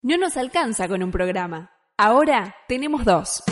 No 0.00 0.16
nos 0.16 0.36
alcanza 0.36 0.86
con 0.86 1.02
un 1.02 1.10
programa. 1.10 1.72
Ahora 1.96 2.54
tenemos 2.68 3.04
dos. 3.04 3.42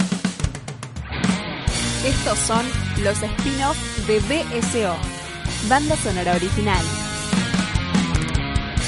Estos 2.04 2.38
son 2.38 2.64
los 3.02 3.20
spin-off 3.20 3.76
de 4.06 4.20
BSO, 4.20 4.94
banda 5.68 5.96
sonora 5.96 6.36
original. 6.36 6.84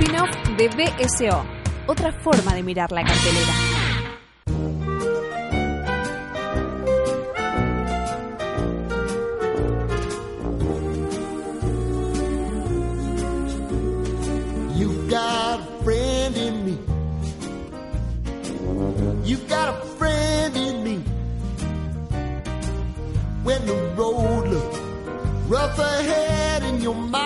Spin-off 0.01 0.31
de 0.57 0.67
BSO, 0.67 1.45
otra 1.85 2.11
forma 2.23 2.55
de 2.55 2.63
mirar 2.63 2.91
la 2.91 3.03
cartelera. 3.03 3.53
You 14.75 15.07
got 15.07 15.59
a 15.59 15.83
friend 15.83 16.35
in 16.35 16.65
me. 16.65 16.77
You 19.23 19.37
got 19.47 19.69
a 19.69 19.85
friend 19.99 20.57
in 20.57 20.83
me. 20.83 21.03
When 23.43 23.63
the 23.67 23.93
road 23.95 24.47
looks 24.47 24.79
rough 25.47 25.77
ahead 25.77 26.63
and 26.63 26.81
you're 26.81 26.95
miles 26.95 27.11
and 27.11 27.20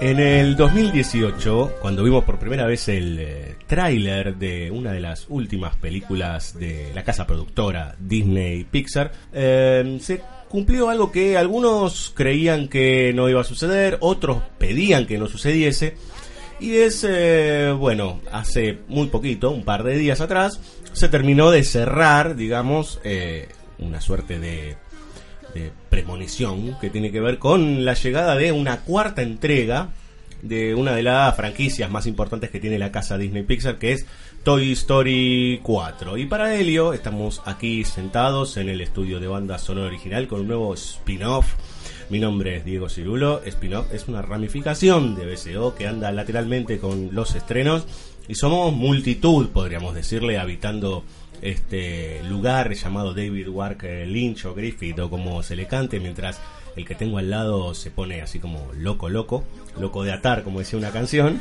En 0.00 0.18
el 0.18 0.56
2018, 0.56 1.76
cuando 1.80 2.02
vimos 2.02 2.24
por 2.24 2.38
primera 2.38 2.66
vez 2.66 2.88
el 2.88 3.18
eh, 3.20 3.56
tráiler 3.66 4.36
de 4.36 4.70
una 4.70 4.92
de 4.92 5.00
las 5.00 5.26
últimas 5.28 5.76
películas 5.76 6.58
de 6.58 6.92
la 6.94 7.04
casa 7.04 7.26
productora 7.26 7.94
Disney 7.98 8.64
Pixar, 8.64 9.12
eh, 9.32 9.98
se 10.00 10.20
cumplió 10.54 10.88
algo 10.88 11.10
que 11.10 11.36
algunos 11.36 12.12
creían 12.14 12.68
que 12.68 13.12
no 13.12 13.28
iba 13.28 13.40
a 13.40 13.44
suceder, 13.44 13.98
otros 13.98 14.40
pedían 14.56 15.04
que 15.04 15.18
no 15.18 15.26
sucediese. 15.26 15.96
Y 16.60 16.76
es, 16.76 17.04
eh, 17.08 17.74
bueno, 17.76 18.20
hace 18.30 18.78
muy 18.86 19.08
poquito, 19.08 19.50
un 19.50 19.64
par 19.64 19.82
de 19.82 19.98
días 19.98 20.20
atrás, 20.20 20.60
se 20.92 21.08
terminó 21.08 21.50
de 21.50 21.64
cerrar, 21.64 22.36
digamos, 22.36 23.00
eh, 23.02 23.48
una 23.80 24.00
suerte 24.00 24.38
de 24.38 24.76
de 25.54 25.72
premonición 25.88 26.76
que 26.80 26.90
tiene 26.90 27.12
que 27.12 27.20
ver 27.20 27.38
con 27.38 27.84
la 27.84 27.94
llegada 27.94 28.34
de 28.34 28.50
una 28.52 28.80
cuarta 28.80 29.22
entrega 29.22 29.90
de 30.44 30.74
una 30.74 30.94
de 30.94 31.02
las 31.02 31.34
franquicias 31.34 31.90
más 31.90 32.06
importantes 32.06 32.50
que 32.50 32.60
tiene 32.60 32.78
la 32.78 32.92
casa 32.92 33.16
Disney 33.16 33.42
Pixar, 33.42 33.78
que 33.78 33.92
es 33.92 34.06
Toy 34.42 34.72
Story 34.72 35.58
4. 35.62 36.18
Y 36.18 36.26
para 36.26 36.54
ello 36.54 36.92
estamos 36.92 37.40
aquí 37.46 37.82
sentados 37.84 38.58
en 38.58 38.68
el 38.68 38.82
estudio 38.82 39.20
de 39.20 39.26
banda 39.26 39.58
sonora 39.58 39.86
original 39.86 40.28
con 40.28 40.42
un 40.42 40.48
nuevo 40.48 40.74
spin-off. 40.74 41.54
Mi 42.10 42.18
nombre 42.18 42.56
es 42.56 42.64
Diego 42.66 42.90
Cirulo. 42.90 43.40
Spin-off 43.46 43.92
es 43.92 44.06
una 44.06 44.20
ramificación 44.20 45.16
de 45.16 45.24
BCO 45.24 45.74
que 45.74 45.86
anda 45.86 46.12
lateralmente 46.12 46.78
con 46.78 47.14
los 47.14 47.34
estrenos. 47.34 47.86
Y 48.28 48.34
somos 48.34 48.72
multitud, 48.74 49.48
podríamos 49.48 49.94
decirle, 49.94 50.38
habitando 50.38 51.04
este 51.40 52.22
lugar 52.24 52.74
llamado 52.74 53.14
David 53.14 53.48
Wark 53.48 53.82
Lynch 53.82 54.44
o 54.44 54.54
Griffith 54.54 54.98
o 54.98 55.08
como 55.08 55.42
se 55.42 55.56
le 55.56 55.66
cante, 55.66 56.00
mientras 56.00 56.40
el 56.76 56.86
que 56.86 56.94
tengo 56.94 57.18
al 57.18 57.30
lado 57.30 57.74
se 57.74 57.90
pone 57.90 58.22
así 58.22 58.38
como 58.38 58.70
loco, 58.74 59.08
loco, 59.08 59.44
loco 59.78 60.02
de 60.02 60.12
atar, 60.12 60.42
como 60.42 60.58
decía 60.58 60.78
una 60.78 60.90
canción. 60.90 61.40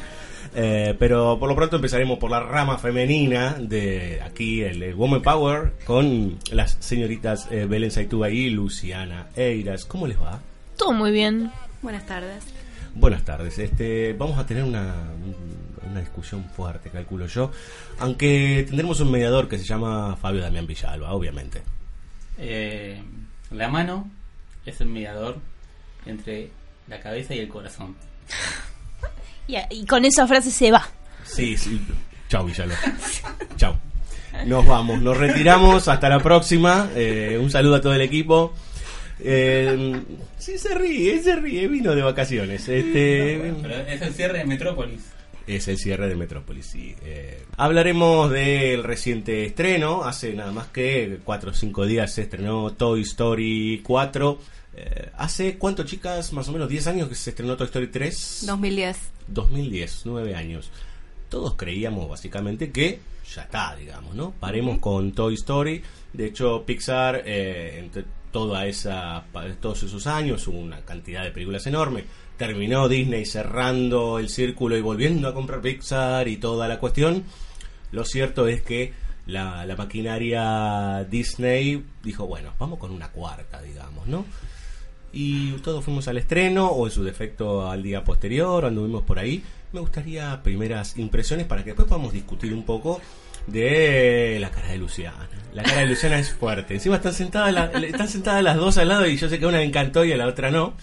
Eh, 0.56 0.96
pero 1.00 1.40
por 1.40 1.50
lo 1.50 1.56
pronto 1.56 1.78
empezaremos 1.78 2.20
por 2.20 2.30
la 2.30 2.40
rama 2.42 2.78
femenina 2.78 3.56
de 3.60 4.22
aquí, 4.22 4.62
el, 4.62 4.84
el 4.84 4.94
Woman 4.94 5.22
Power, 5.22 5.74
con 5.86 6.38
las 6.52 6.78
señoritas 6.80 7.48
eh, 7.50 7.66
Belén 7.66 7.92
Saituba 7.92 8.30
y 8.30 8.50
Luciana 8.50 9.28
Eiras. 9.36 9.86
¿Cómo 9.86 10.06
les 10.06 10.22
va? 10.22 10.40
Todo 10.78 10.94
muy 10.94 11.12
bien. 11.12 11.52
Buenas 11.82 12.06
tardes. 12.06 12.44
Buenas 12.96 13.24
tardes. 13.24 13.58
Este, 13.58 14.14
vamos 14.14 14.38
a 14.38 14.46
tener 14.46 14.64
una, 14.64 14.94
una 15.90 16.00
discusión 16.00 16.44
fuerte, 16.56 16.90
calculo 16.90 17.26
yo. 17.26 17.52
Aunque 18.00 18.64
tendremos 18.68 19.00
un 19.00 19.12
mediador 19.12 19.48
que 19.48 19.58
se 19.58 19.66
llama 19.66 20.16
Fabio 20.22 20.42
Damián 20.42 20.68
Villalba, 20.68 21.14
obviamente. 21.14 21.64
Eh, 22.38 23.02
la 23.52 23.70
mano 23.70 24.10
es 24.66 24.81
el 24.81 24.88
mediador 24.88 25.38
entre 26.06 26.50
la 26.88 27.00
cabeza 27.00 27.34
y 27.35 27.40
el 27.40 27.47
corazón. 27.47 27.96
Y, 29.46 29.57
y 29.72 29.85
con 29.85 30.06
esa 30.06 30.25
frase 30.25 30.50
se 30.50 30.72
va. 30.72 30.88
Sí, 31.25 31.57
sí. 31.57 31.78
Chau, 32.29 32.46
Villalba. 32.46 32.75
Chau. 33.57 33.75
Nos 34.46 34.66
vamos, 34.66 35.02
nos 35.02 35.18
retiramos. 35.18 35.88
Hasta 35.88 36.09
la 36.09 36.19
próxima. 36.19 36.90
Eh, 36.96 37.38
un 37.40 37.52
saludo 37.52 37.75
a 37.75 37.81
todo 37.81 37.94
el 37.94 38.02
equipo. 38.02 38.53
Eh, 39.19 40.02
sí, 40.38 40.57
se 40.57 40.73
ríe, 40.75 41.22
se 41.22 41.35
ríe. 41.35 41.68
Vino 41.68 41.96
de 41.96 42.02
vacaciones. 42.02 42.68
Este, 42.68 43.53
Pero 43.62 43.75
es 43.75 44.02
el 44.02 44.13
cierre 44.13 44.40
de 44.40 44.46
Metrópolis. 44.46 45.02
Es 45.46 45.68
el 45.68 45.78
cierre 45.78 46.07
de 46.07 46.16
Metrópolis, 46.16 46.66
sí. 46.66 46.96
Eh, 47.03 47.44
hablaremos 47.57 48.31
del 48.31 48.84
reciente 48.84 49.46
estreno. 49.46 50.03
Hace 50.03 50.34
nada 50.34 50.52
más 50.52 50.68
que 50.68 51.19
4 51.23 51.52
o 51.52 51.53
5 51.53 51.85
días 51.85 52.13
se 52.13 52.23
estrenó 52.23 52.72
Toy 52.72 53.02
Story 53.02 53.81
4. 53.84 54.40
Eh, 54.75 55.11
¿Hace 55.17 55.57
cuánto, 55.57 55.84
chicas? 55.84 56.34
Más 56.34 56.47
o 56.50 56.51
menos 56.51 56.69
10 56.69 56.88
años 56.88 57.09
que 57.09 57.16
se 57.16 57.29
estrenó 57.29 57.56
Toy 57.56 57.66
Story 57.66 57.88
3. 57.88 58.44
2010. 58.45 58.97
2010, 59.28 60.01
9 60.06 60.35
años. 60.35 60.72
Todos 61.29 61.56
creíamos 61.56 62.09
básicamente 62.09 62.72
que 62.72 63.00
ya 63.34 63.44
está, 63.44 63.75
digamos, 63.75 64.16
¿no? 64.16 64.31
Paremos 64.39 64.79
con 64.79 65.11
Toy 65.13 65.35
Story. 65.35 65.81
De 66.11 66.28
hecho, 66.28 66.63
Pixar, 66.66 67.23
eh, 67.25 67.79
entre 67.79 68.06
toda 68.31 68.66
esa, 68.66 69.25
todos 69.61 69.84
esos 69.84 70.07
años, 70.07 70.47
hubo 70.47 70.59
una 70.59 70.81
cantidad 70.81 71.23
de 71.23 71.31
películas 71.31 71.66
enorme. 71.67 72.05
Terminó 72.38 72.90
Disney 72.90 73.25
cerrando 73.25 74.19
el 74.19 74.29
círculo 74.29 74.75
y 74.75 74.81
volviendo 74.81 75.28
a 75.28 75.34
comprar 75.34 75.61
Pixar 75.61 76.28
y 76.28 76.38
toda 76.38 76.67
la 76.67 76.79
cuestión. 76.79 77.23
Lo 77.91 78.05
cierto 78.05 78.47
es 78.47 78.63
que 78.63 78.94
la, 79.28 79.66
la 79.66 79.75
maquinaria 79.75 81.05
Disney 81.09 81.84
dijo, 82.03 82.25
bueno, 82.25 82.53
vamos 82.57 82.79
con 82.79 82.91
una 82.91 83.09
cuarta, 83.09 83.61
digamos, 83.61 84.07
¿no? 84.07 84.25
Y 85.13 85.51
todos 85.59 85.84
fuimos 85.85 86.07
al 86.07 86.18
estreno 86.18 86.68
o 86.68 86.88
en 86.88 86.91
su 86.91 87.03
defecto 87.03 87.69
al 87.69 87.84
día 87.84 88.03
posterior, 88.03 88.66
anduvimos 88.66 89.03
por 89.03 89.19
ahí. 89.19 89.44
Me 89.72 89.79
gustaría 89.79 90.41
primeras 90.44 90.97
impresiones 90.97 91.46
para 91.46 91.63
que 91.63 91.69
después 91.72 91.88
podamos 91.88 92.12
discutir 92.13 92.53
un 92.53 92.63
poco 92.63 93.00
de 93.47 94.38
la 94.40 94.50
cara 94.50 94.69
de 94.69 94.78
Luciana. 94.78 95.28
La 95.53 95.63
cara 95.63 95.81
de 95.81 95.88
Luciana 95.88 96.18
es 96.19 96.31
fuerte. 96.34 96.73
Encima 96.73 96.96
están 96.96 97.13
sentadas, 97.13 97.53
la- 97.53 97.66
están 97.66 98.07
sentadas 98.09 98.44
las 98.44 98.56
dos 98.57 98.78
al 98.78 98.88
lado 98.88 99.06
y 99.07 99.18
yo 99.18 99.29
sé 99.29 99.40
que 99.40 99.46
una 99.46 99.59
le 99.59 99.66
encantó 99.66 100.03
y 100.06 100.12
a 100.12 100.18
la 100.18 100.28
otra 100.28 100.50
no. 100.52 100.73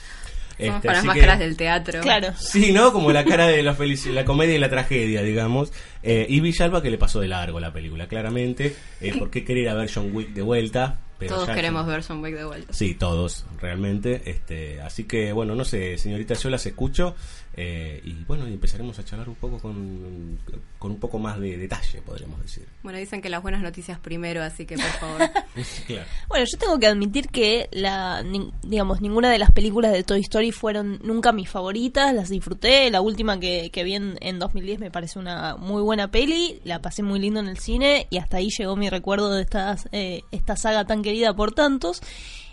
Somos 0.58 0.74
Este, 0.76 0.86
para 0.88 0.98
las 0.98 1.04
máscaras 1.06 1.38
que- 1.38 1.44
del 1.44 1.56
teatro. 1.56 2.00
Claro. 2.02 2.28
Sí, 2.38 2.72
¿no? 2.72 2.92
Como 2.92 3.12
la 3.12 3.24
cara 3.24 3.46
de 3.46 3.62
la, 3.62 3.74
felici- 3.74 4.12
la 4.12 4.26
comedia 4.26 4.54
y 4.54 4.58
la 4.58 4.68
tragedia, 4.68 5.22
digamos. 5.22 5.72
Eh, 6.02 6.26
y 6.28 6.40
Villalba 6.40 6.82
que 6.82 6.90
le 6.90 6.98
pasó 6.98 7.18
de 7.20 7.28
largo 7.28 7.58
la 7.60 7.72
película, 7.72 8.06
claramente. 8.08 8.76
Eh, 9.00 9.18
¿Por 9.18 9.30
qué 9.30 9.42
querer 9.44 9.62
ir 9.62 9.68
a 9.70 9.74
ver 9.74 9.90
John 9.92 10.10
Wick 10.14 10.34
de 10.34 10.42
vuelta? 10.42 10.98
Pero 11.20 11.34
Todos 11.34 11.50
queremos 11.50 11.86
ver 11.86 12.02
Wick 12.22 12.34
de 12.34 12.44
vuelta. 12.44 12.72
Sí, 12.72 12.94
todos, 12.94 13.44
realmente. 13.60 14.22
Este, 14.24 14.80
así 14.80 15.04
que, 15.04 15.32
bueno, 15.32 15.54
no 15.54 15.66
sé, 15.66 15.98
señorita, 15.98 16.32
yo 16.32 16.48
las 16.48 16.64
escucho. 16.64 17.14
Eh, 17.54 18.00
y 18.04 18.12
bueno, 18.24 18.48
y 18.48 18.52
empezaremos 18.54 18.98
a 18.98 19.04
charlar 19.04 19.28
un 19.28 19.34
poco 19.34 19.58
con, 19.58 20.38
con 20.78 20.92
un 20.92 20.98
poco 21.00 21.18
más 21.18 21.38
de 21.40 21.56
detalle, 21.56 22.00
podríamos 22.02 22.40
decir. 22.42 22.66
Bueno, 22.82 22.98
dicen 22.98 23.20
que 23.20 23.28
las 23.28 23.42
buenas 23.42 23.60
noticias 23.60 23.98
primero, 23.98 24.42
así 24.42 24.66
que 24.66 24.76
por 24.76 24.84
favor. 24.84 25.18
claro. 25.86 26.06
Bueno, 26.28 26.46
yo 26.50 26.58
tengo 26.58 26.78
que 26.78 26.86
admitir 26.86 27.28
que 27.28 27.68
la, 27.72 28.22
nin- 28.22 28.52
digamos, 28.62 29.00
ninguna 29.00 29.30
de 29.30 29.38
las 29.38 29.50
películas 29.50 29.92
de 29.92 30.04
Toy 30.04 30.20
Story 30.20 30.52
fueron 30.52 31.00
nunca 31.02 31.32
mis 31.32 31.48
favoritas, 31.50 32.14
las 32.14 32.28
disfruté, 32.28 32.90
la 32.90 33.00
última 33.00 33.40
que, 33.40 33.70
que 33.72 33.82
vi 33.84 33.94
en, 33.94 34.16
en 34.20 34.38
2010 34.38 34.78
me 34.78 34.90
parece 34.90 35.18
una 35.18 35.56
muy 35.56 35.82
buena 35.82 36.10
peli, 36.10 36.60
la 36.64 36.80
pasé 36.80 37.02
muy 37.02 37.18
lindo 37.18 37.40
en 37.40 37.48
el 37.48 37.58
cine 37.58 38.06
y 38.10 38.18
hasta 38.18 38.36
ahí 38.36 38.48
llegó 38.56 38.76
mi 38.76 38.88
recuerdo 38.88 39.32
de 39.34 39.42
estas, 39.42 39.88
eh, 39.92 40.22
esta 40.30 40.56
saga 40.56 40.84
tan 40.84 41.02
querida 41.02 41.34
por 41.34 41.52
tantos. 41.52 42.00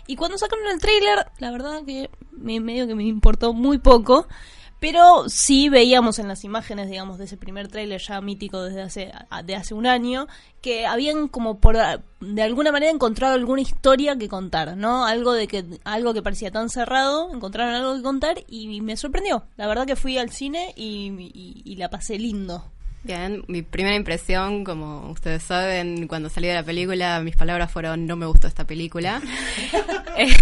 Y 0.06 0.16
cuando 0.16 0.38
sacaron 0.38 0.66
el 0.72 0.80
tráiler, 0.80 1.26
la 1.38 1.50
verdad 1.50 1.82
que 1.84 2.08
me, 2.32 2.60
medio 2.60 2.86
que 2.86 2.94
me 2.94 3.04
importó 3.04 3.52
muy 3.52 3.76
poco, 3.78 4.26
Pero 4.80 5.28
sí 5.28 5.68
veíamos 5.68 6.18
en 6.20 6.28
las 6.28 6.44
imágenes, 6.44 6.88
digamos, 6.88 7.18
de 7.18 7.24
ese 7.24 7.36
primer 7.36 7.66
tráiler 7.68 8.00
ya 8.00 8.20
mítico 8.20 8.62
desde 8.62 8.82
hace, 8.82 9.12
de 9.44 9.56
hace 9.56 9.74
un 9.74 9.86
año, 9.86 10.28
que 10.60 10.86
habían 10.86 11.26
como 11.28 11.58
por 11.58 11.76
de 12.20 12.42
alguna 12.42 12.70
manera 12.70 12.92
encontrado 12.92 13.34
alguna 13.34 13.60
historia 13.62 14.16
que 14.16 14.28
contar, 14.28 14.76
¿no? 14.76 15.04
Algo 15.04 15.32
de 15.32 15.48
que 15.48 15.64
algo 15.84 16.14
que 16.14 16.22
parecía 16.22 16.50
tan 16.52 16.68
cerrado, 16.70 17.32
encontraron 17.34 17.74
algo 17.74 17.96
que 17.96 18.02
contar 18.02 18.44
y 18.46 18.80
me 18.80 18.96
sorprendió. 18.96 19.44
La 19.56 19.66
verdad 19.66 19.86
que 19.86 19.96
fui 19.96 20.16
al 20.18 20.30
cine 20.30 20.72
y, 20.76 21.08
y- 21.34 21.62
y 21.64 21.76
la 21.76 21.90
pasé 21.90 22.18
lindo. 22.18 22.64
Bien, 23.08 23.42
mi 23.46 23.62
primera 23.62 23.96
impresión, 23.96 24.64
como 24.64 25.10
ustedes 25.10 25.42
saben, 25.42 26.08
cuando 26.08 26.28
salí 26.28 26.46
de 26.46 26.52
la 26.52 26.62
película, 26.62 27.18
mis 27.20 27.36
palabras 27.36 27.72
fueron 27.72 28.06
no 28.06 28.16
me 28.16 28.26
gustó 28.26 28.48
esta 28.48 28.66
película. 28.66 29.22
Eh, 30.20 30.34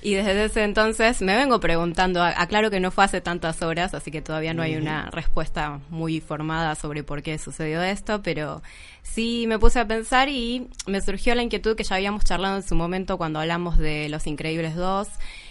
y 0.00 0.14
desde 0.14 0.46
ese 0.46 0.64
entonces 0.64 1.20
me 1.20 1.36
vengo 1.36 1.60
preguntando, 1.60 2.22
aclaro 2.22 2.70
que 2.70 2.80
no 2.80 2.90
fue 2.90 3.04
hace 3.04 3.20
tantas 3.20 3.60
horas, 3.60 3.92
así 3.92 4.10
que 4.10 4.22
todavía 4.22 4.54
no 4.54 4.62
hay 4.62 4.76
una 4.76 5.10
respuesta 5.10 5.80
muy 5.90 6.20
formada 6.20 6.74
sobre 6.74 7.02
por 7.02 7.22
qué 7.22 7.36
sucedió 7.36 7.82
esto, 7.82 8.22
pero 8.22 8.62
sí 9.02 9.44
me 9.46 9.58
puse 9.58 9.78
a 9.78 9.86
pensar 9.86 10.30
y 10.30 10.68
me 10.86 11.02
surgió 11.02 11.34
la 11.34 11.42
inquietud 11.42 11.76
que 11.76 11.84
ya 11.84 11.96
habíamos 11.96 12.24
charlado 12.24 12.56
en 12.56 12.62
su 12.62 12.74
momento 12.74 13.18
cuando 13.18 13.40
hablamos 13.40 13.76
de 13.76 14.08
Los 14.08 14.26
Increíbles 14.26 14.74
2, 14.74 15.06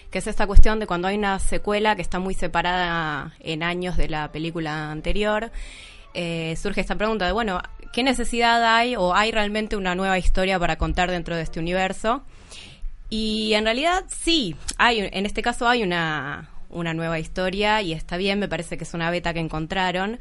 que 0.10 0.18
es 0.18 0.26
esta 0.26 0.48
cuestión 0.48 0.80
de 0.80 0.88
cuando 0.88 1.08
hay 1.08 1.20
una 1.20 1.38
secuela 1.38 1.96
que 1.96 2.02
está 2.02 2.18
muy 2.18 2.34
separada 2.34 3.36
en 3.40 3.62
años 3.62 3.98
de 3.98 4.10
la 4.10 4.32
película 4.32 4.90
anterior 4.90 5.52
eh, 6.14 6.56
surge 6.56 6.82
esta 6.82 6.96
pregunta 6.96 7.26
de, 7.26 7.32
bueno, 7.32 7.62
¿qué 7.94 8.04
necesidad 8.04 8.64
hay 8.76 8.96
o 8.96 9.16
hay 9.16 9.32
realmente 9.32 9.76
una 9.76 9.96
nueva 9.96 10.18
historia 10.18 10.60
para 10.60 10.78
contar 10.78 11.12
dentro 11.12 11.36
de 11.36 11.44
este 11.44 11.60
universo? 11.60 12.24
Y 13.10 13.54
en 13.54 13.64
realidad 13.64 14.06
sí, 14.08 14.56
hay, 14.78 15.00
en 15.00 15.26
este 15.26 15.42
caso 15.42 15.68
hay 15.68 15.84
una, 15.84 16.50
una 16.70 16.94
nueva 16.94 17.20
historia 17.20 17.82
y 17.82 17.94
está 17.94 18.18
bien, 18.18 18.40
me 18.40 18.48
parece 18.48 18.78
que 18.78 18.84
es 18.84 18.94
una 18.94 19.10
beta 19.10 19.34
que 19.34 19.40
encontraron. 19.40 20.20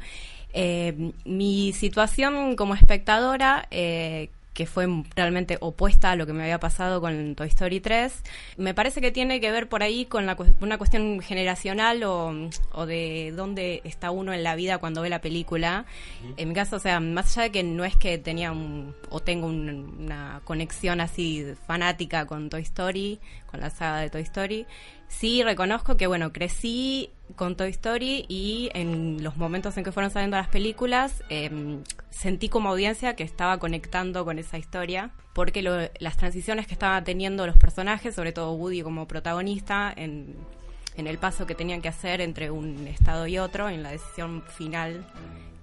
Eh, 0.53 1.11
mi 1.25 1.73
situación 1.73 2.55
como 2.55 2.73
espectadora, 2.73 3.67
eh, 3.69 4.29
que 4.59 4.65
fue 4.65 4.87
realmente 5.15 5.57
opuesta 5.61 6.11
a 6.11 6.17
lo 6.17 6.25
que 6.27 6.33
me 6.33 6.43
había 6.43 6.59
pasado 6.59 6.99
con 6.99 7.33
Toy 7.35 7.47
Story 7.47 7.79
3, 7.79 8.23
me 8.57 8.73
parece 8.73 8.99
que 8.99 9.09
tiene 9.09 9.39
que 9.39 9.51
ver 9.51 9.69
por 9.69 9.83
ahí 9.83 10.03
con 10.03 10.25
la, 10.25 10.35
una 10.59 10.77
cuestión 10.77 11.21
generacional 11.21 12.03
o, 12.03 12.49
o 12.73 12.85
de 12.85 13.31
dónde 13.33 13.79
está 13.85 14.11
uno 14.11 14.33
en 14.33 14.43
la 14.43 14.55
vida 14.55 14.77
cuando 14.77 15.01
ve 15.01 15.09
la 15.09 15.21
película. 15.21 15.85
En 16.35 16.49
mi 16.49 16.53
caso, 16.53 16.75
o 16.75 16.79
sea, 16.79 16.99
más 16.99 17.37
allá 17.37 17.43
de 17.43 17.51
que 17.53 17.63
no 17.63 17.85
es 17.85 17.95
que 17.95 18.17
tenía 18.17 18.51
un, 18.51 18.93
o 19.09 19.21
tengo 19.21 19.47
un- 19.47 19.95
una 19.97 20.41
conexión 20.43 20.99
así 20.99 21.45
fanática 21.65 22.25
con 22.25 22.49
Toy 22.49 22.63
Story, 22.63 23.17
con 23.49 23.61
la 23.61 23.69
saga 23.69 24.01
de 24.01 24.09
Toy 24.09 24.23
Story, 24.23 24.65
sí 25.07 25.41
reconozco 25.41 25.95
que, 25.95 26.05
bueno, 26.05 26.33
crecí 26.33 27.11
con 27.35 27.55
Toy 27.55 27.69
Story 27.69 28.25
y 28.27 28.69
en 28.73 29.23
los 29.23 29.37
momentos 29.37 29.77
en 29.77 29.83
que 29.83 29.91
fueron 29.91 30.11
saliendo 30.11 30.37
las 30.37 30.47
películas 30.47 31.23
em, 31.29 31.83
sentí 32.09 32.49
como 32.49 32.69
audiencia 32.69 33.15
que 33.15 33.23
estaba 33.23 33.57
conectando 33.59 34.25
con 34.25 34.39
esa 34.39 34.57
historia 34.57 35.11
porque 35.33 35.61
lo- 35.61 35.89
las 35.99 36.17
transiciones 36.17 36.67
que 36.67 36.73
estaban 36.73 37.03
teniendo 37.03 37.45
los 37.47 37.55
personajes, 37.57 38.15
sobre 38.15 38.31
todo 38.33 38.53
Woody 38.53 38.81
como 38.81 39.07
protagonista, 39.07 39.93
en, 39.95 40.35
en 40.97 41.07
el 41.07 41.17
paso 41.17 41.45
que 41.45 41.55
tenían 41.55 41.81
que 41.81 41.87
hacer 41.87 42.19
entre 42.19 42.51
un 42.51 42.87
estado 42.87 43.25
y 43.27 43.37
otro, 43.37 43.69
en 43.69 43.83
la 43.83 43.91
decisión 43.91 44.43
final 44.57 45.05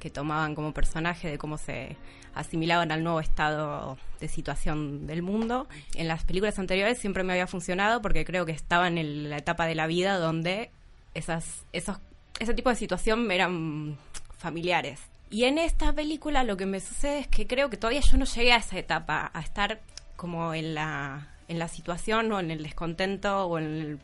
que 0.00 0.08
tomaban 0.10 0.54
como 0.54 0.72
personaje 0.72 1.28
de 1.30 1.36
cómo 1.38 1.58
se 1.58 1.96
asimilaban 2.34 2.92
al 2.92 3.02
nuevo 3.02 3.18
estado 3.20 3.96
de 4.20 4.28
situación 4.28 5.06
del 5.06 5.22
mundo. 5.22 5.66
En 5.94 6.06
las 6.06 6.22
películas 6.24 6.58
anteriores 6.58 6.98
siempre 6.98 7.22
me 7.22 7.32
había 7.32 7.46
funcionado 7.46 8.00
porque 8.02 8.24
creo 8.24 8.46
que 8.46 8.52
estaba 8.52 8.88
en 8.88 8.98
el- 8.98 9.30
la 9.30 9.38
etapa 9.38 9.66
de 9.66 9.74
la 9.74 9.86
vida 9.86 10.18
donde 10.18 10.70
esas, 11.16 11.64
esos, 11.72 11.98
ese 12.38 12.54
tipo 12.54 12.68
de 12.70 12.76
situación 12.76 13.30
eran 13.30 13.96
familiares. 14.38 15.00
Y 15.30 15.44
en 15.44 15.58
esta 15.58 15.92
película 15.92 16.44
lo 16.44 16.56
que 16.56 16.66
me 16.66 16.80
sucede 16.80 17.18
es 17.20 17.26
que 17.28 17.46
creo 17.46 17.68
que 17.70 17.76
todavía 17.76 18.00
yo 18.00 18.16
no 18.16 18.24
llegué 18.24 18.52
a 18.52 18.56
esa 18.58 18.78
etapa, 18.78 19.30
a 19.34 19.40
estar 19.40 19.80
como 20.16 20.54
en 20.54 20.74
la, 20.74 21.28
en 21.48 21.58
la 21.58 21.68
situación 21.68 22.30
o 22.32 22.38
en 22.40 22.50
el 22.50 22.62
descontento 22.62 23.46
o 23.46 23.58
en, 23.58 23.64
el- 23.64 23.98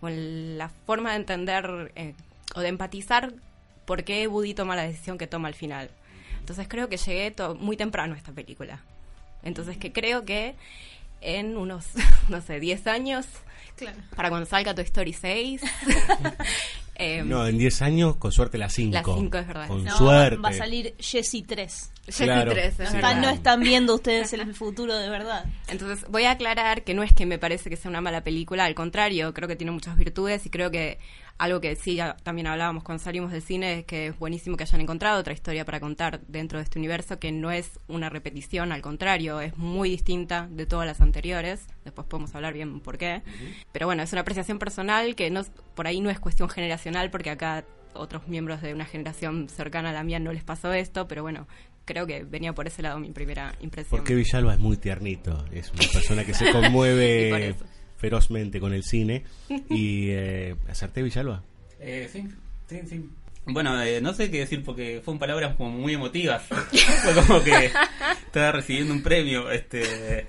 o 0.00 0.08
la 0.08 0.68
forma 0.86 1.10
de 1.10 1.16
entender 1.16 1.92
eh, 1.96 2.14
o 2.54 2.60
de 2.60 2.68
empatizar 2.68 3.32
por 3.84 4.04
qué 4.04 4.26
Woody 4.28 4.54
toma 4.54 4.76
la 4.76 4.82
decisión 4.82 5.18
que 5.18 5.26
toma 5.26 5.48
al 5.48 5.54
final. 5.54 5.90
Entonces 6.40 6.66
creo 6.68 6.88
que 6.88 6.96
llegué 6.96 7.34
muy 7.58 7.76
temprano 7.76 8.14
a 8.14 8.16
esta 8.16 8.32
película. 8.32 8.80
Entonces 9.42 9.76
que 9.76 9.92
creo 9.92 10.24
que 10.24 10.54
en 11.20 11.56
unos, 11.56 11.86
no 12.28 12.40
sé, 12.40 12.60
10 12.60 12.86
años, 12.86 13.26
para 14.16 14.28
cuando 14.28 14.46
salga 14.46 14.74
Toy 14.74 14.84
Story 14.84 15.12
6, 15.12 15.62
em, 16.94 17.28
No, 17.28 17.46
en 17.46 17.58
10 17.58 17.82
años, 17.82 18.16
con 18.16 18.32
suerte 18.32 18.58
la 18.58 18.68
5. 18.68 18.92
La 18.94 19.02
cinco, 19.04 19.38
es 19.38 19.46
verdad. 19.46 19.68
Con 19.68 19.84
No, 19.84 19.96
suerte. 19.96 20.36
Va 20.38 20.48
a 20.50 20.52
salir 20.52 20.94
Jessie 20.98 21.42
3. 21.42 21.90
Jessie 22.06 22.24
Claro. 22.26 22.52
3, 22.52 22.80
es 22.80 22.88
Sí. 22.88 22.94
verdad. 22.96 23.16
No 23.20 23.28
están 23.30 23.60
viendo 23.60 23.94
ustedes 23.94 24.32
el 24.32 24.54
futuro 24.54 24.96
de 24.96 25.08
verdad. 25.10 25.44
Entonces, 25.68 26.06
voy 26.08 26.24
a 26.24 26.32
aclarar 26.32 26.82
que 26.82 26.94
no 26.94 27.02
es 27.02 27.12
que 27.12 27.26
me 27.26 27.38
parece 27.38 27.68
que 27.70 27.76
sea 27.76 27.90
una 27.90 28.00
mala 28.00 28.22
película, 28.24 28.64
al 28.64 28.74
contrario, 28.74 29.32
creo 29.34 29.46
que 29.48 29.56
tiene 29.56 29.72
muchas 29.72 29.96
virtudes 29.96 30.44
y 30.46 30.50
creo 30.50 30.70
que 30.70 30.98
algo 31.38 31.60
que 31.60 31.76
sí 31.76 31.94
ya 31.94 32.16
también 32.16 32.48
hablábamos 32.48 32.82
cuando 32.82 33.02
salimos 33.02 33.30
del 33.30 33.42
cine 33.42 33.80
es 33.80 33.84
que 33.84 34.08
es 34.08 34.18
buenísimo 34.18 34.56
que 34.56 34.64
hayan 34.64 34.80
encontrado 34.80 35.20
otra 35.20 35.32
historia 35.32 35.64
para 35.64 35.80
contar 35.80 36.20
dentro 36.26 36.58
de 36.58 36.64
este 36.64 36.78
universo 36.78 37.18
que 37.18 37.32
no 37.32 37.50
es 37.50 37.78
una 37.86 38.10
repetición, 38.10 38.72
al 38.72 38.82
contrario, 38.82 39.40
es 39.40 39.56
muy 39.56 39.88
distinta 39.88 40.48
de 40.50 40.66
todas 40.66 40.86
las 40.86 41.00
anteriores. 41.00 41.66
Después 41.84 42.06
podemos 42.06 42.34
hablar 42.34 42.54
bien 42.54 42.80
por 42.80 42.98
qué. 42.98 43.22
Pero 43.72 43.86
bueno, 43.86 44.02
es 44.02 44.12
una 44.12 44.22
apreciación 44.22 44.58
personal 44.58 45.14
que 45.14 45.30
no 45.30 45.42
por 45.74 45.86
ahí 45.86 46.00
no 46.00 46.10
es 46.10 46.18
cuestión 46.18 46.48
generacional 46.48 47.10
porque 47.10 47.30
acá 47.30 47.64
otros 47.94 48.28
miembros 48.28 48.60
de 48.60 48.74
una 48.74 48.84
generación 48.84 49.48
cercana 49.48 49.90
a 49.90 49.92
la 49.92 50.02
mía 50.02 50.18
no 50.18 50.32
les 50.32 50.44
pasó 50.44 50.72
esto, 50.72 51.08
pero 51.08 51.22
bueno, 51.22 51.46
creo 51.84 52.06
que 52.06 52.24
venía 52.24 52.52
por 52.52 52.66
ese 52.66 52.82
lado 52.82 52.98
mi 52.98 53.10
primera 53.10 53.54
impresión. 53.60 53.98
Porque 53.98 54.14
Villalba 54.14 54.54
es 54.54 54.60
muy 54.60 54.76
tiernito. 54.76 55.44
Es 55.52 55.70
una 55.70 55.88
persona 55.92 56.24
que 56.24 56.34
se 56.34 56.50
conmueve. 56.52 57.54
ferozmente 57.98 58.60
con 58.60 58.72
el 58.72 58.82
cine. 58.84 59.24
Y 59.68 60.06
eh, 60.10 60.56
acerté 60.68 61.02
Villalba. 61.02 61.42
Eh, 61.80 62.08
sí, 62.10 62.24
sí, 62.68 62.80
sí. 62.88 63.04
Bueno, 63.50 63.80
eh, 63.82 64.00
no 64.00 64.12
sé 64.14 64.30
qué 64.30 64.40
decir 64.40 64.62
porque 64.62 65.00
fueron 65.04 65.18
palabras 65.18 65.56
como 65.56 65.70
muy 65.70 65.94
emotivas. 65.94 66.42
Fue 67.02 67.14
como 67.14 67.42
que 67.42 67.70
estaba 68.26 68.52
recibiendo 68.52 68.92
un 68.92 69.02
premio. 69.02 69.50
Este, 69.50 70.26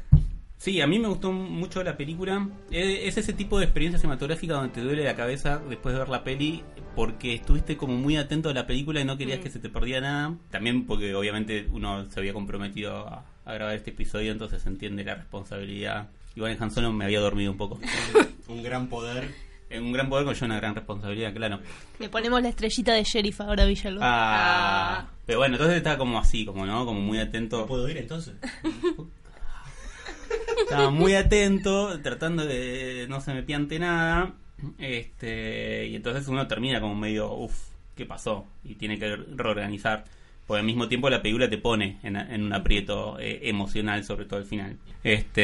sí, 0.57 0.79
a 0.79 0.87
mí 0.87 0.99
me 0.99 1.09
gustó 1.09 1.31
mucho 1.33 1.83
la 1.83 1.97
película. 1.97 2.47
Eh, 2.71 3.01
Es 3.07 3.17
ese 3.17 3.33
tipo 3.33 3.59
de 3.59 3.65
experiencia 3.65 3.99
cinematográfica 3.99 4.53
donde 4.53 4.69
te 4.73 4.81
duele 4.81 5.03
la 5.03 5.15
cabeza 5.17 5.61
después 5.69 5.93
de 5.93 5.99
ver 5.99 6.09
la 6.09 6.23
peli 6.23 6.63
porque 6.95 7.35
estuviste 7.35 7.75
como 7.77 7.95
muy 7.95 8.15
atento 8.15 8.49
a 8.49 8.53
la 8.53 8.65
película 8.65 9.01
y 9.01 9.05
no 9.05 9.17
querías 9.17 9.39
que 9.39 9.49
se 9.49 9.59
te 9.59 9.69
perdía 9.69 9.99
nada. 9.99 10.35
También 10.49 10.85
porque 10.85 11.13
obviamente 11.13 11.67
uno 11.71 12.09
se 12.09 12.19
había 12.21 12.31
comprometido 12.33 13.05
a, 13.05 13.25
a 13.45 13.53
grabar 13.53 13.75
este 13.75 13.91
episodio, 13.91 14.31
entonces 14.31 14.61
se 14.61 14.69
entiende 14.69 15.03
la 15.03 15.15
responsabilidad. 15.15 16.07
Igual 16.39 16.53
en 16.53 16.63
Han 16.63 16.71
Solo 16.71 16.93
me 16.93 17.03
había 17.03 17.19
dormido 17.19 17.51
un 17.51 17.57
poco. 17.57 17.77
Un 18.47 18.63
gran 18.63 18.87
poder. 18.87 19.29
En 19.69 19.83
un 19.83 19.91
gran 19.91 20.09
poder 20.09 20.25
con 20.25 20.33
una 20.45 20.55
gran 20.55 20.73
responsabilidad, 20.73 21.33
claro. 21.33 21.59
Le 21.99 22.07
ponemos 22.07 22.41
la 22.41 22.47
estrellita 22.47 22.93
de 22.93 23.03
sheriff 23.03 23.41
ahora 23.41 23.63
a 23.63 23.65
Villalba. 23.65 23.99
Ah, 24.01 25.09
pero 25.25 25.39
bueno, 25.39 25.55
entonces 25.55 25.75
estaba 25.75 25.97
como 25.97 26.17
así, 26.17 26.45
como 26.45 26.65
no, 26.65 26.85
como 26.85 27.01
muy 27.01 27.19
atento. 27.19 27.67
¿Puedo 27.67 27.89
ir 27.89 27.97
entonces? 27.97 28.35
Estaba 30.63 30.89
muy 30.89 31.13
atento, 31.13 31.99
tratando 32.01 32.45
de 32.45 33.05
no 33.09 33.19
se 33.19 33.33
me 33.33 33.43
piante 33.43 33.77
nada. 33.77 34.33
Este, 34.77 35.87
y 35.87 35.95
entonces 35.97 36.25
uno 36.29 36.47
termina 36.47 36.79
como 36.79 36.95
medio, 36.95 37.33
uff, 37.33 37.53
¿qué 37.95 38.05
pasó? 38.05 38.47
Y 38.63 38.75
tiene 38.75 38.97
que 38.97 39.13
reorganizar. 39.15 40.05
Porque 40.49 40.61
al 40.61 40.65
mismo 40.65 40.87
tiempo 40.87 41.11
la 41.11 41.21
película 41.21 41.47
te 41.47 41.59
pone 41.59 41.99
en, 42.01 42.43
un 42.43 42.53
aprieto 42.53 43.19
eh, 43.19 43.41
emocional, 43.43 44.03
sobre 44.03 44.25
todo 44.25 44.39
al 44.39 44.45
final. 44.45 44.77
Este, 45.03 45.41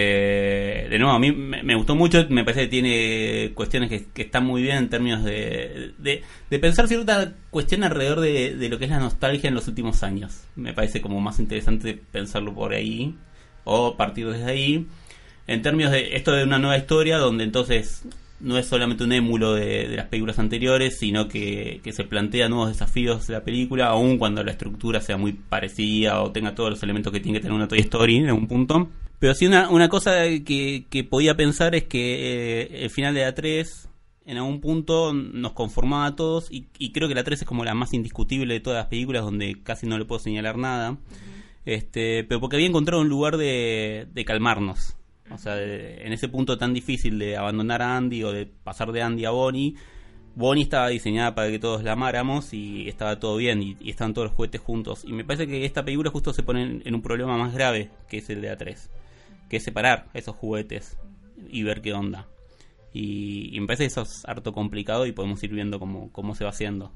de 0.89 0.97
nuevo, 0.97 1.13
a 1.13 1.19
mí 1.19 1.31
me, 1.31 1.75
gustó 1.75 1.95
mucho, 1.95 2.25
me 2.29 2.43
parece 2.43 2.61
que 2.61 2.67
tiene 2.69 3.51
cuestiones 3.53 3.89
que, 3.89 4.05
que 4.11 4.23
están 4.23 4.47
muy 4.47 4.63
bien 4.63 4.77
en 4.77 4.89
términos 4.89 5.23
de, 5.23 5.91
de, 5.99 6.23
de 6.49 6.59
pensar 6.59 6.87
cierta 6.87 7.35
cuestión 7.51 7.83
alrededor 7.83 8.19
de, 8.19 8.55
de 8.55 8.67
lo 8.67 8.79
que 8.79 8.85
es 8.85 8.89
la 8.89 8.97
nostalgia 8.97 9.47
en 9.47 9.53
los 9.53 9.67
últimos 9.67 10.01
años. 10.01 10.43
Me 10.55 10.73
parece 10.73 11.01
como 11.01 11.21
más 11.21 11.39
interesante 11.39 12.01
pensarlo 12.11 12.55
por 12.55 12.73
ahí, 12.73 13.13
o 13.63 13.97
partir 13.97 14.27
desde 14.27 14.45
ahí 14.45 14.87
en 15.45 15.61
términos 15.61 15.91
de 15.91 16.15
esto 16.15 16.31
de 16.31 16.45
una 16.45 16.57
nueva 16.57 16.79
historia 16.79 17.19
donde 17.19 17.43
entonces 17.43 18.05
no 18.45 18.59
es 18.59 18.67
solamente 18.67 19.03
un 19.03 19.11
émulo 19.11 19.55
de, 19.55 19.87
de 19.87 19.95
las 19.95 20.05
películas 20.05 20.37
anteriores, 20.37 20.99
sino 20.99 21.27
que, 21.27 21.81
que 21.83 21.91
se 21.91 22.03
plantea 22.03 22.47
nuevos 22.47 22.69
desafíos 22.69 23.25
de 23.25 23.33
la 23.33 23.43
película, 23.43 23.87
aun 23.87 24.19
cuando 24.19 24.43
la 24.43 24.51
estructura 24.51 25.01
sea 25.01 25.17
muy 25.17 25.33
parecida 25.33 26.21
o 26.21 26.31
tenga 26.31 26.53
todos 26.53 26.69
los 26.69 26.83
elementos 26.83 27.11
que 27.11 27.19
tiene 27.19 27.39
que 27.39 27.41
tener 27.41 27.55
una 27.55 27.67
Toy 27.67 27.79
Story 27.79 28.17
en 28.17 28.27
algún 28.27 28.47
punto. 28.47 28.87
Pero 29.17 29.33
sí 29.33 29.47
una, 29.47 29.69
una 29.69 29.89
cosa 29.89 30.25
que, 30.45 30.85
que 30.87 31.03
podía 31.03 31.35
pensar 31.35 31.73
es 31.73 31.85
que 31.85 32.61
eh, 32.61 32.83
el 32.83 32.91
final 32.91 33.15
de 33.15 33.21
la 33.21 33.33
3 33.33 33.89
en 34.27 34.37
algún 34.37 34.61
punto 34.61 35.11
nos 35.13 35.53
conformaba 35.53 36.05
a 36.05 36.15
todos 36.15 36.51
y, 36.51 36.67
y 36.77 36.91
creo 36.91 37.07
que 37.07 37.15
la 37.15 37.23
3 37.23 37.41
es 37.41 37.47
como 37.47 37.65
la 37.65 37.73
más 37.73 37.93
indiscutible 37.93 38.53
de 38.53 38.59
todas 38.59 38.77
las 38.77 38.87
películas 38.87 39.23
donde 39.23 39.61
casi 39.63 39.87
no 39.87 39.97
le 39.97 40.05
puedo 40.05 40.19
señalar 40.19 40.57
nada. 40.57 40.97
Este, 41.65 42.23
pero 42.23 42.39
porque 42.39 42.57
había 42.57 42.67
encontrado 42.67 43.01
un 43.01 43.09
lugar 43.09 43.37
de, 43.37 44.07
de 44.13 44.25
calmarnos. 44.25 44.95
O 45.31 45.37
sea, 45.37 45.55
de- 45.55 46.05
en 46.05 46.13
ese 46.13 46.29
punto 46.29 46.57
tan 46.57 46.73
difícil 46.73 47.17
de 47.19 47.37
abandonar 47.37 47.81
a 47.81 47.97
Andy 47.97 48.23
o 48.23 48.31
de 48.31 48.45
pasar 48.45 48.91
de 48.91 49.01
Andy 49.01 49.25
a 49.25 49.31
Bonnie, 49.31 49.75
Bonnie 50.35 50.63
estaba 50.63 50.89
diseñada 50.89 51.33
para 51.33 51.49
que 51.49 51.59
todos 51.59 51.83
la 51.83 51.93
amáramos 51.93 52.53
y 52.53 52.89
estaba 52.89 53.19
todo 53.19 53.37
bien 53.37 53.63
y, 53.63 53.77
y 53.79 53.89
estaban 53.89 54.13
todos 54.13 54.27
los 54.27 54.35
juguetes 54.35 54.61
juntos. 54.61 55.03
Y 55.05 55.13
me 55.13 55.23
parece 55.23 55.47
que 55.47 55.65
esta 55.65 55.83
película 55.85 56.11
justo 56.11 56.33
se 56.33 56.43
pone 56.43 56.81
en, 56.83 56.95
un 56.95 57.01
problema 57.01 57.37
más 57.37 57.53
grave 57.53 57.89
que 58.09 58.17
es 58.17 58.29
el 58.29 58.41
de 58.41 58.51
A3, 58.51 58.77
que 59.49 59.57
es 59.57 59.63
separar 59.63 60.07
esos 60.13 60.35
juguetes 60.35 60.97
y 61.49 61.63
ver 61.63 61.81
qué 61.81 61.93
onda. 61.93 62.27
Y, 62.93 63.57
me 63.59 63.67
parece 63.67 63.83
que 63.83 63.87
eso 63.87 64.01
es 64.01 64.23
harto 64.25 64.53
complicado 64.53 65.05
y 65.05 65.11
podemos 65.13 65.41
ir 65.43 65.51
viendo 65.51 65.79
cómo, 65.79 66.11
cómo 66.11 66.35
se 66.35 66.43
va 66.43 66.49
haciendo. 66.49 66.91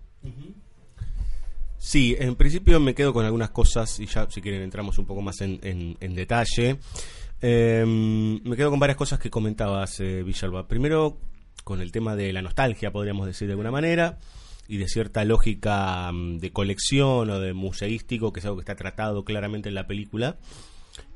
Sí, 1.78 2.16
en 2.20 2.36
principio 2.36 2.80
me 2.82 2.94
quedo 2.94 3.14
con 3.14 3.26
algunas 3.26 3.52
cosas 3.52 4.00
y 4.02 4.06
ya 4.06 4.30
si 4.30 4.42
quieren 4.42 4.62
entramos 4.62 4.98
un 4.98 5.06
poco 5.06 5.22
más 5.22 5.40
en 5.42 6.16
detalle. 6.16 6.78
Eh, 7.42 7.86
me 7.86 8.56
quedo 8.56 8.70
con 8.70 8.80
varias 8.80 8.98
cosas 8.98 9.20
que 9.20 9.30
comentabas, 9.30 10.00
eh, 10.00 10.24
Villalba. 10.24 10.68
Primero, 10.68 11.18
con 11.64 11.82
el 11.82 11.92
tema 11.92 12.16
de 12.16 12.34
la 12.34 12.42
nostalgia, 12.42 12.92
podríamos 12.92 13.26
decir 13.28 13.48
de 13.48 13.54
alguna 13.54 13.72
manera, 13.72 14.18
y 14.68 14.78
de 14.78 14.88
cierta 14.88 15.24
lógica 15.26 16.12
mm, 16.12 16.38
de 16.40 16.52
colección 16.52 17.30
o 17.30 17.40
de 17.40 17.54
museístico, 17.54 18.32
que 18.34 18.40
es 18.40 18.46
algo 18.46 18.58
que 18.58 18.62
está 18.62 18.76
tratado 18.76 19.24
claramente 19.24 19.70
en 19.70 19.76
la 19.76 19.88
película. 19.88 20.38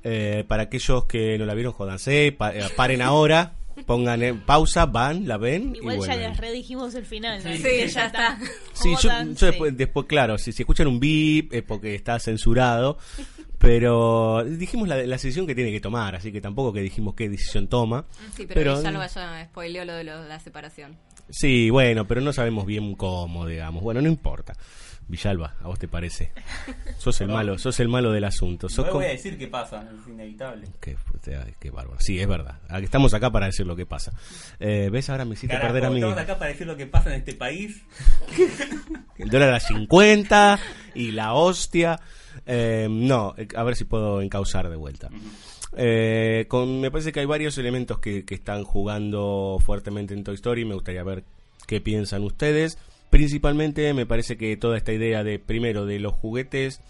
Eh, 0.04 0.44
para 0.48 0.64
aquellos 0.64 1.06
que 1.06 1.38
no 1.38 1.46
la 1.46 1.54
vieron, 1.54 1.74
jodanse, 1.74 2.32
pa- 2.38 2.54
eh, 2.56 2.64
paren 2.76 3.02
ahora, 3.02 3.56
pongan 3.86 4.22
en 4.24 4.40
pausa, 4.42 4.86
van, 4.86 5.28
la 5.28 5.38
ven. 5.38 5.76
Igual 5.76 5.98
y 5.98 6.06
ya 6.08 6.16
les 6.16 6.38
redijimos 6.38 6.96
el 6.96 7.06
final. 7.06 7.42
¿no? 7.44 7.52
Sí, 7.56 7.88
ya 7.88 8.06
está. 8.06 8.40
Sí, 8.74 8.94
yo, 9.02 9.10
yo 9.34 9.46
después, 9.48 9.76
después, 9.78 10.06
claro, 10.08 10.38
si, 10.38 10.52
si 10.52 10.62
escuchan 10.64 10.88
un 10.88 11.00
beep 11.00 11.54
es 11.54 11.64
porque 11.64 11.96
está 11.96 12.18
censurado, 12.20 12.98
pero 13.64 14.44
dijimos 14.44 14.90
la, 14.90 14.98
la 14.98 15.16
decisión 15.16 15.48
que 15.48 15.56
tiene 15.56 15.72
que 15.72 15.80
tomar, 15.80 16.16
así 16.16 16.34
que 16.34 16.42
tampoco 16.42 16.74
que 16.74 16.82
dijimos 16.82 17.16
qué 17.16 17.30
decisión 17.30 17.68
toma. 17.70 18.06
Sí, 18.36 18.46
pero, 18.46 18.54
Pero- 18.60 18.78
Villalba 18.78 19.08
ya 19.08 19.46
spoileó 19.46 19.86
lo 19.86 19.94
de 19.94 20.04
lo- 20.04 20.26
la 20.28 20.40
separación. 20.42 20.98
Sí, 21.30 21.70
bueno, 21.70 22.06
pero 22.06 22.20
no 22.20 22.34
sabemos 22.34 22.66
bien 22.66 22.94
cómo, 22.96 23.48
digamos. 23.48 23.82
Bueno, 23.82 24.02
no 24.02 24.10
importa. 24.10 24.54
Villalba, 25.08 25.56
¿a 25.62 25.68
vos 25.68 25.80
te 25.80 25.88
parece? 25.88 26.32
Sos 26.98 27.20
el 27.22 27.28
malo, 27.30 27.58
sos 27.58 27.80
el 27.80 27.88
malo 27.88 28.12
del 28.12 28.26
asunto. 28.26 28.68
Sos 28.68 28.80
No 28.86 28.92
como- 28.92 29.00
voy 29.00 29.06
a 29.10 29.14
decir 29.14 29.38
qué 29.38 29.48
pasa, 29.48 29.82
es 30.02 30.08
inevitable. 30.10 30.68
Qué, 30.82 30.98
qué- 31.60 31.72
bárbaro. 31.72 32.00
Sí, 32.02 32.20
es 32.20 32.28
verdad. 32.28 32.60
Aquí 32.70 32.84
Estamos 32.86 33.14
acá 33.14 33.32
para 33.32 33.46
decir 33.46 33.66
lo 33.66 33.76
que 33.78 33.86
pasa. 33.86 34.12
Eh, 34.60 34.90
¿Ves? 34.92 35.10
Ahora 35.10 35.24
me 35.24 35.34
hiciste 35.36 35.56
Carajo, 35.56 35.68
perder 35.74 35.86
a 35.86 35.90
mí. 35.90 35.98
estamos 36.00 36.18
acá 36.18 36.38
para 36.38 36.52
decir 36.52 36.68
lo 36.68 36.76
que 36.76 36.86
pasa 36.88 37.10
en 37.14 37.16
este 37.20 37.34
país. 37.34 37.82
El 39.18 39.30
dólar 39.30 39.54
a 39.54 39.60
50 39.62 40.60
y 40.96 41.12
la 41.12 41.34
hostia. 41.34 42.00
Eh, 42.46 42.88
no, 42.90 43.34
eh, 43.38 43.48
a 43.56 43.64
ver 43.64 43.76
si 43.76 43.86
puedo 43.86 44.22
encauzar 44.22 44.70
de 44.70 44.76
vuelta. 44.76 45.10
Eh, 45.76 46.46
con, 46.48 46.80
me 46.80 46.92
parece 46.92 47.12
que 47.12 47.20
hay 47.20 47.26
varios 47.26 47.58
elementos 47.58 48.00
que, 48.00 48.26
que 48.26 48.36
están 48.36 48.64
jugando 48.64 49.58
fuertemente 49.64 50.14
en 50.14 50.24
Toy 50.24 50.36
Story. 50.36 50.66
Me 50.66 50.76
gustaría 50.76 51.04
ver 51.04 51.24
qué 51.68 51.82
piensan 51.82 52.24
ustedes. 52.24 52.78
Principalmente 53.10 53.94
me 53.94 54.06
parece 54.06 54.38
que 54.38 54.58
toda 54.58 54.78
esta 54.78 54.92
idea 54.92 55.24
de, 55.24 55.38
primero, 55.38 55.86
de 55.86 56.00
los 56.00 56.14
juguetes, 56.14 56.82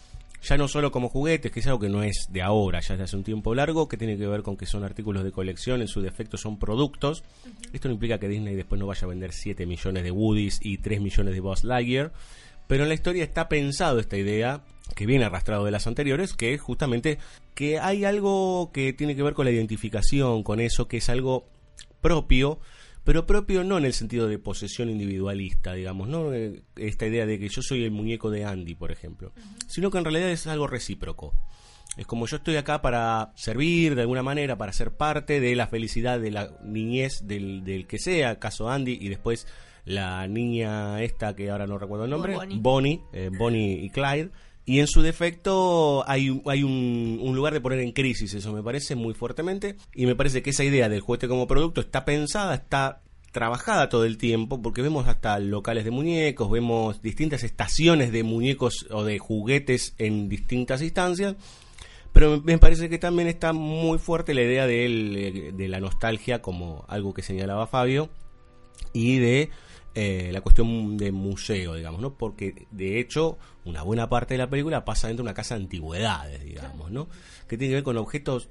ya 0.42 0.58
no 0.58 0.68
solo 0.68 0.92
como 0.92 1.10
juguetes, 1.10 1.52
que 1.52 1.60
es 1.60 1.68
algo 1.68 1.80
que 1.80 1.90
no 1.90 2.04
es 2.04 2.28
de 2.30 2.42
ahora, 2.42 2.80
ya 2.82 2.98
de 2.98 3.04
hace 3.04 3.16
un 3.16 3.24
tiempo 3.24 3.56
largo, 3.56 3.88
que 3.88 3.98
tiene 3.98 4.18
que 4.18 4.28
ver 4.28 4.42
con 4.42 4.58
que 4.58 4.66
son 4.66 4.84
artículos 4.84 5.24
de 5.24 5.32
colección, 5.32 5.82
en 5.82 5.88
su 5.88 6.02
defecto 6.02 6.38
son 6.38 6.58
productos. 6.58 7.24
Esto 7.72 7.88
no 7.88 7.94
implica 7.94 8.20
que 8.20 8.28
Disney 8.28 8.56
después 8.56 8.80
no 8.80 8.88
vaya 8.88 9.06
a 9.06 9.10
vender 9.10 9.32
7 9.32 9.66
millones 9.66 10.04
de 10.04 10.12
Woodies 10.12 10.60
y 10.62 10.78
3 10.78 11.02
millones 11.02 11.34
de 11.34 11.40
Buzz 11.40 11.64
Lightyear, 11.64 12.12
pero 12.68 12.84
en 12.84 12.90
la 12.90 12.96
historia 12.96 13.24
está 13.24 13.50
pensado 13.50 14.00
esta 14.00 14.18
idea 14.18 14.64
que 14.96 15.06
viene 15.06 15.26
arrastrado 15.26 15.66
de 15.66 15.72
las 15.72 15.88
anteriores, 15.88 16.34
que 16.34 16.54
es 16.54 16.62
justamente 16.62 17.18
que 17.56 17.80
hay 17.80 18.06
algo 18.06 18.72
que 18.74 18.94
tiene 18.94 19.16
que 19.16 19.24
ver 19.24 19.34
con 19.34 19.46
la 19.46 19.52
identificación, 19.52 20.44
con 20.44 20.60
eso, 20.60 20.88
que 20.88 20.98
es 20.98 21.10
algo 21.10 21.48
propio, 22.02 22.60
pero 23.04 23.26
propio 23.26 23.64
no 23.64 23.78
en 23.78 23.86
el 23.86 23.94
sentido 23.94 24.28
de 24.28 24.40
posesión 24.40 24.90
individualista, 24.90 25.74
digamos, 25.74 26.08
no 26.08 26.34
Eh, 26.34 26.62
esta 26.78 27.06
idea 27.06 27.26
de 27.26 27.40
que 27.40 27.50
yo 27.50 27.62
soy 27.62 27.84
el 27.84 27.92
muñeco 27.92 28.30
de 28.30 28.46
Andy, 28.46 28.76
por 28.76 28.92
ejemplo, 28.92 29.32
sino 29.68 29.92
que 29.92 29.98
en 29.98 30.06
realidad 30.06 30.30
es 30.30 30.48
algo 30.48 30.68
recíproco. 30.68 31.34
Es 31.98 32.08
como 32.08 32.26
yo 32.26 32.38
estoy 32.38 32.56
acá 32.56 32.82
para 32.82 33.34
servir 33.36 33.94
de 33.96 34.02
alguna 34.02 34.24
manera, 34.24 34.58
para 34.58 34.74
ser 34.74 34.92
parte 34.92 35.40
de 35.40 35.56
la 35.56 35.68
felicidad 35.68 36.20
de 36.20 36.32
la 36.32 36.52
niñez 36.64 37.28
del, 37.28 37.64
del 37.64 37.86
que 37.86 38.00
sea, 38.00 38.40
caso 38.40 38.70
Andy, 38.70 38.98
y 39.00 39.10
después 39.10 39.48
la 39.86 40.28
niña 40.28 41.02
esta 41.04 41.36
que 41.36 41.50
ahora 41.50 41.68
no 41.68 41.78
recuerdo 41.78 42.06
el 42.06 42.12
nombre, 42.12 42.36
Bonnie. 42.36 42.60
Bonnie, 42.60 43.02
eh, 43.14 43.30
Bonnie 43.38 43.84
y 43.84 43.90
Clyde. 43.90 44.30
Y 44.66 44.80
en 44.80 44.88
su 44.88 45.02
defecto 45.02 46.06
hay, 46.08 46.30
un- 46.30 46.42
hay 46.46 46.64
un, 46.64 47.20
un 47.22 47.36
lugar 47.36 47.54
de 47.54 47.60
poner 47.60 47.80
en 47.80 47.92
crisis, 47.92 48.34
eso 48.34 48.54
me 48.54 48.64
parece 48.64 48.96
muy 48.96 49.14
fuertemente. 49.14 49.76
Y 49.94 50.06
me 50.06 50.16
parece 50.16 50.42
que 50.42 50.52
esa 50.52 50.64
idea 50.64 50.88
del 50.88 51.02
juguete 51.02 51.28
como 51.28 51.48
producto 51.48 51.82
está 51.82 52.06
pensada, 52.06 52.56
está 52.56 53.02
trabajada 53.34 53.90
todo 53.90 54.06
el 54.06 54.18
tiempo, 54.18 54.62
porque 54.62 54.82
vemos 54.82 55.08
hasta 55.08 55.38
locales 55.40 55.84
de 55.84 55.92
muñecos, 55.92 56.50
vemos 56.50 57.02
distintas 57.02 57.44
estaciones 57.44 58.12
de 58.14 58.24
muñecos 58.24 58.86
o 58.92 59.04
de 59.04 59.18
juguetes 59.20 59.96
en 59.98 60.30
distintas 60.30 60.82
instancias. 60.82 61.36
Pero 62.14 62.40
me 62.44 62.60
parece 62.60 62.90
que 62.90 63.00
también 63.00 63.28
está 63.28 63.52
muy 63.52 63.98
fuerte 63.98 64.34
la 64.36 64.44
idea 64.44 64.68
del, 64.68 65.18
eh, 65.18 65.52
de 65.52 65.68
la 65.68 65.80
nostalgia, 65.80 66.42
como 66.44 66.86
algo 66.88 67.14
que 67.14 67.24
señalaba 67.24 67.66
Fabio, 67.68 68.10
y 68.94 69.18
de 69.18 69.50
eh, 69.96 70.30
la 70.32 70.42
cuestión 70.42 70.98
de 70.98 71.12
museo, 71.12 71.76
digamos, 71.76 72.02
¿no? 72.02 72.16
Porque 72.16 72.66
de 72.72 73.00
hecho 73.00 73.38
una 73.64 73.84
buena 73.84 74.10
parte 74.10 74.34
de 74.34 74.40
la 74.40 74.50
película 74.50 74.86
pasa 74.86 75.08
dentro 75.08 75.24
de 75.24 75.30
una 75.30 75.36
casa 75.36 75.56
de 75.56 75.64
antigüedades, 75.64 76.44
digamos, 76.44 76.92
¿no? 76.92 77.08
Que 77.48 77.58
tiene 77.58 77.72
que 77.72 77.76
ver 77.76 77.84
con 77.84 77.98
objetos 77.98 78.50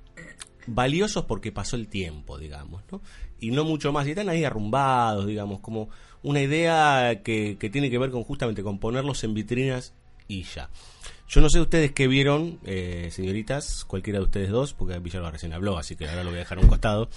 valiosos 0.67 1.25
porque 1.25 1.51
pasó 1.51 1.75
el 1.77 1.89
tiempo, 1.89 2.39
digamos, 2.39 2.83
¿no? 2.93 3.03
Y 3.41 3.51
no 3.51 3.65
mucho 3.65 3.93
más, 3.93 4.07
y 4.07 4.11
están 4.11 4.29
ahí 4.29 4.45
arrumbados, 4.45 5.27
digamos, 5.27 5.59
como 5.61 5.89
una 6.23 6.41
idea 6.41 7.23
que, 7.25 7.57
que 7.59 7.71
tiene 7.71 7.91
que 7.91 7.99
ver 7.99 8.13
con 8.13 8.23
justamente 8.23 8.63
con 8.63 8.79
ponerlos 8.79 9.25
en 9.25 9.35
vitrinas 9.35 9.95
y 10.29 10.45
ya. 10.45 10.71
Yo 11.35 11.41
no 11.41 11.49
sé 11.49 11.61
ustedes 11.61 11.93
qué 11.93 12.09
vieron, 12.09 12.59
eh, 12.67 13.09
señoritas, 13.11 13.87
cualquiera 13.87 14.19
de 14.19 14.27
ustedes 14.27 14.51
dos, 14.51 14.75
porque 14.75 14.99
Villalba 14.99 15.31
recién 15.31 15.55
habló, 15.55 15.79
así 15.79 15.97
que 15.97 16.07
ahora 16.07 16.25
lo 16.25 16.29
voy 16.31 16.37
a 16.37 16.41
dejar 16.41 16.59
a 16.59 16.61
un 16.61 16.69
costado. 16.69 17.09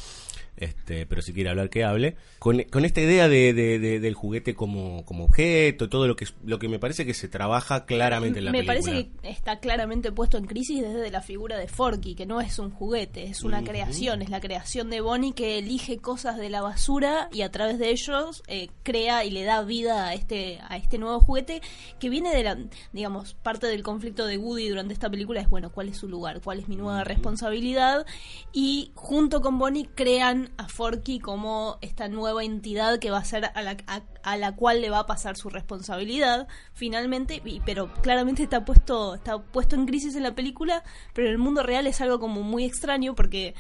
Este, 0.57 1.05
pero 1.05 1.22
si 1.22 1.34
quiere 1.34 1.50
hablar 1.50 1.69
que 1.69 1.84
hable 1.84 2.15
con, 2.39 2.63
con 2.72 2.86
esta 2.86 3.01
idea 3.01 3.27
de, 3.27 3.53
de- 3.53 3.77
de- 3.77 4.00
del 4.00 4.13
juguete 4.13 4.55
como, 4.55 5.03
como 5.03 5.25
objeto 5.25 5.89
todo 5.89 6.07
lo 6.07 6.15
que 6.15 6.27
lo 6.45 6.60
que 6.60 6.69
me 6.69 6.79
parece 6.79 7.05
que 7.05 7.13
se 7.13 7.27
trabaja 7.27 7.86
claramente 7.86 8.39
en 8.39 8.45
la 8.45 8.51
Me 8.53 8.63
película 8.63 8.89
parece 8.93 9.10
que 9.22 9.29
está 9.29 9.60
claramente 9.60 10.13
puesto 10.13 10.38
en 10.38 10.45
crisis 10.45 10.81
desde 10.81 11.12
la 11.12 11.22
figura 11.22 11.57
de 11.57 11.67
Forky, 11.67 12.15
que 12.15 12.25
no 12.25 12.39
es 12.39 12.57
un 12.57 12.72
juguete, 12.72 13.25
es 13.25 13.43
una 13.43 13.65
creación, 13.65 14.22
es 14.22 14.29
la 14.29 14.39
creación 14.39 14.89
de 14.89 15.01
Bonnie 15.01 15.34
que 15.34 15.57
elige 15.57 15.98
cosas 15.98 16.38
de 16.38 16.50
la 16.50 16.62
basura 16.62 17.27
y 17.34 17.41
a 17.41 17.51
través 17.51 17.77
de 17.77 17.89
ellos 17.89 18.41
eh, 18.48 18.69
crea 18.84 19.25
y 19.25 19.31
le 19.31 19.43
da 19.43 19.62
vida 19.62 20.07
a 20.07 20.13
este 20.13 20.60
a 20.69 20.77
este 20.77 20.98
nuevo 21.00 21.19
juguete 21.19 21.62
que 22.00 22.10
viene 22.10 22.34
de 22.34 22.43
la, 22.43 22.57
digamos, 22.93 23.34
parte 23.34 23.67
del 23.67 23.84
conflicto 23.84 24.04
de 24.13 24.38
Woody 24.38 24.69
durante 24.69 24.93
esta 24.93 25.09
película 25.09 25.41
es 25.41 25.50
bueno, 25.50 25.71
¿cuál 25.71 25.89
es 25.89 25.97
su 25.97 26.07
lugar? 26.07 26.41
¿Cuál 26.41 26.59
es 26.59 26.67
mi 26.67 26.75
nueva 26.75 27.03
responsabilidad? 27.03 28.05
Y 28.53 28.91
junto 28.95 29.41
con 29.41 29.57
Bonnie 29.57 29.89
crean 29.95 30.51
a 30.57 30.67
Forky 30.67 31.19
como 31.19 31.77
esta 31.81 32.07
nueva 32.07 32.43
entidad 32.43 33.00
que 33.00 33.12
va 33.12 33.17
a 33.17 33.25
ser 33.25 33.45
a 33.53 33.62
la, 33.62 33.77
a, 33.88 34.01
a 34.24 34.38
la 34.38 34.55
cual 34.55 34.81
le 34.81 34.89
va 34.89 35.00
a 35.00 35.05
pasar 35.05 35.38
su 35.38 35.50
responsabilidad 35.50 36.47
finalmente, 36.74 37.41
y- 37.43 37.62
pero 37.62 37.91
claramente 38.01 38.43
está 38.43 38.63
puesto, 38.65 39.15
está 39.15 39.39
puesto 39.41 39.75
en 39.75 39.85
crisis 39.85 40.15
en 40.15 40.24
la 40.24 40.35
película, 40.35 40.83
pero 41.13 41.27
en 41.27 41.33
el 41.33 41.39
mundo 41.39 41.63
real 41.63 41.88
es 41.88 42.01
algo 42.01 42.19
como 42.19 42.43
muy 42.43 42.63
extraño 42.65 43.15
porque 43.15 43.55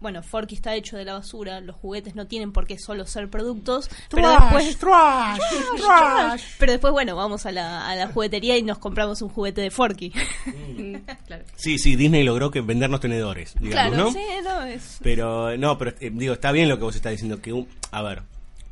bueno, 0.00 0.22
Forky 0.22 0.54
está 0.54 0.74
hecho 0.74 0.96
de 0.96 1.04
la 1.04 1.14
basura, 1.14 1.60
los 1.60 1.76
juguetes 1.76 2.14
no 2.14 2.26
tienen 2.26 2.52
por 2.52 2.66
qué 2.66 2.78
solo 2.78 3.06
ser 3.06 3.30
productos, 3.30 3.88
pero 4.10 4.30
después 4.30 4.76
pero 6.58 6.72
después 6.72 6.92
bueno, 6.92 7.16
vamos 7.16 7.46
a 7.46 7.52
la, 7.52 7.88
a 7.88 7.96
la 7.96 8.08
juguetería 8.08 8.58
y 8.58 8.62
nos 8.62 8.78
compramos 8.78 9.22
un 9.22 9.30
juguete 9.30 9.62
de 9.62 9.70
Forky. 9.70 10.10
claro. 11.26 11.44
sí 11.56 11.78
sí 11.78 11.96
Disney 11.96 12.22
logró 12.22 12.50
que 12.50 12.60
vendernos 12.60 13.00
tenedores 13.00 13.54
digamos 13.60 13.94
claro, 13.96 13.96
no 13.96 14.12
sí, 14.12 14.26
no, 14.42 14.62
es 14.64 14.98
Pero 15.02 15.56
no, 15.56 15.78
pero 15.78 15.92
eh, 16.00 16.10
digo, 16.12 16.34
está 16.34 16.52
bien 16.52 16.68
lo 16.68 16.76
que 16.76 16.84
vos 16.84 16.96
estás 16.96 17.12
diciendo, 17.12 17.40
que 17.40 17.52
un, 17.52 17.66
a 17.90 18.02
ver, 18.02 18.22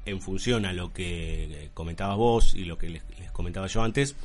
en 0.05 0.21
función 0.21 0.67
a 0.67 0.73
lo 0.73 0.93
que 0.93 1.45
eh, 1.45 1.71
comentabas 1.73 2.17
vos 2.17 2.55
y 2.55 2.64
lo 2.64 2.76
que 2.76 2.91
les, 2.91 3.02
les 3.19 3.31
comentaba 3.31 3.69
yo 3.69 3.83
antes, 3.83 4.17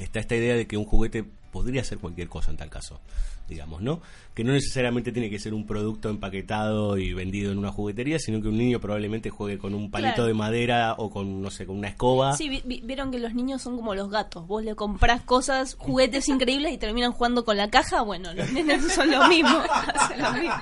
está 0.00 0.20
esta 0.20 0.36
idea 0.36 0.54
de 0.54 0.66
que 0.66 0.76
un 0.76 0.84
juguete 0.84 1.24
podría 1.52 1.84
ser 1.84 1.98
cualquier 1.98 2.28
cosa 2.28 2.50
en 2.50 2.56
tal 2.56 2.70
caso, 2.70 3.00
digamos, 3.48 3.82
¿no? 3.82 4.00
Que 4.34 4.44
no 4.44 4.52
necesariamente 4.52 5.12
tiene 5.12 5.28
que 5.28 5.38
ser 5.38 5.52
un 5.52 5.66
producto 5.66 6.08
empaquetado 6.08 6.96
y 6.96 7.12
vendido 7.12 7.52
en 7.52 7.58
una 7.58 7.70
juguetería, 7.70 8.18
sino 8.18 8.40
que 8.40 8.48
un 8.48 8.56
niño 8.56 8.80
probablemente 8.80 9.28
juegue 9.30 9.58
con 9.58 9.74
un 9.74 9.90
palito 9.90 10.14
Claro. 10.14 10.26
de 10.26 10.34
madera 10.34 10.94
o 10.96 11.10
con, 11.10 11.42
no 11.42 11.50
sé, 11.50 11.66
con 11.66 11.76
una 11.76 11.88
escoba. 11.88 12.34
Sí, 12.36 12.48
vi- 12.48 12.62
vi- 12.64 12.80
vieron 12.82 13.10
que 13.10 13.18
los 13.18 13.34
niños 13.34 13.60
son 13.60 13.76
como 13.76 13.94
los 13.94 14.08
gatos. 14.10 14.46
Vos 14.46 14.64
le 14.64 14.74
comprás 14.74 15.22
cosas, 15.22 15.74
juguetes 15.78 16.28
increíbles 16.28 16.72
y 16.72 16.78
terminan 16.78 17.12
jugando 17.12 17.44
con 17.44 17.56
la 17.58 17.68
caja. 17.68 18.00
Bueno, 18.02 18.32
los 18.32 18.50
nenes 18.52 18.90
son 18.92 19.10
lo 19.10 19.28
mismo. 19.28 19.58
hacen 19.94 20.22
lo 20.22 20.32
mismo. 20.32 20.54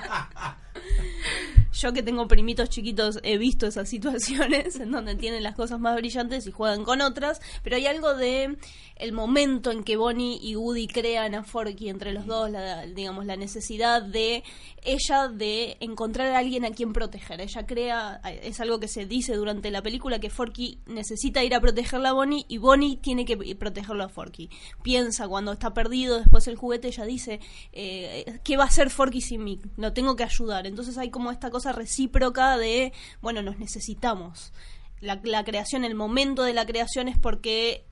Yo 1.81 1.93
que 1.93 2.03
tengo 2.03 2.29
primitos 2.29 2.69
chiquitos 2.69 3.19
he 3.23 3.39
visto 3.39 3.67
esas 3.67 3.89
situaciones 3.89 4.77
en 4.81 4.91
donde 4.91 5.15
tienen 5.15 5.43
las 5.43 5.55
cosas 5.55 5.81
más 5.81 5.97
brillantes 5.97 6.47
y 6.47 6.53
juegan 6.53 6.85
con 6.85 7.01
otras, 7.01 7.41
pero 7.63 7.77
hay 7.77 7.87
algo 7.87 8.15
de 8.15 8.57
el 8.97 9.13
momento 9.13 9.71
en 9.71 9.83
que 9.83 9.97
Bonnie 9.97 10.39
y 10.43 10.57
Woody 10.57 10.87
crean 10.87 11.35
a 11.35 11.43
Forky 11.43 11.89
entre 11.89 12.13
los 12.13 12.27
dos, 12.27 12.51
la, 12.51 12.87
digamos, 12.87 13.25
la 13.25 13.37
necesidad 13.37 14.03
de 14.03 14.45
ella 14.83 15.29
de 15.29 15.79
encontrar 15.81 16.35
a 16.35 16.39
alguien 16.39 16.67
a 16.67 16.71
quien 16.71 16.93
proteger. 16.93 17.41
Ella 17.41 17.67
crea, 17.67 18.21
es 18.43 18.61
algo 18.61 18.79
que 18.79 18.89
se 18.89 19.07
dice 19.07 19.35
durante 19.35 19.71
la 19.71 19.83
película, 19.83 20.19
que 20.19 20.29
Forky 20.29 20.81
necesita 20.87 21.43
ir 21.43 21.55
a 21.55 21.61
protegerla 21.61 22.11
a 22.11 22.13
Bonnie 22.13 22.45
y 22.49 22.59
Bonnie 22.59 22.99
tiene 22.99 23.25
que 23.25 23.37
protegerlo 23.57 24.05
a 24.05 24.09
Forky. 24.11 24.51
Piensa 24.83 25.29
cuando 25.29 25.53
está 25.53 25.73
perdido 25.73 26.19
después 26.19 26.47
el 26.47 26.57
juguete, 26.57 26.89
ella 26.89 27.05
dice, 27.05 27.41
eh, 27.73 28.39
¿qué 28.45 28.59
va 28.59 28.65
a 28.65 28.69
hacer 28.69 28.91
Forky 28.91 29.23
sin 29.23 29.45
mí? 29.45 29.61
Lo 29.79 29.95
tengo 29.95 30.15
que 30.15 30.25
ayudar. 30.25 30.67
Entonces 30.67 30.99
hay 30.99 31.11
como 31.11 31.31
esta 31.31 31.51
cosa 31.51 31.70
recíproca 31.73 32.57
de, 32.57 32.93
bueno, 33.21 33.43
nos 33.43 33.59
necesitamos. 33.59 34.53
La, 35.01 35.21
la 35.25 35.45
creación, 35.45 35.85
el 35.85 35.95
momento 35.95 36.43
de 36.43 36.53
la 36.53 36.67
creación 36.67 37.09
es 37.09 37.19
porque 37.19 37.87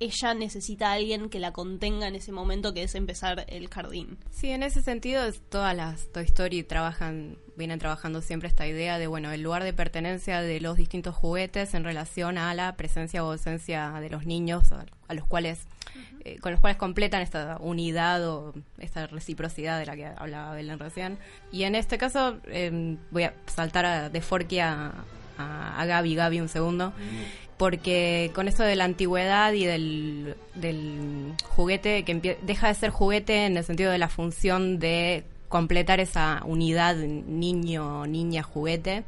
ella 0.00 0.34
necesita 0.34 0.90
a 0.90 0.92
alguien 0.94 1.28
que 1.28 1.38
la 1.38 1.52
contenga 1.52 2.08
en 2.08 2.16
ese 2.16 2.32
momento 2.32 2.74
que 2.74 2.82
es 2.82 2.94
empezar 2.94 3.44
el 3.48 3.68
jardín. 3.68 4.18
Sí, 4.30 4.50
en 4.50 4.62
ese 4.62 4.82
sentido 4.82 5.22
todas 5.48 5.76
las 5.76 6.10
Toy 6.12 6.24
Story 6.24 6.62
trabajan, 6.64 7.38
vienen 7.56 7.78
trabajando 7.78 8.20
siempre 8.20 8.48
esta 8.48 8.66
idea 8.66 8.98
de, 8.98 9.06
bueno, 9.06 9.30
el 9.32 9.42
lugar 9.42 9.62
de 9.62 9.72
pertenencia 9.72 10.40
de 10.42 10.60
los 10.60 10.76
distintos 10.76 11.14
juguetes 11.14 11.74
en 11.74 11.84
relación 11.84 12.38
a 12.38 12.52
la 12.54 12.76
presencia 12.76 13.24
o 13.24 13.30
ausencia 13.30 13.92
de 14.00 14.10
los 14.10 14.26
niños 14.26 14.72
a, 14.72 15.14
los 15.14 15.26
cuales, 15.26 15.66
eh, 16.24 16.38
con 16.40 16.52
los 16.52 16.60
cuales 16.60 16.76
completan 16.76 17.22
esta 17.22 17.58
unidad 17.60 18.26
o 18.28 18.54
esta 18.78 19.06
reciprocidad 19.06 19.78
de 19.78 19.86
la 19.86 19.96
que 19.96 20.06
hablaba 20.06 20.54
Belén 20.54 20.78
recién. 20.78 21.18
Y 21.52 21.64
en 21.64 21.74
este 21.74 21.98
caso 21.98 22.38
em, 22.46 22.98
voy 23.10 23.24
a 23.24 23.34
saltar 23.46 24.10
de 24.10 24.20
Forky 24.20 24.60
a, 24.60 24.92
a, 25.38 25.84
Gaby, 25.84 26.14
Gaby 26.14 26.40
un 26.40 26.48
segundo 26.48 26.92
porque 27.56 28.30
con 28.34 28.48
esto 28.48 28.62
de 28.62 28.76
la 28.76 28.84
antigüedad 28.84 29.52
y 29.52 29.64
del, 29.64 30.34
juguete, 31.48 32.02
que 32.04 32.38
deja 32.42 32.68
de 32.68 32.74
ser 32.74 32.90
juguete 32.90 33.46
en 33.46 33.56
el 33.56 33.64
sentido 33.64 33.92
de 33.92 33.98
la 33.98 34.08
función 34.08 34.78
de 34.78 35.24
completar 35.48 36.00
esa 36.00 36.42
unidad 36.44 36.96
niño, 36.96 38.06
niña, 38.06 38.42
juguete, 38.42 39.04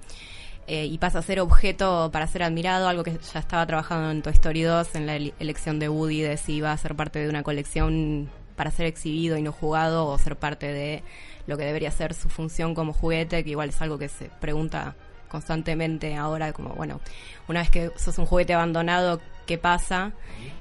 eh, 0.66 0.86
y 0.86 0.98
pasa 0.98 1.20
a 1.20 1.22
ser 1.22 1.40
objeto 1.40 2.10
para 2.12 2.26
ser 2.26 2.42
admirado, 2.42 2.88
algo 2.88 3.04
que 3.04 3.18
ya 3.32 3.40
estaba 3.40 3.66
trabajando 3.66 4.10
en 4.10 4.22
Toy 4.22 4.32
Story 4.32 4.62
2, 4.62 4.94
en 4.96 5.06
la 5.06 5.16
elección 5.16 5.78
de 5.78 5.88
Woody, 5.88 6.22
de 6.22 6.36
si 6.36 6.54
iba 6.54 6.72
a 6.72 6.76
ser 6.76 6.96
parte 6.96 7.20
de 7.20 7.28
una 7.28 7.42
colección 7.42 8.28
para 8.56 8.70
ser 8.70 8.86
exhibido 8.86 9.36
y 9.36 9.42
no 9.42 9.52
jugado, 9.52 10.06
o 10.06 10.18
ser 10.18 10.36
parte 10.36 10.72
de 10.72 11.02
lo 11.46 11.56
que 11.56 11.64
debería 11.64 11.90
ser 11.90 12.14
su 12.14 12.28
función 12.28 12.74
como 12.74 12.92
juguete, 12.92 13.44
que 13.44 13.50
igual 13.50 13.68
es 13.68 13.80
algo 13.80 13.98
que 13.98 14.08
se 14.08 14.30
pregunta 14.40 14.96
constantemente 15.28 16.16
ahora, 16.16 16.52
como 16.52 16.70
bueno, 16.70 17.00
una 17.48 17.60
vez 17.60 17.70
que 17.70 17.90
sos 17.96 18.18
un 18.18 18.26
juguete 18.26 18.54
abandonado, 18.54 19.20
¿qué 19.46 19.58
pasa? 19.58 20.12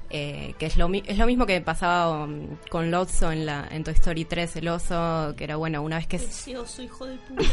Eh, 0.08 0.54
que 0.58 0.66
es 0.66 0.76
lo, 0.76 0.88
es 0.92 1.18
lo 1.18 1.26
mismo 1.26 1.46
que 1.46 1.60
pasaba 1.60 2.24
um, 2.24 2.46
con 2.70 2.92
Lotso 2.92 3.32
en, 3.32 3.44
la, 3.44 3.66
en 3.70 3.82
Toy 3.82 3.94
Story 3.94 4.24
3, 4.24 4.56
el 4.56 4.68
oso, 4.68 5.34
que 5.36 5.44
era 5.44 5.56
bueno, 5.56 5.82
una 5.82 5.96
vez 5.96 6.06
que... 6.06 6.20
hijo 6.82 7.06
de 7.06 7.16
puta. 7.16 7.44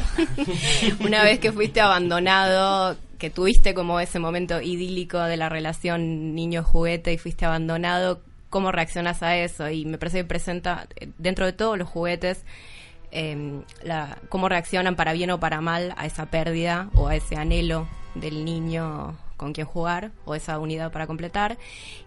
una 1.04 1.24
vez 1.24 1.40
que 1.40 1.52
fuiste 1.52 1.82
abandonado, 1.82 2.96
que 3.18 3.32
tuviste 3.32 3.74
como 3.74 4.00
ese 4.00 4.20
momento 4.20 4.62
idílico 4.62 5.20
de 5.20 5.36
la 5.36 5.50
relación 5.50 6.36
niño-juguete 6.36 7.12
y 7.12 7.18
fuiste 7.18 7.46
abandonado, 7.46 8.22
¿cómo 8.52 8.72
reaccionas 8.72 9.24
a 9.24 9.36
eso? 9.36 9.68
Y 9.70 9.86
me 9.86 9.98
parece 9.98 10.20
que 10.20 10.26
presenta, 10.26 10.88
eh, 10.96 11.10
dentro 11.18 11.48
de 11.48 11.54
todos 11.54 11.76
los 11.76 11.90
juguetes, 11.90 12.46
eh, 13.12 13.64
la, 13.84 14.20
cómo 14.30 14.48
reaccionan 14.48 14.96
para 14.96 15.14
bien 15.14 15.32
o 15.32 15.40
para 15.40 15.60
mal 15.60 15.96
a 15.98 16.06
esa 16.06 16.28
pérdida 16.28 16.90
o 16.94 17.08
a 17.08 17.16
ese 17.16 17.36
anhelo 17.36 17.88
del 18.14 18.46
niño 18.46 19.18
con 19.44 19.52
quien 19.52 19.68
jugar 19.68 20.12
o 20.24 20.36
esa 20.36 20.58
unidad 20.58 20.92
para 20.92 21.06
completar. 21.06 21.58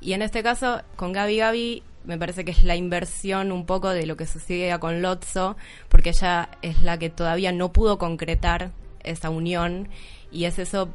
Y 0.01 0.15
en 0.15 0.23
este 0.23 0.43
caso, 0.43 0.81
con 0.97 1.13
Gaby 1.13 1.37
Gaby, 1.37 1.83
me 2.05 2.19
parece 2.19 2.47
que 2.47 2.51
es 2.51 2.65
la 2.65 2.77
inversión 2.77 3.53
un 3.53 3.67
poco 3.67 3.91
de 3.91 4.07
lo 4.07 4.17
que 4.17 4.27
sucedía 4.27 4.79
con 4.79 5.03
Lotso, 5.03 5.57
porque 5.91 6.11
ella 6.11 6.49
es 6.63 6.83
la 6.83 6.99
que 6.99 7.11
todavía 7.11 7.53
no 7.53 7.73
pudo 7.73 7.99
concretar 7.99 8.71
esa 9.05 9.29
unión 9.29 9.89
y 10.33 10.45
es 10.45 10.59
eso 10.59 10.89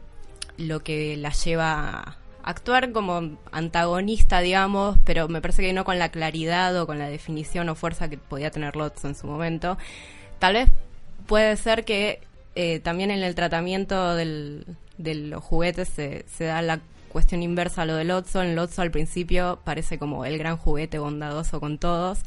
lo 0.58 0.82
que 0.82 1.16
la 1.16 1.30
lleva 1.30 2.18
actuar 2.44 2.92
como 2.92 3.38
antagonista, 3.52 4.40
digamos, 4.40 4.98
pero 5.06 5.28
me 5.28 5.42
parece 5.42 5.62
que 5.62 5.74
no 5.74 5.86
con 5.86 6.00
la 6.00 6.10
claridad 6.10 6.76
o 6.82 6.88
con 6.88 6.98
la 6.98 7.08
definición 7.08 7.70
o 7.70 7.76
fuerza 7.76 8.10
que 8.10 8.18
podía 8.18 8.50
tener 8.50 8.76
Lotso 8.76 9.08
en 9.08 9.14
su 9.14 9.28
momento. 9.28 9.78
Tal 10.40 10.56
vez 10.56 10.70
puede 11.28 11.56
ser 11.56 11.86
que 11.86 12.20
eh, 12.56 12.80
también 12.80 13.12
en 13.12 13.22
el 13.22 13.36
tratamiento 13.36 14.16
del, 14.16 14.66
de 15.02 15.16
los 15.16 15.44
juguetes 15.44 15.90
se, 15.90 16.26
se, 16.36 16.46
da 16.46 16.62
la 16.62 16.80
cuestión 17.10 17.44
inversa 17.44 17.84
a 17.84 17.86
lo 17.86 17.96
del 17.96 18.10
Lotso. 18.10 18.42
En 18.42 18.56
Lotso 18.56 18.82
al 18.82 18.92
principio 18.92 19.60
parece 19.64 19.98
como 19.98 20.26
el 20.26 20.38
gran 20.38 20.58
juguete 20.58 21.00
bondadoso 21.00 21.60
con 21.60 21.78
todos 21.78 22.20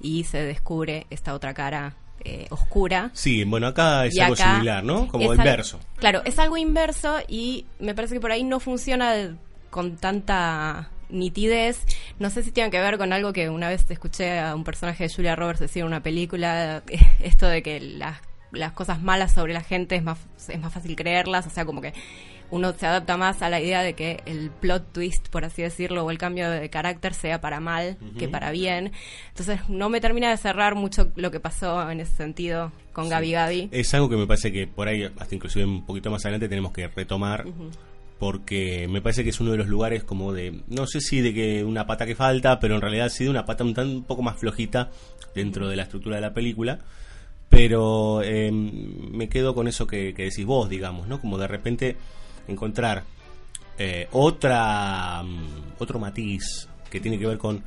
y 0.00 0.24
se 0.24 0.42
descubre 0.42 1.06
esta 1.10 1.34
otra 1.34 1.54
cara 1.54 1.94
eh, 2.24 2.46
oscura. 2.50 3.10
Sí, 3.14 3.44
bueno, 3.44 3.68
acá 3.68 4.06
es 4.06 4.18
algo 4.18 4.36
similar, 4.36 4.82
¿no? 4.82 5.08
Como 5.08 5.32
inverso. 5.32 5.78
claro, 5.96 6.22
es 6.24 6.38
algo 6.38 6.56
inverso 6.56 7.18
y 7.28 7.64
me 7.78 7.94
parece 7.94 8.14
que 8.14 8.20
por 8.20 8.32
ahí 8.32 8.42
no 8.42 8.58
funciona 8.60 9.36
con 9.70 9.96
tanta 9.96 10.90
nitidez. 11.10 11.84
No 12.18 12.30
sé 12.30 12.42
si 12.42 12.50
tiene 12.50 12.70
que 12.70 12.80
ver 12.80 12.98
con 12.98 13.12
algo 13.12 13.32
que 13.32 13.48
una 13.48 13.68
vez 13.68 13.88
escuché 13.88 14.40
a 14.40 14.54
un 14.54 14.64
personaje 14.64 15.04
de 15.04 15.14
Julia 15.14 15.36
Roberts 15.36 15.60
decir 15.60 15.82
en 15.82 15.86
una 15.86 16.02
película, 16.02 16.82
esto 17.20 17.46
de 17.46 17.62
que 17.62 17.80
las, 17.80 18.18
las 18.52 18.72
cosas 18.72 19.02
malas 19.02 19.32
sobre 19.32 19.52
la 19.52 19.62
gente 19.62 19.96
es 19.96 20.02
más, 20.02 20.18
es 20.48 20.60
más 20.60 20.72
fácil 20.72 20.96
creerlas, 20.96 21.46
o 21.46 21.50
sea, 21.50 21.64
como 21.64 21.80
que 21.80 21.92
uno 22.50 22.72
se 22.72 22.86
adapta 22.86 23.16
más 23.16 23.42
a 23.42 23.50
la 23.50 23.60
idea 23.60 23.82
de 23.82 23.94
que 23.94 24.22
el 24.24 24.50
plot 24.50 24.92
twist, 24.92 25.28
por 25.28 25.44
así 25.44 25.62
decirlo, 25.62 26.04
o 26.04 26.10
el 26.10 26.18
cambio 26.18 26.50
de 26.50 26.70
carácter 26.70 27.12
sea 27.12 27.40
para 27.40 27.60
mal 27.60 27.98
que 28.18 28.28
para 28.28 28.50
bien. 28.50 28.92
Entonces 29.28 29.60
no 29.68 29.90
me 29.90 30.00
termina 30.00 30.30
de 30.30 30.36
cerrar 30.36 30.74
mucho 30.74 31.12
lo 31.16 31.30
que 31.30 31.40
pasó 31.40 31.90
en 31.90 32.00
ese 32.00 32.16
sentido 32.16 32.72
con 32.92 33.08
Gaby 33.08 33.32
Gaby. 33.32 33.68
Es 33.70 33.92
algo 33.92 34.08
que 34.08 34.16
me 34.16 34.26
parece 34.26 34.50
que 34.50 34.66
por 34.66 34.88
ahí, 34.88 35.04
hasta 35.04 35.34
inclusive 35.34 35.64
un 35.64 35.84
poquito 35.84 36.10
más 36.10 36.24
adelante, 36.24 36.48
tenemos 36.48 36.72
que 36.72 36.88
retomar 36.88 37.44
porque 38.18 38.88
me 38.88 39.00
parece 39.00 39.22
que 39.22 39.30
es 39.30 39.40
uno 39.40 39.52
de 39.52 39.58
los 39.58 39.68
lugares 39.68 40.02
como 40.02 40.32
de, 40.32 40.62
no 40.66 40.86
sé 40.86 41.00
si 41.00 41.20
de 41.20 41.32
que 41.32 41.64
una 41.64 41.86
pata 41.86 42.04
que 42.04 42.16
falta, 42.16 42.58
pero 42.58 42.74
en 42.74 42.80
realidad 42.80 43.10
sí 43.10 43.24
de 43.24 43.30
una 43.30 43.44
pata 43.44 43.62
un, 43.62 43.74
tan, 43.74 43.88
un 43.88 44.04
poco 44.04 44.22
más 44.22 44.38
flojita 44.38 44.90
dentro 45.34 45.68
de 45.68 45.76
la 45.76 45.84
estructura 45.84 46.16
de 46.16 46.22
la 46.22 46.34
película. 46.34 46.80
Pero 47.48 48.22
em, 48.22 49.10
me 49.10 49.28
quedo 49.28 49.54
con 49.54 49.68
eso 49.68 49.86
que, 49.86 50.12
decís 50.12 50.44
vos, 50.44 50.68
digamos, 50.68 51.08
¿no? 51.08 51.20
Como 51.20 51.38
de 51.38 51.48
repente 51.48 51.96
encontrar 52.46 53.04
eh, 53.78 54.08
otra 54.12 55.22
mm, 55.22 55.74
otro 55.78 55.98
matiz 55.98 56.68
que 56.90 57.00
tiene 57.00 57.18
que 57.18 57.26
ver 57.26 57.38
con 57.38 57.62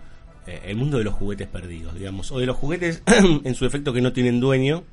eh, 0.47 0.61
el 0.65 0.75
mundo 0.75 0.97
de 0.97 1.03
los 1.03 1.13
juguetes 1.13 1.47
perdidos, 1.47 1.95
digamos, 1.95 2.31
o 2.31 2.39
de 2.39 2.45
los 2.45 2.57
juguetes 2.57 3.03
en 3.43 3.55
su 3.55 3.65
efecto 3.65 3.93
que 3.93 4.01
no 4.01 4.13
tienen 4.13 4.39
dueño. 4.39 4.83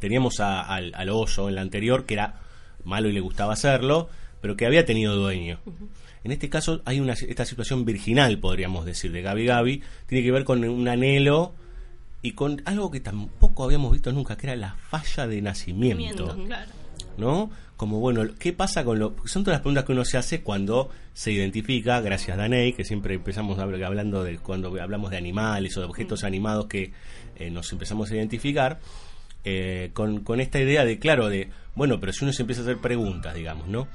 Teníamos 0.00 0.40
al, 0.40 0.92
al 0.94 1.08
oso 1.10 1.48
en 1.48 1.56
la 1.56 1.62
anterior, 1.62 2.04
que 2.04 2.14
era 2.14 2.40
malo 2.84 3.08
y 3.08 3.12
le 3.12 3.20
gustaba 3.20 3.54
hacerlo 3.54 4.08
pero 4.40 4.56
que 4.56 4.66
había 4.66 4.84
tenido 4.84 5.16
dueño. 5.16 5.60
En 6.24 6.32
este 6.32 6.48
caso 6.48 6.82
hay 6.84 7.00
una, 7.00 7.14
esta 7.14 7.44
situación 7.44 7.84
virginal, 7.84 8.38
podríamos 8.38 8.84
decir, 8.84 9.12
de 9.12 9.22
Gaby 9.22 9.46
Gaby, 9.46 9.82
tiene 10.06 10.24
que 10.24 10.32
ver 10.32 10.44
con 10.44 10.64
un 10.64 10.88
anhelo 10.88 11.54
y 12.22 12.32
con 12.32 12.62
algo 12.64 12.90
que 12.90 13.00
tampoco 13.00 13.64
habíamos 13.64 13.92
visto 13.92 14.12
nunca, 14.12 14.36
que 14.36 14.46
era 14.48 14.56
la 14.56 14.74
falla 14.74 15.26
de 15.26 15.42
nacimiento. 15.42 16.36
¿No? 17.16 17.50
Como, 17.76 18.00
bueno, 18.00 18.22
¿qué 18.38 18.52
pasa 18.52 18.84
con 18.84 18.98
lo...? 18.98 19.14
Son 19.24 19.44
todas 19.44 19.56
las 19.56 19.60
preguntas 19.60 19.84
que 19.84 19.92
uno 19.92 20.04
se 20.04 20.18
hace 20.18 20.40
cuando 20.42 20.90
se 21.14 21.32
identifica, 21.32 22.00
gracias 22.00 22.36
a 22.36 22.40
Daney, 22.40 22.72
que 22.72 22.84
siempre 22.84 23.14
empezamos 23.14 23.58
hablando 23.58 24.24
de 24.24 24.38
cuando 24.38 24.68
hablamos 24.80 25.10
de 25.10 25.16
animales 25.16 25.76
o 25.76 25.80
de 25.80 25.86
objetos 25.86 26.24
animados 26.24 26.66
que 26.66 26.92
eh, 27.36 27.50
nos 27.50 27.72
empezamos 27.72 28.10
a 28.10 28.16
identificar, 28.16 28.80
eh, 29.44 29.90
con, 29.94 30.20
con 30.20 30.40
esta 30.40 30.60
idea 30.60 30.84
de, 30.84 30.98
claro, 30.98 31.28
de, 31.28 31.50
bueno, 31.74 32.00
pero 32.00 32.12
si 32.12 32.24
uno 32.24 32.32
se 32.32 32.42
empieza 32.42 32.62
a 32.62 32.64
hacer 32.64 32.78
preguntas, 32.78 33.34
digamos, 33.34 33.68
¿no? 33.68 33.86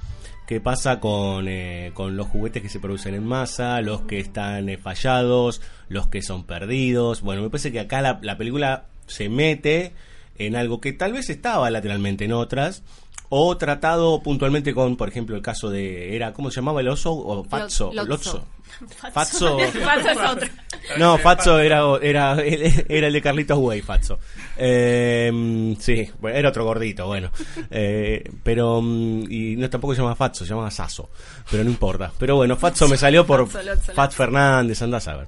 Qué 0.47 0.60
pasa 0.60 0.99
con, 0.99 1.47
eh, 1.47 1.91
con 1.93 2.17
los 2.17 2.27
juguetes 2.27 2.62
que 2.62 2.69
se 2.69 2.79
producen 2.79 3.15
en 3.15 3.25
masa, 3.25 3.82
los 3.82 4.01
que 4.01 4.19
están 4.19 4.69
eh, 4.69 4.77
fallados, 4.77 5.62
los 5.89 6.08
que 6.08 6.21
son 6.21 6.45
perdidos. 6.45 7.21
Bueno, 7.21 7.41
me 7.41 7.49
parece 7.49 7.71
que 7.71 7.79
acá 7.79 8.01
la, 8.01 8.19
la 8.21 8.38
película 8.38 8.86
se 9.08 9.29
mete 9.29 9.93
en 10.38 10.56
algo 10.56 10.82
que 10.82 10.93
tal 10.93 11.13
vez 11.13 11.29
estaba 11.29 11.69
lateralmente 11.69 12.25
en 12.25 12.34
otras, 12.34 12.84
o 13.29 13.57
tratado 13.57 14.21
puntualmente 14.21 14.73
con, 14.73 14.95
por 14.95 15.09
ejemplo, 15.09 15.36
el 15.36 15.41
caso 15.41 15.69
de, 15.69 16.15
era 16.15 16.33
¿cómo 16.33 16.51
se 16.51 16.57
llamaba 16.57 16.81
el 16.81 16.88
oso? 16.88 17.13
O 17.13 17.43
Fatso, 17.43 17.91
Lotso. 17.93 18.45
Fatso. 19.13 19.57
Fatso 19.83 20.09
es 20.09 20.17
otro. 20.17 20.49
No, 20.97 21.17
Fatso 21.17 21.59
era, 21.59 21.81
era, 22.01 22.38
era 22.41 23.07
el 23.07 23.13
de 23.13 23.21
Carlitos 23.21 23.57
Way, 23.57 23.81
Fatso. 23.81 24.19
Eh, 24.57 25.75
sí, 25.79 26.09
era 26.23 26.49
otro 26.49 26.65
gordito, 26.65 27.07
bueno. 27.07 27.31
Eh, 27.69 28.23
pero, 28.43 28.81
mm, 28.81 29.31
y 29.31 29.55
no 29.55 29.69
tampoco 29.69 29.95
se 29.95 30.01
llama 30.01 30.15
Fatso, 30.15 30.45
se 30.45 30.49
llama 30.53 30.69
Sasso. 30.71 31.09
Pero 31.49 31.63
no 31.63 31.69
importa. 31.69 32.12
Pero 32.17 32.36
bueno, 32.36 32.57
Fatso 32.57 32.88
me 32.88 32.97
salió 32.97 33.25
por 33.25 33.47
Fat 33.47 34.12
Fernández, 34.12 34.81
andás 34.81 35.07
a 35.07 35.17
ver. 35.17 35.27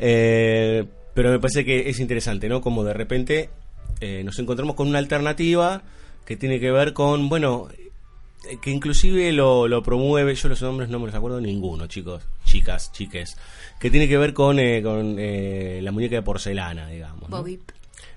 Eh, 0.00 0.84
pero 1.14 1.30
me 1.30 1.38
parece 1.40 1.64
que 1.64 1.88
es 1.88 1.98
interesante, 2.00 2.48
¿no? 2.48 2.60
Como 2.60 2.84
de 2.84 2.94
repente 2.94 3.50
eh, 4.00 4.22
nos 4.24 4.38
encontramos 4.38 4.76
con 4.76 4.88
una 4.88 4.98
alternativa 4.98 5.82
que 6.28 6.36
tiene 6.36 6.60
que 6.60 6.70
ver 6.70 6.92
con, 6.92 7.30
bueno, 7.30 7.68
eh, 8.46 8.58
que 8.60 8.70
inclusive 8.70 9.32
lo, 9.32 9.66
lo 9.66 9.82
promueve, 9.82 10.34
yo 10.34 10.50
los 10.50 10.60
nombres 10.60 10.90
no 10.90 10.98
me 11.00 11.06
los 11.06 11.14
acuerdo 11.14 11.40
ninguno, 11.40 11.86
chicos, 11.86 12.22
chicas, 12.44 12.92
chiques, 12.92 13.38
que 13.80 13.90
tiene 13.90 14.06
que 14.06 14.18
ver 14.18 14.34
con, 14.34 14.58
eh, 14.58 14.82
con 14.82 15.16
eh, 15.18 15.80
la 15.82 15.90
muñeca 15.90 16.16
de 16.16 16.22
porcelana, 16.22 16.86
digamos. 16.88 17.30
¿no? 17.30 17.38
Bobby. 17.38 17.58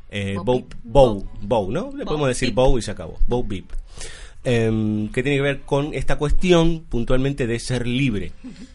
Eh, 0.09 0.35
Bow 0.43 0.67
Bow. 0.83 1.25
Bow, 1.39 1.71
¿no? 1.71 1.93
Le 1.95 2.03
podemos 2.03 2.27
decir. 2.27 2.53
Bow 2.53 2.77
y 2.77 2.81
se 2.81 2.91
acabó. 2.91 3.17
Bow 3.27 3.45
Beep. 3.47 3.71
Em, 4.43 5.07
que 5.07 5.23
tiene 5.23 5.37
que 5.37 5.43
ver 5.43 5.61
con 5.61 5.93
esta 5.93 6.17
cuestión 6.17 6.81
puntualmente 6.89 7.47
de 7.47 7.59
ser 7.59 7.87
libre, 7.87 8.33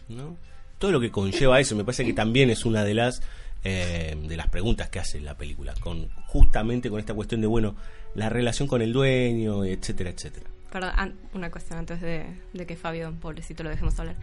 ¿no? 0.09 0.35
Todo 0.79 0.91
lo 0.91 0.99
que 0.99 1.11
conlleva 1.11 1.59
eso, 1.59 1.75
me 1.75 1.83
parece 1.83 2.05
que 2.05 2.13
también 2.13 2.49
es 2.49 2.65
una 2.65 2.83
de 2.83 2.95
las 2.95 3.21
eh, 3.69 4.15
de 4.21 4.37
las 4.37 4.47
preguntas 4.47 4.89
que 4.89 4.99
hace 4.99 5.19
la 5.19 5.35
película, 5.35 5.73
con 5.81 6.07
justamente 6.27 6.89
con 6.89 6.99
esta 7.01 7.13
cuestión 7.13 7.41
de 7.41 7.47
bueno, 7.47 7.75
la 8.15 8.29
relación 8.29 8.67
con 8.67 8.81
el 8.81 8.93
dueño, 8.93 9.65
etcétera, 9.65 10.09
etcétera. 10.11 10.47
Perdón, 10.71 11.15
una 11.33 11.51
cuestión 11.51 11.79
antes 11.79 11.99
de, 11.99 12.25
de 12.53 12.65
que 12.65 12.75
Fabio, 12.77 13.13
pobrecito, 13.19 13.63
lo 13.63 13.69
dejemos 13.69 13.99
hablar. 13.99 14.15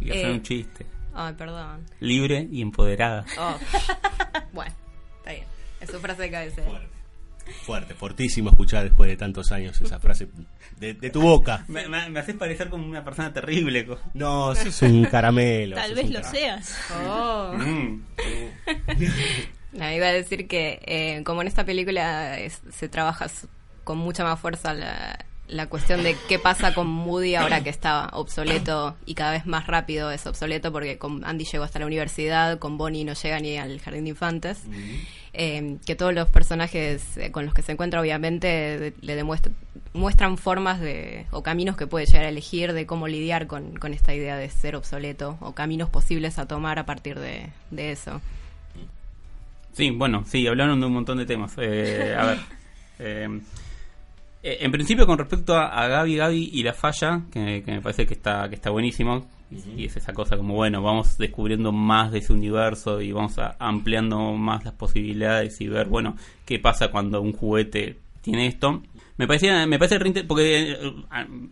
Y 0.00 0.10
hacer 0.10 0.26
Eh, 0.26 0.32
un 0.32 0.42
chiste. 0.42 0.86
Ay, 1.14 1.34
perdón. 1.34 1.84
Libre 2.00 2.48
y 2.50 2.62
empoderada. 2.62 3.24
Oh. 3.38 3.56
bueno, 4.52 4.74
está 5.18 5.32
bien. 5.32 5.44
Es 5.80 5.90
su 5.90 5.98
frase 6.00 6.22
de 6.22 6.30
cabecera. 6.30 6.80
Fuerte, 7.64 7.94
fortísimo 7.94 8.50
escuchar 8.50 8.84
después 8.84 9.08
de 9.10 9.16
tantos 9.16 9.52
años 9.52 9.80
esa 9.80 9.98
frase 10.00 10.28
de, 10.78 10.94
de 10.94 11.10
tu 11.10 11.20
boca. 11.20 11.64
Me, 11.68 11.86
me, 11.88 12.08
me 12.10 12.20
haces 12.20 12.36
parecer 12.36 12.68
como 12.70 12.86
una 12.86 13.04
persona 13.04 13.32
terrible. 13.32 13.86
co- 13.86 13.98
No, 14.14 14.54
sos 14.54 14.82
un 14.82 15.04
caramelo. 15.04 15.76
Tal 15.76 15.94
vez 15.94 16.10
lo 16.10 16.20
caramelo. 16.20 16.38
seas. 16.62 16.78
Oh. 17.06 17.52
Mm. 17.56 18.02
No, 19.72 19.88
iba 19.92 20.06
a 20.08 20.12
decir 20.12 20.48
que 20.48 20.80
eh, 20.84 21.22
como 21.24 21.42
en 21.42 21.48
esta 21.48 21.64
película 21.64 22.38
es- 22.40 22.60
se 22.76 22.88
trabaja 22.88 23.26
con 23.84 23.98
mucha 23.98 24.24
más 24.24 24.40
fuerza 24.40 24.74
la, 24.74 25.24
la 25.46 25.68
cuestión 25.68 26.02
de 26.02 26.16
qué 26.28 26.40
pasa 26.40 26.74
con 26.74 26.88
Moody 26.88 27.36
ahora 27.36 27.62
que 27.62 27.70
está 27.70 28.08
obsoleto 28.14 28.96
y 29.06 29.14
cada 29.14 29.30
vez 29.30 29.46
más 29.46 29.68
rápido 29.68 30.10
es 30.10 30.26
obsoleto 30.26 30.72
porque 30.72 30.98
con 30.98 31.24
Andy 31.24 31.44
llegó 31.44 31.62
hasta 31.62 31.78
la 31.78 31.86
universidad, 31.86 32.58
con 32.58 32.78
Bonnie 32.78 33.04
no 33.04 33.12
llega 33.14 33.38
ni 33.38 33.58
al 33.58 33.78
jardín 33.80 34.04
de 34.04 34.10
infantes, 34.10 34.58
eh, 35.32 35.76
que 35.86 35.94
todos 35.94 36.14
los 36.14 36.28
personajes 36.28 37.16
eh, 37.16 37.30
con 37.30 37.44
los 37.44 37.54
que 37.54 37.62
se 37.62 37.72
encuentra 37.72 38.00
obviamente 38.00 38.94
le 39.00 39.14
demuestran 39.14 39.54
muestran 39.92 40.38
formas 40.38 40.80
de 40.80 41.26
o 41.30 41.42
caminos 41.42 41.76
que 41.76 41.86
puede 41.86 42.06
llegar 42.06 42.24
a 42.24 42.28
elegir 42.28 42.72
de 42.72 42.86
cómo 42.86 43.08
lidiar 43.08 43.46
con, 43.46 43.76
con 43.76 43.92
esta 43.92 44.14
idea 44.14 44.36
de 44.36 44.48
ser 44.48 44.76
obsoleto 44.76 45.36
o 45.40 45.52
caminos 45.52 45.88
posibles 45.88 46.38
a 46.38 46.46
tomar 46.46 46.78
a 46.78 46.86
partir 46.86 47.18
de, 47.18 47.50
eso. 47.72 48.20
Sí, 49.72 49.90
bueno, 49.90 50.24
sí, 50.26 50.46
hablaron 50.46 50.80
de 50.80 50.86
un 50.86 50.92
montón 50.92 51.18
de 51.18 51.26
temas. 51.26 51.54
Eh, 51.58 52.14
a 52.16 52.26
ver. 52.26 52.38
eh, 52.98 53.40
eh, 54.42 54.58
en 54.60 54.70
principio, 54.70 55.06
con 55.06 55.18
respecto 55.18 55.56
a, 55.56 55.66
a 55.66 55.88
Gaby, 55.88 56.16
Gaby 56.16 56.50
y 56.52 56.62
la 56.62 56.72
falla, 56.72 57.22
que, 57.32 57.62
que 57.64 57.72
me 57.72 57.80
parece 57.80 58.06
que 58.06 58.14
está, 58.14 58.48
que 58.48 58.54
está 58.54 58.70
buenísimo, 58.70 59.26
y 59.76 59.84
es 59.86 59.96
esa 59.96 60.12
cosa 60.12 60.36
como, 60.36 60.54
bueno, 60.54 60.82
vamos 60.82 61.18
descubriendo 61.18 61.72
más 61.72 62.12
de 62.12 62.18
ese 62.18 62.32
universo 62.32 63.00
y 63.00 63.12
vamos 63.12 63.38
a- 63.38 63.56
ampliando 63.58 64.32
más 64.34 64.64
las 64.64 64.74
posibilidades 64.74 65.60
y 65.60 65.68
ver, 65.68 65.88
bueno, 65.88 66.16
qué 66.44 66.58
pasa 66.58 66.88
cuando 66.90 67.20
un 67.20 67.32
juguete 67.32 67.96
tiene 68.20 68.46
esto. 68.46 68.82
Me 69.16 69.26
parecía, 69.26 69.66
me 69.66 69.78
parece 69.78 69.98
re 69.98 70.24
porque 70.24 70.72
eh, 70.72 70.92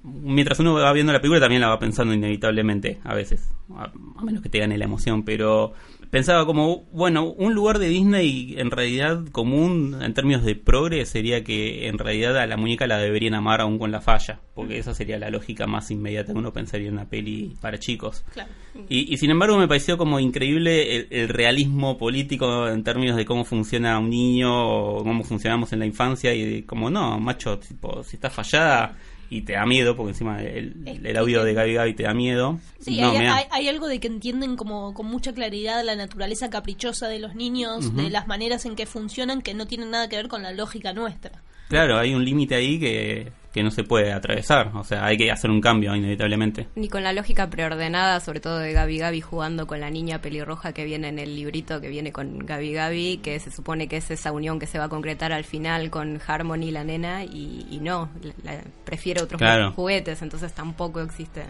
mientras 0.02 0.58
uno 0.60 0.74
va 0.74 0.92
viendo 0.92 1.12
la 1.12 1.20
película 1.20 1.40
también 1.40 1.60
la 1.60 1.68
va 1.68 1.78
pensando 1.78 2.14
inevitablemente, 2.14 2.98
a 3.04 3.14
veces, 3.14 3.50
a, 3.76 3.90
a 4.16 4.22
menos 4.22 4.42
que 4.42 4.48
te 4.48 4.58
gane 4.58 4.78
la 4.78 4.84
emoción, 4.86 5.22
pero 5.22 5.74
pensaba 6.10 6.46
como, 6.46 6.84
bueno, 6.92 7.24
un 7.24 7.54
lugar 7.54 7.78
de 7.78 7.88
Disney 7.88 8.54
en 8.58 8.70
realidad 8.70 9.24
común 9.32 9.98
en 10.00 10.14
términos 10.14 10.44
de 10.44 10.54
progre 10.54 11.04
sería 11.06 11.44
que 11.44 11.88
en 11.88 11.98
realidad 11.98 12.36
a 12.38 12.46
la 12.46 12.56
muñeca 12.56 12.86
la 12.86 12.98
deberían 12.98 13.34
amar 13.34 13.60
aún 13.60 13.78
con 13.78 13.90
la 13.90 14.00
falla, 14.00 14.40
porque 14.54 14.78
esa 14.78 14.94
sería 14.94 15.18
la 15.18 15.30
lógica 15.30 15.66
más 15.66 15.90
inmediata 15.90 16.32
que 16.32 16.38
uno 16.38 16.52
pensaría 16.52 16.88
en 16.88 16.94
una 16.94 17.08
peli 17.08 17.54
para 17.60 17.78
chicos. 17.78 18.24
Claro. 18.32 18.50
Y, 18.88 19.12
y 19.12 19.16
sin 19.18 19.30
embargo 19.30 19.58
me 19.58 19.68
pareció 19.68 19.98
como 19.98 20.20
increíble 20.20 20.96
el, 20.96 21.08
el 21.10 21.28
realismo 21.28 21.98
político 21.98 22.68
en 22.68 22.84
términos 22.84 23.16
de 23.16 23.24
cómo 23.24 23.44
funciona 23.44 23.98
un 23.98 24.10
niño 24.10 24.50
o 24.50 25.04
cómo 25.04 25.24
funcionamos 25.24 25.72
en 25.72 25.80
la 25.80 25.86
infancia 25.86 26.32
y 26.34 26.44
de 26.44 26.66
como 26.66 26.90
no, 26.90 27.18
macho, 27.20 27.58
tipo, 27.58 28.02
si 28.02 28.16
está 28.16 28.30
fallada 28.30 28.96
y 29.30 29.42
te 29.42 29.52
da 29.54 29.66
miedo, 29.66 29.94
porque 29.96 30.10
encima 30.12 30.42
el, 30.42 30.74
el 31.04 31.16
audio 31.16 31.44
de 31.44 31.52
Gaby 31.54 31.74
Gaby 31.74 31.94
te 31.94 32.02
da 32.04 32.14
miedo. 32.14 32.58
Sí, 32.80 33.00
no, 33.00 33.10
hay, 33.10 33.24
da. 33.24 33.36
hay- 33.36 33.44
hay 33.50 33.68
algo 33.68 33.86
de 33.86 34.00
que 34.00 34.06
entienden 34.08 34.56
como 34.56 34.94
con 34.94 35.06
mucha 35.06 35.32
claridad 35.32 35.84
la 35.84 35.96
naturaleza 35.96 36.48
caprichosa 36.50 37.08
de 37.08 37.18
los 37.18 37.34
niños, 37.34 37.94
de 37.94 38.08
las 38.10 38.26
maneras 38.26 38.64
en 38.64 38.74
que 38.76 38.86
funcionan 38.86 39.42
que 39.42 39.52
no 39.54 39.66
tienen 39.66 39.90
nada 39.90 40.08
que 40.08 40.16
ver 40.16 40.28
con 40.28 40.42
la 40.42 40.52
lógica 40.52 40.92
nuestra. 40.92 41.42
Claro, 41.68 41.98
hay 41.98 42.14
un 42.14 42.24
límite 42.24 42.54
ahí 42.54 42.80
que, 42.80 43.30
que 43.52 43.62
no 43.62 43.70
se 43.70 43.82
puede 43.82 44.12
atravesar, 44.12 44.70
o 44.74 44.84
sea, 44.84 45.06
hay 45.06 45.16
que 45.16 45.30
hacer 45.32 45.50
un 45.50 45.60
cambio 45.60 45.94
inevitablemente. 45.96 46.68
Ni 46.74 46.88
con 46.88 47.02
la 47.02 47.12
lógica 47.12 47.48
preordenada, 47.48 48.20
sobre 48.20 48.40
todo 48.40 48.58
de 48.58 48.72
Gaby 48.72 48.98
Gaby 48.98 49.20
jugando 49.22 49.66
con 49.66 49.80
la 49.80 49.88
niña 49.90 50.20
pelirroja 50.20 50.72
que 50.72 50.84
viene 50.84 51.08
en 51.08 51.18
el 51.18 51.34
librito 51.34 51.80
que 51.80 51.88
viene 51.88 52.12
con 52.12 52.38
Gaby 52.40 52.72
Gaby, 52.74 53.16
que 53.22 53.40
se 53.40 53.50
supone 53.50 53.88
que 53.88 53.96
es 53.96 54.10
esa 54.10 54.32
unión 54.32 54.58
que 54.58 54.66
se 54.66 54.78
va 54.78 54.84
a 54.84 54.88
concretar 54.90 55.32
al 55.32 55.44
final 55.44 55.90
con 55.90 56.20
Harmony, 56.26 56.70
la 56.70 56.84
nena, 56.84 57.24
y, 57.24 57.66
y 57.70 57.78
no, 57.80 58.10
la- 58.44 58.52
la- 58.52 58.62
prefiere 58.84 59.22
otros 59.22 59.38
Claro. 59.38 59.72
juguetes, 59.72 60.20
entonces 60.22 60.52
tampoco 60.52 61.00
existe 61.00 61.44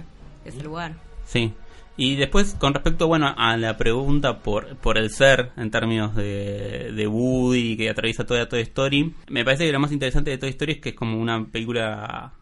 ese 0.44 0.62
lugar. 0.62 0.92
Sí. 1.26 1.52
Y 2.00 2.14
después, 2.14 2.54
con 2.54 2.74
respecto, 2.74 3.08
bueno, 3.08 3.34
a 3.36 3.56
la 3.56 3.76
pregunta 3.76 4.38
por, 4.38 4.76
por 4.76 4.98
el 4.98 5.10
ser, 5.10 5.50
en 5.56 5.72
términos 5.72 6.14
de, 6.14 6.92
de 6.92 7.06
Woody, 7.08 7.76
que 7.76 7.90
atraviesa 7.90 8.24
toda 8.24 8.48
Toy 8.48 8.60
Story, 8.60 9.12
me 9.28 9.44
parece 9.44 9.66
que 9.66 9.72
lo 9.72 9.80
más 9.80 9.90
interesante 9.90 10.30
de 10.30 10.38
Toy 10.38 10.50
Story 10.50 10.74
es 10.74 10.80
que 10.80 10.90
es 10.90 10.94
como 10.94 11.20
una 11.20 11.44
película 11.46 12.34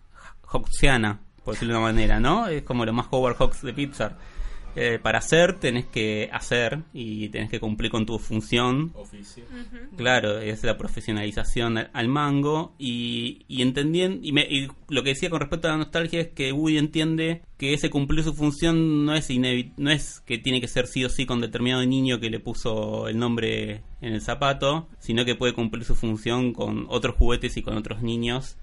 hawksiana, 0.47 1.21
por 1.43 1.55
decirlo 1.55 1.73
de 1.73 1.79
una 1.81 1.87
manera, 1.87 2.21
¿no? 2.21 2.49
Es 2.49 2.65
como 2.65 2.85
lo 2.85 2.93
más 2.93 3.07
Howard 3.11 3.37
Hawks 3.37 3.63
de 3.63 3.73
Pixar. 3.73 4.19
Eh, 4.77 4.99
para 5.03 5.19
hacer 5.19 5.59
tenés 5.59 5.87
que 5.87 6.29
hacer 6.33 6.81
y 6.93 7.29
tenés 7.31 7.49
que 7.51 7.59
cumplir 7.61 7.91
con 7.91 8.05
tu 8.05 8.19
función. 8.19 8.93
Claro, 9.97 10.39
es 10.39 10.63
la 10.65 10.77
profesionalización 10.77 11.79
al- 11.93 12.09
mango 12.09 12.75
y, 12.79 13.45
y 13.49 13.63
entendiendo 13.63 14.19
y, 14.23 14.33
me- 14.33 14.47
y 14.49 14.69
lo 14.89 15.03
que 15.03 15.11
decía 15.11 15.31
con 15.31 15.41
respecto 15.41 15.69
a 15.69 15.73
la 15.73 15.77
nostalgia 15.79 16.21
es 16.21 16.29
que 16.29 16.53
Woody 16.53 16.79
entiende 16.79 17.43
que 17.59 17.73
ese 17.75 17.89
cumplir 17.91 18.23
su 18.23 18.35
función 18.35 19.05
no 19.07 19.15
es 19.15 19.29
no 19.79 19.91
es 19.91 20.21
que 20.21 20.39
tiene 20.39 20.61
que 20.61 20.69
ser 20.69 20.87
sí 20.87 21.05
o 21.05 21.09
sí 21.09 21.25
con 21.27 21.41
determinado 21.41 21.85
niño 21.87 22.21
que 22.21 22.29
le 22.31 22.39
puso 22.39 23.09
el 23.09 23.19
nombre 23.19 23.83
en 24.03 24.13
el 24.13 24.21
zapato, 24.21 24.89
sino 24.99 25.25
que 25.25 25.35
puede 25.35 25.55
cumplir 25.55 25.85
su 25.85 25.95
función 25.95 26.53
con 26.53 26.85
otros 26.91 27.17
juguetes 27.17 27.57
y 27.57 27.63
con 27.63 27.77
otros 27.77 28.03
niños 28.03 28.57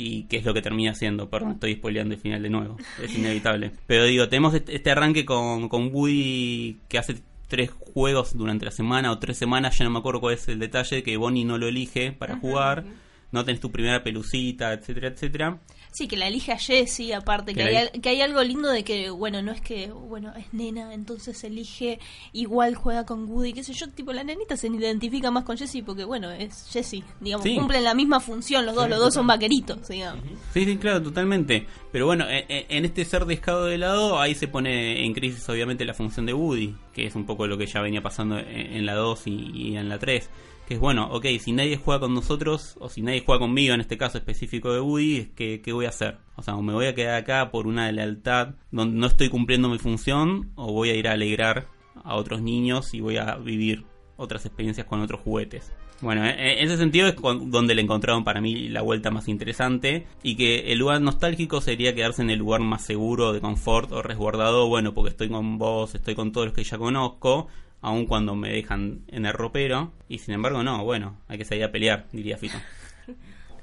y 0.00 0.22
que 0.24 0.36
es 0.36 0.44
lo 0.44 0.54
que 0.54 0.62
termina 0.62 0.94
siendo. 0.94 1.28
Perdón, 1.28 1.52
estoy 1.52 1.74
spoileando 1.74 2.14
el 2.14 2.20
final 2.20 2.40
de 2.40 2.50
nuevo. 2.50 2.76
Es 3.02 3.18
inevitable. 3.18 3.72
Pero 3.88 4.04
digo, 4.04 4.28
tenemos 4.28 4.54
este 4.54 4.76
este 4.76 4.92
arranque 4.92 5.24
con, 5.24 5.68
con 5.68 5.90
Woody 5.92 6.78
que 6.88 6.98
hace 6.98 7.16
tres 7.48 7.70
juegos 7.70 8.36
durante 8.36 8.64
la 8.64 8.70
semana 8.70 9.10
o 9.10 9.18
tres 9.18 9.38
semanas, 9.38 9.76
ya 9.76 9.84
no 9.84 9.90
me 9.90 9.98
acuerdo 9.98 10.20
cuál 10.20 10.34
es 10.34 10.46
el 10.48 10.60
detalle, 10.60 11.02
que 11.02 11.16
Bonnie 11.16 11.44
no 11.44 11.58
lo 11.58 11.66
elige 11.66 12.12
para 12.12 12.36
jugar. 12.36 12.84
No 13.32 13.44
tenés 13.44 13.60
tu 13.60 13.72
primera 13.72 14.02
pelucita, 14.02 14.72
etcétera, 14.72 15.08
etcétera. 15.08 15.58
Sí, 15.98 16.06
que 16.06 16.16
la 16.16 16.28
elige 16.28 16.52
a 16.52 16.58
Jessie, 16.58 17.12
aparte, 17.12 17.54
que 17.54 17.64
Que 17.64 17.76
hay, 17.76 17.88
que 18.00 18.08
hay 18.10 18.20
algo 18.20 18.40
lindo 18.44 18.68
de 18.70 18.84
que, 18.84 19.10
bueno, 19.10 19.42
no 19.42 19.50
es 19.50 19.60
que, 19.60 19.88
bueno, 19.90 20.32
es 20.36 20.46
nena, 20.52 20.94
entonces 20.94 21.42
elige, 21.42 21.98
igual 22.32 22.76
juega 22.76 23.04
con 23.04 23.28
Woody, 23.28 23.52
qué 23.52 23.64
sé 23.64 23.72
yo, 23.72 23.88
tipo, 23.88 24.12
la 24.12 24.22
nenita 24.22 24.56
se 24.56 24.68
identifica 24.68 25.32
más 25.32 25.42
con 25.42 25.58
Jessie 25.58 25.82
porque, 25.82 26.04
bueno, 26.04 26.30
es 26.30 26.68
Jessie, 26.70 27.02
digamos, 27.20 27.42
Sí. 27.44 27.56
cumplen 27.56 27.82
la 27.82 27.94
misma 27.94 28.20
función 28.20 28.64
los 28.64 28.76
dos, 28.76 28.88
los 28.88 29.00
dos 29.00 29.12
son 29.12 29.26
vaqueritos, 29.26 29.88
digamos. 29.88 30.22
Sí, 30.54 30.64
sí, 30.64 30.76
claro, 30.76 31.02
totalmente. 31.02 31.66
Pero 31.90 32.06
bueno, 32.06 32.28
e- 32.30 32.46
e- 32.48 32.66
en 32.68 32.84
este 32.84 33.04
ser 33.04 33.24
dejado 33.26 33.66
de 33.66 33.78
lado, 33.78 34.20
ahí 34.20 34.36
se 34.36 34.46
pone 34.46 35.04
en 35.04 35.12
crisis 35.14 35.48
obviamente 35.48 35.84
la 35.84 35.94
función 35.94 36.26
de 36.26 36.32
Woody, 36.32 36.76
que 36.92 37.06
es 37.06 37.16
un 37.16 37.26
poco 37.26 37.48
lo 37.48 37.58
que 37.58 37.66
ya 37.66 37.80
venía 37.80 38.02
pasando 38.02 38.38
en, 38.38 38.46
en 38.48 38.86
la 38.86 38.94
2 38.94 39.26
y, 39.26 39.50
y 39.52 39.76
en 39.76 39.88
la 39.88 39.98
3. 39.98 40.30
Que 40.68 40.74
es 40.74 40.80
bueno, 40.80 41.08
ok, 41.10 41.24
si 41.40 41.52
nadie 41.52 41.78
juega 41.78 42.00
con 42.00 42.12
nosotros, 42.12 42.76
o 42.78 42.90
si 42.90 43.00
nadie 43.00 43.22
juega 43.24 43.38
conmigo, 43.38 43.72
en 43.72 43.80
este 43.80 43.96
caso 43.96 44.18
específico 44.18 44.70
de 44.70 44.80
Woody, 44.80 45.32
que, 45.34 45.62
¿qué 45.62 45.72
voy 45.72 45.86
a 45.86 45.88
hacer? 45.88 46.18
O 46.36 46.42
sea, 46.42 46.56
o 46.56 46.62
me 46.62 46.74
voy 46.74 46.84
a 46.84 46.94
quedar 46.94 47.14
acá 47.14 47.50
por 47.50 47.66
una 47.66 47.90
lealtad 47.90 48.50
donde 48.70 48.98
no 48.98 49.06
estoy 49.06 49.30
cumpliendo 49.30 49.70
mi 49.70 49.78
función, 49.78 50.52
o 50.56 50.70
voy 50.70 50.90
a 50.90 50.94
ir 50.94 51.08
a 51.08 51.12
alegrar 51.12 51.68
a 52.04 52.16
otros 52.16 52.42
niños 52.42 52.92
y 52.92 53.00
voy 53.00 53.16
a 53.16 53.36
vivir 53.36 53.86
otras 54.18 54.44
experiencias 54.44 54.86
con 54.86 55.00
otros 55.00 55.22
juguetes. 55.22 55.72
Bueno, 56.02 56.26
e- 56.26 56.60
en 56.60 56.68
ese 56.68 56.76
sentido 56.76 57.08
es 57.08 57.16
donde 57.16 57.74
le 57.74 57.80
encontraron 57.80 58.22
para 58.22 58.42
mí 58.42 58.68
la 58.68 58.82
vuelta 58.82 59.10
más 59.10 59.26
interesante 59.26 60.06
y 60.22 60.36
que 60.36 60.70
el 60.70 60.78
lugar 60.78 61.00
nostálgico 61.00 61.62
sería 61.62 61.94
quedarse 61.94 62.20
en 62.20 62.28
el 62.28 62.40
lugar 62.40 62.60
más 62.60 62.84
seguro, 62.84 63.32
de 63.32 63.40
confort 63.40 63.90
o 63.90 64.02
resguardado, 64.02 64.68
bueno, 64.68 64.92
porque 64.92 65.12
estoy 65.12 65.30
con 65.30 65.56
vos, 65.56 65.94
estoy 65.94 66.14
con 66.14 66.30
todos 66.30 66.48
los 66.48 66.54
que 66.54 66.62
ya 66.62 66.76
conozco, 66.76 67.48
aun 67.80 68.06
cuando 68.06 68.34
me 68.34 68.50
dejan 68.50 69.02
en 69.08 69.26
el 69.26 69.32
ropero, 69.32 69.92
y 70.08 70.18
sin 70.18 70.34
embargo 70.34 70.62
no, 70.62 70.84
bueno, 70.84 71.16
hay 71.28 71.38
que 71.38 71.44
salir 71.44 71.64
a 71.64 71.72
pelear, 71.72 72.06
diría 72.12 72.36
Fito. 72.38 72.58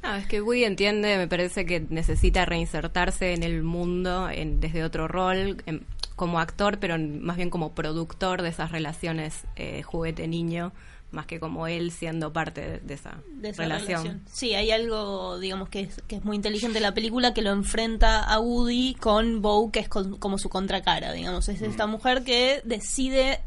No, 0.04 0.14
es 0.14 0.28
que 0.28 0.40
Woody 0.40 0.66
entiende, 0.66 1.18
me 1.18 1.28
parece 1.28 1.66
que 1.66 1.80
necesita 1.90 2.46
reinsertarse 2.46 3.34
en 3.34 3.42
el 3.42 3.64
mundo 3.64 4.30
en- 4.30 4.60
desde 4.60 4.84
otro 4.84 5.08
rol, 5.08 5.64
en- 5.66 5.84
como 6.16 6.40
actor, 6.40 6.78
pero 6.80 6.96
más 7.00 7.38
bien 7.38 7.50
como 7.50 7.74
productor 7.74 8.44
de 8.44 8.50
esas 8.50 8.72
relaciones 8.72 9.46
eh, 9.56 9.82
juguete-niño, 9.82 10.74
más 11.10 11.26
que 11.26 11.40
como 11.40 11.66
él 11.66 11.90
siendo 11.92 12.32
parte 12.32 12.62
de, 12.62 12.80
de 12.82 12.94
esa, 12.94 13.18
de 13.32 13.50
esa 13.50 13.64
relación. 13.64 14.04
relación. 14.04 14.22
Sí, 14.32 14.54
hay 14.54 14.70
algo, 14.70 15.40
digamos, 15.40 15.70
que 15.70 15.80
es, 15.82 16.02
que 16.08 16.18
es 16.18 16.24
muy 16.24 16.36
inteligente 16.36 16.78
en 16.78 16.84
la 16.84 16.94
película 16.94 17.34
que 17.34 17.42
lo 17.42 17.50
enfrenta 17.52 18.24
a 18.26 18.40
Woody 18.40 18.94
con 19.00 19.42
Bo, 19.42 19.72
que 19.72 19.80
es 19.80 19.90
con- 19.90 20.18
como 20.20 20.38
su 20.38 20.50
contracara, 20.50 21.14
digamos. 21.14 21.50
Es 21.50 21.64
esta 21.64 21.88
mujer 21.88 22.24
que 22.24 22.62
decide, 22.64 23.40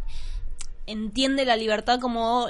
entiende 0.88 1.44
la 1.44 1.56
libertad 1.56 2.00
como 2.00 2.46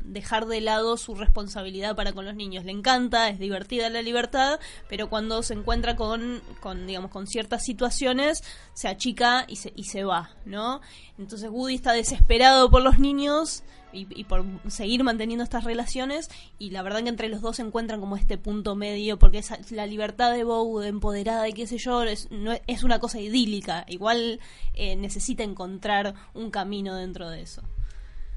dejar 0.00 0.46
de 0.46 0.60
lado 0.60 0.96
su 0.96 1.14
responsabilidad 1.14 1.96
para 1.96 2.12
con 2.12 2.24
los 2.24 2.34
niños. 2.34 2.64
Le 2.64 2.72
encanta, 2.72 3.28
es 3.28 3.38
divertida 3.38 3.90
la 3.90 4.02
libertad, 4.02 4.60
pero 4.88 5.08
cuando 5.08 5.42
se 5.42 5.54
encuentra 5.54 5.96
con, 5.96 6.40
con 6.60 6.86
digamos, 6.86 7.10
con 7.10 7.26
ciertas 7.26 7.64
situaciones, 7.64 8.42
se 8.74 8.88
achica 8.88 9.44
y 9.48 9.56
se, 9.56 9.72
y 9.76 9.84
se 9.84 10.04
va, 10.04 10.30
¿no? 10.44 10.80
Entonces 11.18 11.50
Woody 11.50 11.74
está 11.74 11.92
desesperado 11.92 12.70
por 12.70 12.82
los 12.82 12.98
niños 12.98 13.64
y, 13.92 14.06
y 14.10 14.24
por 14.24 14.44
seguir 14.68 15.04
manteniendo 15.04 15.44
estas 15.44 15.64
relaciones 15.64 16.30
y 16.58 16.70
la 16.70 16.82
verdad 16.82 17.02
que 17.02 17.08
entre 17.08 17.28
los 17.28 17.40
dos 17.40 17.56
se 17.56 17.62
encuentran 17.62 18.00
como 18.00 18.16
este 18.16 18.38
punto 18.38 18.74
medio 18.76 19.18
porque 19.18 19.38
esa, 19.38 19.58
la 19.70 19.86
libertad 19.86 20.32
de 20.32 20.44
Bow 20.44 20.78
de 20.80 20.88
empoderada 20.88 21.48
y 21.48 21.52
qué 21.52 21.66
sé 21.66 21.78
yo 21.78 22.02
es, 22.02 22.30
no, 22.30 22.52
es- 22.66 22.82
una 22.84 22.98
cosa 22.98 23.20
idílica 23.20 23.84
igual 23.88 24.40
eh, 24.74 24.96
necesita 24.96 25.42
encontrar 25.44 26.14
un 26.34 26.50
camino 26.50 26.94
dentro 26.96 27.28
de 27.30 27.42
eso 27.42 27.62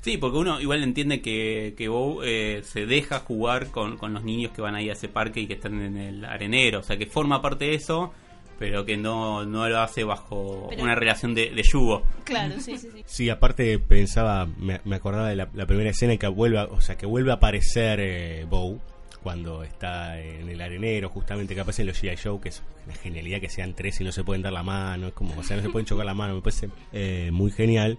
Sí, 0.02 0.18
porque 0.18 0.38
uno 0.38 0.62
igual 0.62 0.84
entiende 0.84 1.20
que, 1.20 1.74
que 1.76 1.88
Bo 1.88 2.22
eh, 2.24 2.62
se 2.64 2.86
deja 2.86 3.22
jugar 3.22 3.72
con 3.72 3.98
los 4.14 4.24
niños 4.24 4.52
que 4.52 4.62
van 4.62 4.76
ahí 4.76 4.88
a 4.88 4.94
ese 4.94 5.08
parque 5.10 5.40
y 5.40 5.48
que 5.48 5.54
están 5.56 5.82
en 5.82 5.98
el 5.98 6.24
arenero. 6.26 6.82
O 6.82 6.84
sea, 6.84 6.96
que 6.98 7.08
forma 7.08 7.42
parte 7.42 7.66
de 7.66 7.74
eso, 7.74 8.14
pero 8.60 8.86
que 8.86 8.98
no, 8.98 9.46
no 9.46 9.68
lo 9.70 9.80
hace 9.80 10.04
bajo 10.04 10.68
Pero- 10.70 10.84
una 10.84 10.96
relación 10.96 11.34
de, 11.36 11.50
de 11.52 11.64
yugo. 11.64 12.04
claro 12.24 12.60
sí 12.60 12.78
sí 12.78 12.90
sí 12.94 13.04
Sí, 13.06 13.30
aparte 13.30 13.80
pensaba, 13.80 14.46
me, 14.58 14.82
me 14.86 14.96
acordaba 14.96 15.30
de 15.30 15.36
la, 15.36 15.50
la 15.54 15.66
primera 15.66 15.90
escena 15.90 16.14
en 16.14 16.20
que 16.20 16.28
vuelve, 16.28 16.60
a- 16.60 16.66
o 16.66 16.82
sea, 16.82 16.96
que 16.98 17.06
vuelve 17.06 17.32
a 17.32 17.36
aparecer 17.36 18.00
eh, 18.02 18.46
Bow 18.50 18.80
cuando 19.24 19.64
está 19.64 20.22
en 20.22 20.50
el 20.50 20.62
arenero, 20.62 21.10
justamente 21.10 21.56
que 21.56 21.62
aparecen 21.62 21.88
los 21.88 22.02
G.I. 22.04 22.16
Joe, 22.24 22.40
que 22.40 22.50
es 22.50 22.62
una 22.86 22.96
genialidad 22.96 23.40
que 23.42 23.50
sean 23.50 23.74
tres 23.74 24.00
y 24.00 24.04
no 24.04 24.12
se 24.12 24.24
pueden 24.24 24.44
dar 24.44 24.54
la 24.54 24.62
mano, 24.62 25.08
es 25.08 25.14
como, 25.14 25.36
o 25.40 25.42
sea, 25.44 25.58
no 25.58 25.64
se 25.64 25.70
pueden 25.70 25.88
chocar 25.88 26.06
la 26.06 26.14
mano, 26.14 26.36
me 26.36 26.42
parece 26.42 26.70
eh, 26.94 27.30
muy 27.34 27.50
genial. 27.52 27.98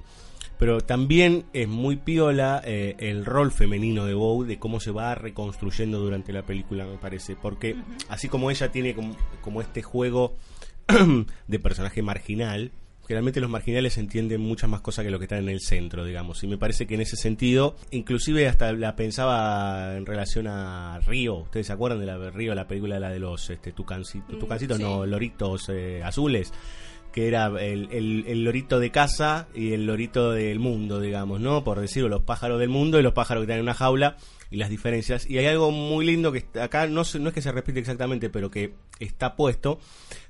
Pero 0.58 0.80
también 0.80 1.44
es 1.52 1.68
muy 1.68 1.96
piola 1.96 2.62
eh, 2.64 2.94
el 2.98 3.24
rol 3.26 3.52
femenino 3.52 4.06
de 4.06 4.14
Bow, 4.14 4.44
de 4.44 4.58
cómo 4.58 4.80
se 4.80 4.90
va 4.90 5.14
reconstruyendo 5.14 5.98
durante 5.98 6.32
la 6.32 6.42
película, 6.42 6.86
me 6.86 6.96
parece. 6.96 7.36
Porque 7.36 7.76
así 8.08 8.28
como 8.28 8.50
ella 8.50 8.72
tiene 8.72 8.94
como, 8.94 9.16
como 9.42 9.60
este 9.60 9.82
juego 9.82 10.34
de 11.46 11.58
personaje 11.58 12.00
marginal, 12.02 12.72
generalmente 13.06 13.40
los 13.40 13.50
marginales 13.50 13.98
entienden 13.98 14.40
muchas 14.40 14.68
más 14.68 14.80
cosas 14.80 15.04
que 15.04 15.10
lo 15.10 15.18
que 15.18 15.26
están 15.26 15.38
en 15.40 15.48
el 15.48 15.60
centro, 15.60 16.04
digamos. 16.04 16.42
Y 16.42 16.46
me 16.46 16.58
parece 16.58 16.86
que 16.86 16.94
en 16.94 17.02
ese 17.02 17.16
sentido, 17.16 17.76
inclusive 17.90 18.48
hasta 18.48 18.72
la 18.72 18.96
pensaba 18.96 19.96
en 19.96 20.06
relación 20.06 20.46
a 20.48 20.98
Río. 21.06 21.36
¿Ustedes 21.36 21.68
se 21.68 21.72
acuerdan 21.72 22.00
de 22.00 22.06
la 22.06 22.18
de 22.18 22.30
Río, 22.30 22.54
la 22.54 22.66
película 22.66 22.98
la 22.98 23.10
de 23.10 23.20
los 23.20 23.48
este, 23.50 23.72
tucancitos, 23.72 24.36
Mm, 24.36 24.40
tucancitos 24.40 24.76
sí. 24.78 24.82
no, 24.82 25.06
loritos 25.06 25.68
eh, 25.68 26.02
azules? 26.02 26.52
Que 27.16 27.28
era 27.28 27.46
el, 27.46 27.88
el- 27.92 28.24
el 28.28 28.44
lorito 28.44 28.78
de 28.78 28.90
casa 28.90 29.48
y 29.54 29.72
el 29.72 29.86
lorito 29.86 30.32
del 30.32 30.58
mundo, 30.58 31.00
digamos, 31.00 31.40
¿no? 31.40 31.64
Por 31.64 31.80
decirlo, 31.80 32.10
los 32.10 32.24
pájaros 32.24 32.60
del 32.60 32.68
mundo 32.68 33.00
y 33.00 33.02
los 33.02 33.14
pájaros 33.14 33.40
que 33.40 33.44
están 33.44 33.56
en 33.56 33.62
una 33.62 33.72
jaula 33.72 34.18
y 34.50 34.58
las 34.58 34.68
diferencias. 34.68 35.26
Y 35.28 35.38
hay 35.38 35.46
algo 35.46 35.70
muy 35.70 36.04
lindo 36.04 36.30
que 36.30 36.44
acá, 36.60 36.86
no, 36.86 37.04
no 37.18 37.28
es 37.28 37.34
que 37.34 37.40
se 37.40 37.52
repite 37.52 37.80
exactamente, 37.80 38.28
pero 38.28 38.50
que 38.50 38.74
está 39.00 39.34
puesto, 39.34 39.78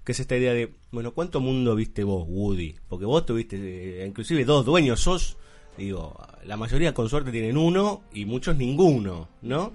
que 0.05 0.13
es 0.13 0.21
esta 0.21 0.37
idea 0.37 0.55
de, 0.55 0.75
bueno, 0.93 1.13
¿cuánto 1.13 1.41
mundo 1.41 1.75
viste 1.75 2.05
vos, 2.05 2.25
Woody? 2.29 2.77
Porque 2.89 3.05
vos 3.05 3.27
tuviste, 3.27 3.57
eh, 4.03 4.07
inclusive 4.07 4.45
dos 4.45 4.65
dueños, 4.65 5.01
sos, 5.01 5.39
digo, 5.77 6.17
la 6.45 6.57
mayoría 6.57 6.95
con 6.95 7.09
suerte 7.09 7.33
tienen 7.33 7.57
uno 7.57 8.05
y 8.15 8.27
muchos 8.27 8.57
ninguno, 8.57 9.29
¿no? 9.43 9.75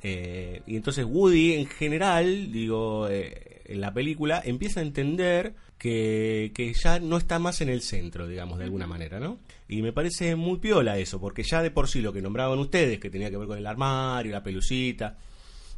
Eh, 0.00 0.62
y 0.68 0.76
entonces 0.76 1.04
Woody 1.08 1.54
en 1.54 1.66
general, 1.66 2.52
digo, 2.52 3.08
eh, 3.10 3.62
en 3.64 3.80
la 3.80 3.92
película 3.92 4.40
empieza 4.44 4.78
a 4.78 4.84
entender 4.84 5.54
que, 5.82 6.52
que 6.54 6.72
ya 6.74 7.00
no 7.00 7.16
está 7.16 7.40
más 7.40 7.60
en 7.60 7.68
el 7.68 7.82
centro, 7.82 8.28
digamos, 8.28 8.56
de 8.60 8.66
alguna 8.66 8.86
manera, 8.86 9.18
¿no? 9.18 9.40
Y 9.66 9.82
me 9.82 9.92
parece 9.92 10.36
muy 10.36 10.58
piola 10.58 10.96
eso, 10.96 11.20
porque 11.20 11.42
ya 11.42 11.60
de 11.60 11.72
por 11.72 11.88
sí 11.88 12.00
lo 12.00 12.12
que 12.12 12.22
nombraban 12.22 12.60
ustedes, 12.60 13.00
que 13.00 13.10
tenía 13.10 13.30
que 13.30 13.36
ver 13.36 13.48
con 13.48 13.58
el 13.58 13.66
armario, 13.66 14.30
la 14.30 14.44
pelucita, 14.44 15.18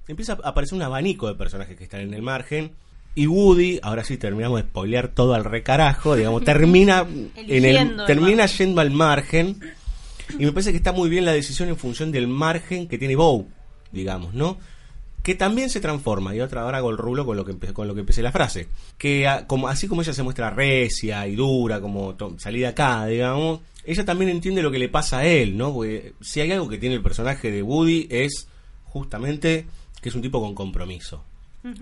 empieza 0.06 0.34
a 0.34 0.50
aparecer 0.50 0.76
un 0.76 0.82
abanico 0.82 1.26
de 1.26 1.36
personajes 1.36 1.78
que 1.78 1.84
están 1.84 2.02
en 2.02 2.12
el 2.12 2.20
margen. 2.20 2.72
Y 3.14 3.26
Woody, 3.28 3.80
ahora 3.82 4.04
sí 4.04 4.18
terminamos 4.18 4.60
de 4.60 4.68
spoilear 4.68 5.08
todo 5.08 5.32
al 5.32 5.44
recarajo, 5.44 6.16
digamos, 6.16 6.44
termina 6.44 7.06
en 7.36 7.64
el, 7.64 7.96
termina 8.06 8.44
yendo 8.44 8.82
al 8.82 8.90
margen. 8.90 9.58
Y 10.38 10.44
me 10.44 10.52
parece 10.52 10.72
que 10.72 10.76
está 10.76 10.92
muy 10.92 11.08
bien 11.08 11.24
la 11.24 11.32
decisión 11.32 11.70
en 11.70 11.78
función 11.78 12.12
del 12.12 12.28
margen 12.28 12.88
que 12.88 12.98
tiene 12.98 13.16
Bow, 13.16 13.48
digamos, 13.90 14.34
¿no? 14.34 14.58
Que 15.24 15.34
también 15.34 15.70
se 15.70 15.80
transforma, 15.80 16.36
y 16.36 16.40
otra 16.40 16.62
ahora 16.62 16.78
hago 16.78 16.90
el 16.90 16.98
rulo 16.98 17.26
con 17.26 17.36
lo 17.36 17.44
que 17.44 17.50
empecé, 17.52 17.72
con 17.72 17.88
lo 17.88 17.94
que 17.94 18.00
empecé 18.00 18.22
la 18.22 18.30
frase. 18.30 18.68
Que 18.98 19.26
a- 19.26 19.46
como, 19.48 19.66
así 19.68 19.88
como 19.88 20.02
ella 20.02 20.12
se 20.12 20.22
muestra 20.22 20.50
recia 20.50 21.26
y 21.26 21.34
dura, 21.34 21.80
como 21.80 22.14
to- 22.14 22.36
salida 22.38 22.68
acá, 22.68 23.06
digamos, 23.06 23.60
ella 23.84 24.04
también 24.04 24.30
entiende 24.30 24.62
lo 24.62 24.70
que 24.70 24.78
le 24.78 24.88
pasa 24.88 25.18
a 25.18 25.26
él, 25.26 25.56
¿no? 25.56 25.72
Porque 25.72 26.12
si 26.20 26.40
hay 26.40 26.52
algo 26.52 26.68
que 26.68 26.78
tiene 26.78 26.94
el 26.94 27.02
personaje 27.02 27.50
de 27.50 27.62
Woody 27.62 28.06
es 28.10 28.46
justamente 28.84 29.66
que 30.00 30.08
es 30.10 30.14
un 30.14 30.22
tipo 30.22 30.40
con 30.40 30.54
compromiso. 30.54 31.24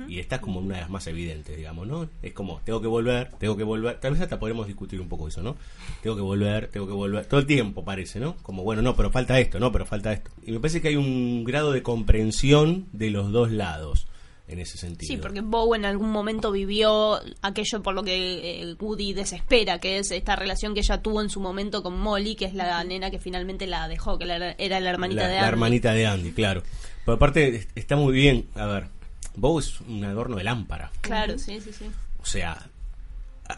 Y 0.09 0.21
esta 0.21 0.37
es 0.37 0.41
como 0.43 0.61
una 0.61 0.77
de 0.77 0.81
las 0.83 0.91
más 0.91 1.07
evidentes, 1.09 1.57
digamos, 1.57 1.89
¿no? 1.89 2.09
Es 2.23 2.33
como, 2.33 2.61
tengo 2.65 2.81
que 2.81 2.87
volver, 2.87 3.31
tengo 3.39 3.57
que 3.57 3.65
volver. 3.65 3.99
Tal 3.99 4.13
vez 4.13 4.21
hasta 4.21 4.39
podremos 4.39 4.67
discutir 4.69 5.01
un 5.01 5.09
poco 5.09 5.27
eso, 5.29 5.43
¿no? 5.43 5.57
Tengo 6.03 6.15
que 6.15 6.23
volver, 6.23 6.69
tengo 6.69 6.87
que 6.87 6.93
volver. 6.93 7.27
Todo 7.27 7.41
el 7.41 7.47
tiempo 7.47 7.85
parece, 7.85 8.21
¿no? 8.21 8.37
Como, 8.43 8.63
bueno, 8.63 8.81
no, 8.83 8.95
pero 8.95 9.11
falta 9.11 9.41
esto, 9.41 9.59
no, 9.59 9.73
pero 9.73 9.85
falta 9.85 10.13
esto. 10.13 10.31
Y 10.47 10.53
me 10.53 10.61
parece 10.61 10.81
que 10.81 10.89
hay 10.89 10.97
un 10.97 11.43
grado 11.45 11.73
de 11.73 11.83
comprensión 11.83 12.87
de 12.93 13.11
los 13.11 13.33
dos 13.33 13.51
lados 13.51 14.07
en 14.49 14.59
ese 14.59 14.77
sentido. 14.79 15.09
Sí, 15.09 15.17
porque 15.17 15.41
Bow 15.41 15.75
en 15.75 15.85
algún 15.85 16.11
momento 16.11 16.53
vivió 16.53 17.19
aquello 17.41 17.83
por 17.83 17.95
lo 17.95 18.03
que 18.05 18.61
eh, 18.63 18.77
Woody 18.79 19.15
desespera, 19.15 19.79
que 19.79 19.99
es 19.99 20.11
esta 20.11 20.37
relación 20.37 20.75
que 20.75 20.81
ella 20.81 21.01
tuvo 21.01 21.23
en 21.23 21.31
su 21.31 21.41
momento 21.41 21.83
con 21.83 21.99
Molly, 21.99 22.35
que 22.37 22.45
es 22.45 22.55
la 22.55 22.85
nena 22.85 23.11
que 23.11 23.19
finalmente 23.19 23.67
la 23.67 23.89
dejó, 23.89 24.19
que 24.19 24.27
la- 24.27 24.53
era 24.53 24.79
la 24.81 24.91
hermanita 24.91 25.23
la, 25.23 25.29
de 25.29 25.35
la 25.35 25.41
Andy. 25.41 25.49
hermanita 25.53 25.93
de 25.95 26.07
Andy, 26.07 26.31
claro. 26.33 26.63
Pero 27.05 27.17
aparte, 27.17 27.57
es- 27.57 27.69
está 27.75 27.97
muy 27.97 28.13
bien. 28.13 28.47
A 28.55 28.67
ver, 28.67 28.89
Bow 29.37 29.59
es 29.59 29.81
un 29.83 30.05
adorno 30.05 30.37
de 30.37 30.45
lámpara. 30.45 30.91
Claro, 31.01 31.39
sí, 31.39 31.61
sí, 31.61 31.73
sí. 31.73 31.87
O 32.21 32.27
sea, 32.27 32.57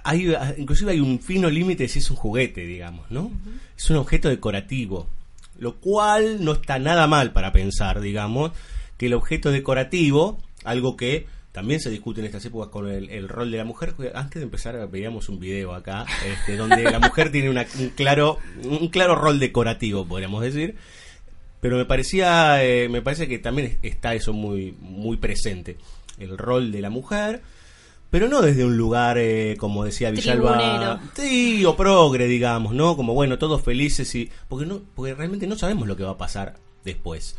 hay, 0.05 0.35
inclusive 0.59 0.93
hay 0.93 1.01
un 1.01 1.21
fino 1.21 1.51
límite 1.51 1.89
si 1.89 1.99
es 2.01 2.11
un 2.11 2.17
juguete, 2.17 2.63
digamos, 2.63 3.11
¿no? 3.11 3.31
Es 3.77 3.91
un 3.91 3.97
objeto 3.97 4.29
decorativo, 4.29 5.09
lo 5.59 5.77
cual 5.77 6.45
no 6.45 6.53
está 6.53 6.79
nada 6.79 7.07
mal 7.07 7.33
para 7.33 7.53
pensar, 7.53 8.01
digamos, 8.01 8.53
que 8.97 9.07
el 9.07 9.15
objeto 9.15 9.51
decorativo, 9.51 10.41
algo 10.65 10.97
que 10.97 11.27
también 11.53 11.79
se 11.81 11.91
discute 11.91 12.21
en 12.21 12.27
estas 12.27 12.45
épocas 12.47 12.71
con 12.71 12.89
el, 12.89 13.11
el 13.11 13.29
rol 13.29 13.51
de 13.53 13.59
la 13.59 13.65
mujer. 13.65 13.95
Antes 14.15 14.41
de 14.41 14.45
empezar 14.45 14.89
veíamos 14.91 15.29
un 15.29 15.39
video 15.39 15.73
acá, 15.75 16.05
este, 16.27 16.57
donde 16.57 16.83
la 16.83 16.99
mujer 16.99 17.31
tiene 17.31 17.49
una- 17.51 17.67
un 17.79 17.91
claro, 17.91 18.39
un 18.65 18.89
claro 18.89 19.15
rol 19.15 19.39
decorativo, 19.39 20.05
podríamos 20.05 20.43
decir. 20.43 20.77
Pero 21.65 21.79
me 21.79 21.87
parecía, 21.87 22.63
eh, 22.63 22.91
me 22.91 23.01
parece 23.01 23.27
que 23.27 23.39
también 23.39 23.79
está 23.81 24.15
eso 24.15 24.35
muy, 24.35 24.77
muy 24.81 25.17
presente. 25.17 25.79
El 26.19 26.37
rol 26.37 26.71
de 26.71 26.83
la 26.83 26.91
mujer, 26.91 27.41
pero 28.11 28.29
no 28.29 28.43
desde 28.43 28.67
un 28.67 28.77
lugar, 28.77 29.17
eh, 29.17 29.57
como 29.59 29.83
decía 29.83 30.11
Villalba, 30.11 31.01
sí, 31.15 31.65
o 31.65 31.75
progre, 31.75 32.27
digamos, 32.27 32.75
¿no? 32.75 32.99
Como 32.99 33.15
bueno, 33.15 33.39
todos 33.39 33.63
felices 33.63 34.15
y. 34.15 34.31
Porque, 34.47 34.67
no, 34.67 34.83
porque 34.95 35.15
realmente 35.15 35.47
no 35.47 35.57
sabemos 35.57 35.89
lo 35.89 35.97
que 35.97 36.03
va 36.03 36.11
a 36.11 36.19
pasar 36.19 36.57
después. 36.85 37.35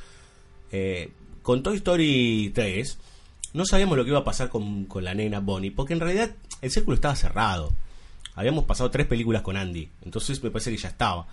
Eh, 0.72 1.12
con 1.44 1.62
Toy 1.62 1.76
Story 1.76 2.52
3, 2.52 2.98
no 3.54 3.64
sabíamos 3.64 3.96
lo 3.96 4.06
que 4.06 4.10
iba 4.10 4.22
a 4.22 4.26
pasar 4.26 4.50
con, 4.50 4.86
con 4.86 5.04
la 5.04 5.14
nena 5.14 5.40
Bonnie, 5.40 5.70
porque 5.70 5.94
en 5.94 6.00
realidad 6.00 6.32
el 6.64 6.72
círculo 6.72 6.96
estaba 6.96 7.16
cerrado. 7.16 7.74
Habíamos 8.34 8.64
pasado 8.64 8.90
tres 8.90 9.06
películas 9.06 9.44
con 9.44 9.56
Andy, 9.56 9.88
entonces 10.04 10.44
me 10.44 10.50
parece 10.50 10.72
que 10.72 10.78
ya 10.78 10.90
estaba. 10.90 11.28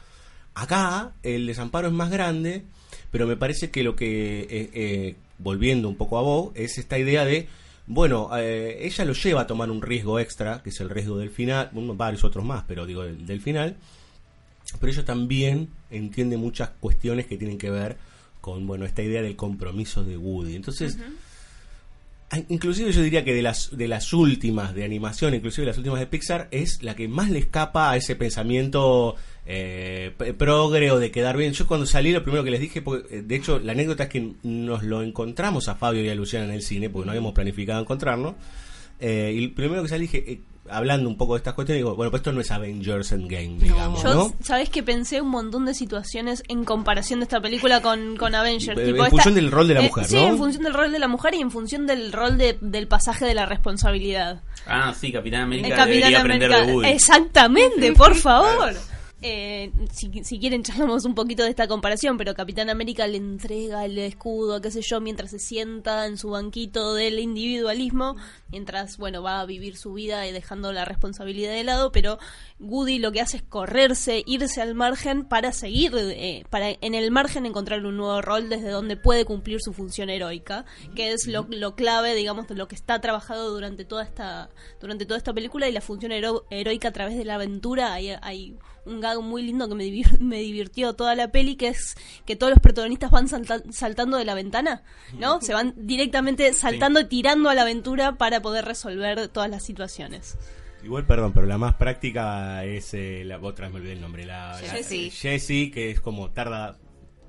Acá 0.53 1.13
el 1.23 1.47
desamparo 1.47 1.89
es 1.89 1.95
más 1.95 2.11
grande, 2.11 2.67
pero 3.13 3.27
me 3.29 3.37
parece 3.37 3.71
que 3.71 3.85
lo 3.85 3.95
que, 3.95 4.41
eh, 4.41 4.71
eh, 4.73 5.17
volviendo 5.39 5.89
un 5.89 5.97
poco 5.97 6.19
a 6.19 6.23
Bob, 6.23 6.53
es 6.57 6.79
esta 6.79 6.99
idea 6.99 7.25
de, 7.25 7.47
bueno, 7.87 8.31
eh, 8.37 8.79
ella 8.81 9.05
lo 9.05 9.13
lleva 9.13 9.43
a 9.43 9.47
tomar 9.47 9.71
un 9.71 9.83
riesgo 9.83 10.19
extra, 10.19 10.63
que 10.63 10.71
es 10.71 10.81
el 10.81 10.89
riesgo 10.89 11.19
del 11.19 11.31
final, 11.31 11.69
bueno, 11.73 11.95
varios 11.95 12.25
otros 12.25 12.45
más, 12.45 12.65
pero 12.67 12.87
digo, 12.87 13.05
el 13.05 13.27
del 13.27 13.41
final, 13.41 13.77
pero 14.81 14.91
ella 14.91 15.05
también 15.05 15.69
entiende 15.91 16.39
muchas 16.39 16.71
cuestiones 16.81 17.27
que 17.27 17.37
tienen 17.37 17.59
que 17.59 17.71
ver 17.71 17.99
con, 18.41 18.67
bueno, 18.67 18.87
esta 18.87 19.03
idea 19.03 19.21
del 19.21 19.37
compromiso 19.37 20.03
de 20.03 20.17
Woody. 20.17 20.57
Entonces, 20.57 20.97
Inclusive 22.49 22.93
yo 22.93 23.03
diría 23.03 23.25
que 23.25 23.35
de 23.35 23.43
las, 23.43 23.77
de 23.77 23.89
las 23.89 24.13
últimas 24.13 24.75
de 24.75 24.85
animación, 24.85 25.35
inclusive 25.35 25.67
las 25.67 25.77
últimas 25.77 26.01
de 26.01 26.07
Pixar, 26.07 26.49
es 26.51 26.83
la 26.83 26.97
que 26.97 27.07
más 27.07 27.31
le 27.31 27.39
escapa 27.39 27.91
a 27.91 27.97
ese 27.97 28.17
pensamiento 28.17 29.17
eh, 29.45 30.13
progre 30.39 30.91
o 30.93 30.99
de 30.99 31.11
quedar 31.11 31.37
bien. 31.37 31.53
Yo 31.53 31.67
cuando 31.67 31.85
salí 31.85 32.11
lo 32.11 32.23
primero 32.23 32.43
que 32.43 32.51
les 32.51 32.61
dije, 32.61 32.81
porque, 32.81 33.19
eh, 33.19 33.23
de 33.23 33.37
hecho 33.37 33.59
la 33.59 33.73
anécdota 33.73 34.05
es 34.05 34.09
que 34.09 34.33
nos 34.43 34.83
lo 34.83 35.03
encontramos 35.03 35.69
a 35.69 35.75
Fabio 35.75 36.03
y 36.03 36.09
a 36.09 36.15
Luciana 36.15 36.47
en 36.47 36.53
el 36.53 36.63
cine, 36.63 36.89
porque 36.89 37.07
no 37.07 37.13
habíamos 37.13 37.35
planificado 37.35 37.83
encontrarnos, 37.83 38.35
eh, 38.99 39.35
y 39.35 39.43
el 39.43 39.53
primero 39.53 39.83
que 39.83 39.89
salí 39.89 40.03
dije, 40.03 40.25
eh, 40.27 40.41
hablando 40.69 41.09
un 41.09 41.17
poco 41.17 41.35
de 41.35 41.39
estas 41.39 41.55
cuestiones, 41.55 41.81
digo, 41.81 41.95
bueno, 41.97 42.11
pues 42.11 42.21
esto 42.21 42.33
no 42.33 42.41
es 42.41 42.51
Avengers 42.51 43.13
Endgame, 43.13 43.57
digamos, 43.59 44.03
Yo, 44.03 44.15
¿no? 44.15 44.35
¿sabés 44.43 44.71
que 44.71 44.83
pensé 44.83 45.21
un 45.21 45.29
montón 45.29 45.65
de 45.67 45.75
situaciones 45.75 46.43
en 46.49 46.65
comparación 46.65 47.21
de 47.21 47.25
esta 47.25 47.41
película 47.41 47.83
con, 47.83 48.17
con 48.17 48.35
Avengers? 48.35 48.79
En 48.79 48.87
Tipo, 48.95 49.05
función 49.07 49.35
del 49.35 49.51
rol 49.51 49.69
de 49.69 49.75
la 49.75 49.83
mujer, 49.83 50.05
Sí, 50.07 50.17
¿no? 50.17 50.29
en 50.29 50.39
función 50.39 50.63
del 50.63 50.75
rol 50.75 50.93
de 50.93 50.99
la 50.99 51.09
mujer 51.09 51.35
y 51.35 51.41
en 51.41 51.51
función 51.51 51.87
del 51.87 52.13
rol 52.13 52.39
de- 52.39 52.59
del 52.61 52.87
pasaje 52.89 53.25
de 53.25 53.35
la 53.35 53.47
responsabilidad. 53.47 54.41
Ah, 54.67 54.95
sí, 54.99 55.11
Capitán 55.13 55.43
América 55.43 55.69
El 55.69 55.75
Capitán 55.75 55.89
debería 55.99 56.21
aprender 56.21 56.51
de 56.67 56.73
Woody. 56.73 56.89
Exactamente, 56.89 57.93
por 57.93 58.15
favor. 58.15 58.73
Eh, 59.25 59.71
si, 59.93 60.11
quieren 60.41 60.63
charlamos 60.65 61.05
un 61.05 61.15
poquito 61.15 61.45
de 61.45 61.51
esta 61.51 61.69
comparación, 61.69 62.19
pero 62.19 62.35
Capitán 62.35 62.69
América 62.71 63.07
le 63.07 63.19
entrega 63.19 63.85
el 63.85 63.97
escudo, 63.99 64.61
qué 64.61 64.71
sé 64.73 64.83
yo, 64.83 65.01
mientras 65.01 65.31
se 65.31 65.39
sienta 65.39 66.07
en 66.07 66.19
su 66.19 66.31
banquito 66.31 66.95
del 66.95 67.21
individualismo, 67.21 68.17
mientras, 68.51 68.97
bueno, 68.99 69.23
va 69.23 69.41
a 69.41 69.47
vivir 69.47 69.77
su 69.77 69.93
vida 69.93 70.27
y 70.27 70.33
dejando 70.33 70.73
la 70.73 70.85
responsabilidad 70.85 71.53
de 71.53 71.63
lado, 71.63 71.93
pero 71.93 72.19
Woody 72.59 72.99
lo 72.99 73.13
que 73.13 73.21
hace 73.21 73.37
es 73.39 73.43
correrse, 73.45 74.23
irse 74.27 74.61
al 74.61 74.75
margen 74.75 75.25
para 75.25 75.53
seguir, 75.53 75.93
eh, 75.97 76.45
para 76.51 76.71
en 76.71 76.95
el 76.95 77.11
margen 77.13 77.47
encontrar 77.47 77.85
un 77.87 77.97
nuevo 77.97 78.21
rol 78.23 78.49
desde 78.49 78.71
donde 78.71 78.97
puede 78.97 79.25
cumplir 79.25 79.61
su 79.61 79.73
función 79.73 80.11
heroica, 80.11 80.65
que 80.97 81.13
es 81.13 81.27
lo, 81.29 81.47
lo 81.49 81.75
clave, 81.77 82.15
digamos, 82.15 82.49
de 82.49 82.57
lo 82.57 82.67
que 82.67 82.75
está 82.75 83.01
trabajado 83.01 83.51
durante 83.53 83.85
toda 83.85 84.03
esta, 84.03 84.51
durante 84.81 85.07
toda 85.07 85.19
esta 85.19 85.33
película 85.33 85.69
y 85.69 85.73
la 85.73 85.81
función 85.81 86.11
hero- 86.11 86.45
heroica 86.51 86.89
a 86.89 86.93
través 86.93 87.17
de 87.17 87.25
la 87.25 87.37
aventura. 87.37 87.93
Hay 87.93 88.57
un 88.85 89.01
gag 89.01 89.21
muy 89.21 89.43
lindo 89.43 89.69
que 89.69 89.75
me, 89.75 89.85
divir- 89.85 90.19
me 90.21 90.39
divirtió 90.39 90.95
toda 90.95 91.15
la 91.15 91.31
peli, 91.31 91.57
que 91.57 91.69
es 91.69 91.95
que 92.27 92.37
todos 92.37 92.51
los 92.51 92.61
protagonistas 92.61 93.11
van 93.11 93.29
salta- 93.29 93.63
saltando 93.71 94.17
de 94.17 94.25
la 94.25 94.35
ventana, 94.35 94.83
¿no? 95.19 95.41
Se 95.41 95.55
van 95.55 95.75
directamente 95.77 96.53
saltando 96.53 97.01
y 97.01 97.05
tirando 97.07 97.49
a 97.51 97.55
la 97.55 97.63
aventura 97.63 98.17
para 98.19 98.43
poder 98.43 98.65
resolver 98.65 99.29
todas 99.29 99.49
las 99.51 99.63
situaciones. 99.65 100.37
Igual, 100.85 101.07
perdón, 101.07 101.33
pero 101.33 101.47
la 101.47 101.59
más 101.59 101.75
práctica 101.75 102.65
es 102.65 102.93
eh, 102.95 103.23
la 103.25 103.39
otra, 103.39 103.69
me 103.69 103.77
olvidé 103.77 103.93
el 103.93 104.01
nombre, 104.01 104.25
la, 104.27 104.61
la- 104.61 104.69
Jessie. 104.69 105.11
Jessie, 105.11 105.71
que 105.71 105.93
es 105.93 106.01
como 106.01 106.31
tarda 106.33 106.77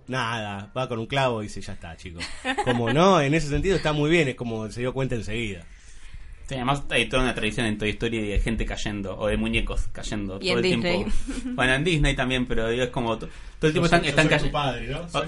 nada, 0.08 0.72
va 0.76 0.89
con 0.89 1.00
un 1.00 1.06
clavo 1.06 1.42
y 1.42 1.46
dice, 1.48 1.62
ya 1.62 1.74
está, 1.74 1.96
chicos. 1.96 2.24
Como 2.66 2.92
no, 2.92 3.22
en 3.22 3.34
ese 3.34 3.48
sentido 3.50 3.76
está 3.76 3.94
muy 3.94 4.10
bien, 4.10 4.28
es 4.28 4.36
como 4.36 4.70
se 4.72 4.82
dio 4.82 4.94
cuenta 4.94 5.16
enseguida. 5.16 5.66
Sí, 6.47 6.56
además 6.56 6.84
hay 6.89 7.08
toda 7.08 7.23
una 7.23 7.34
tradición 7.34 7.65
en 7.67 7.77
Toy 7.77 7.91
Story 7.91 8.19
de 8.27 8.39
gente 8.41 8.65
cayendo, 8.65 9.17
o 9.17 9.27
de 9.27 9.38
muñecos 9.38 9.88
cayendo 9.93 10.38
Y 10.41 10.47
todo 10.49 10.58
el 10.58 10.63
Disney. 10.63 10.97
tiempo. 10.97 11.12
Bueno, 11.56 11.73
en 11.73 11.84
Disney 11.84 12.15
también, 12.15 12.45
pero 12.45 12.67
digo, 12.69 12.84
es 12.84 12.89
como 12.89 13.17
to- 13.17 13.27
todo 13.60 13.67
el 13.67 13.71
tiempo 13.73 13.86
están, 13.86 14.03
están 14.06 14.27
cayendo. 14.27 14.51
padre, 14.51 14.88
¿no? 14.89 14.99
O- 14.99 15.03
o 15.06 15.08
sea, 15.08 15.23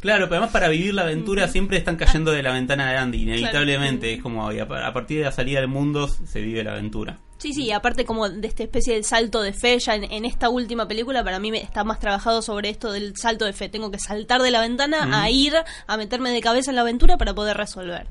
Claro, 0.00 0.26
pero 0.26 0.36
además 0.36 0.50
para 0.52 0.68
vivir 0.68 0.92
la 0.92 1.02
aventura 1.02 1.48
siempre 1.48 1.78
están 1.78 1.96
cayendo 1.96 2.30
de 2.30 2.42
la 2.42 2.52
ventana 2.52 2.90
de 2.90 2.98
Andy, 2.98 3.22
inevitablemente. 3.22 4.12
Es 4.12 4.22
como 4.22 4.52
y 4.52 4.58
a, 4.58 4.64
a 4.64 4.92
partir 4.92 5.18
de 5.18 5.24
la 5.24 5.32
salida 5.32 5.60
del 5.60 5.68
mundo 5.68 6.08
se 6.08 6.42
vive 6.42 6.62
la 6.62 6.72
aventura. 6.72 7.18
Sí, 7.38 7.54
sí, 7.54 7.72
aparte 7.72 8.04
como 8.04 8.28
de 8.28 8.46
esta 8.46 8.62
especie 8.62 8.94
de 8.96 9.02
salto 9.02 9.40
de 9.40 9.54
fe, 9.54 9.78
ya 9.78 9.94
en, 9.94 10.04
en 10.04 10.26
esta 10.26 10.50
última 10.50 10.86
película 10.86 11.24
para 11.24 11.38
mí 11.38 11.50
me 11.50 11.62
está 11.62 11.84
más 11.84 12.00
trabajado 12.00 12.42
sobre 12.42 12.68
esto 12.68 12.92
del 12.92 13.16
salto 13.16 13.46
de 13.46 13.54
fe. 13.54 13.70
Tengo 13.70 13.90
que 13.90 13.98
saltar 13.98 14.42
de 14.42 14.50
la 14.50 14.60
ventana 14.60 15.22
a 15.22 15.30
ir 15.30 15.54
a 15.86 15.96
meterme 15.96 16.30
de 16.32 16.40
cabeza 16.42 16.70
en 16.70 16.76
la 16.76 16.82
aventura 16.82 17.16
para 17.16 17.32
poder 17.34 17.56
resolver. 17.56 18.06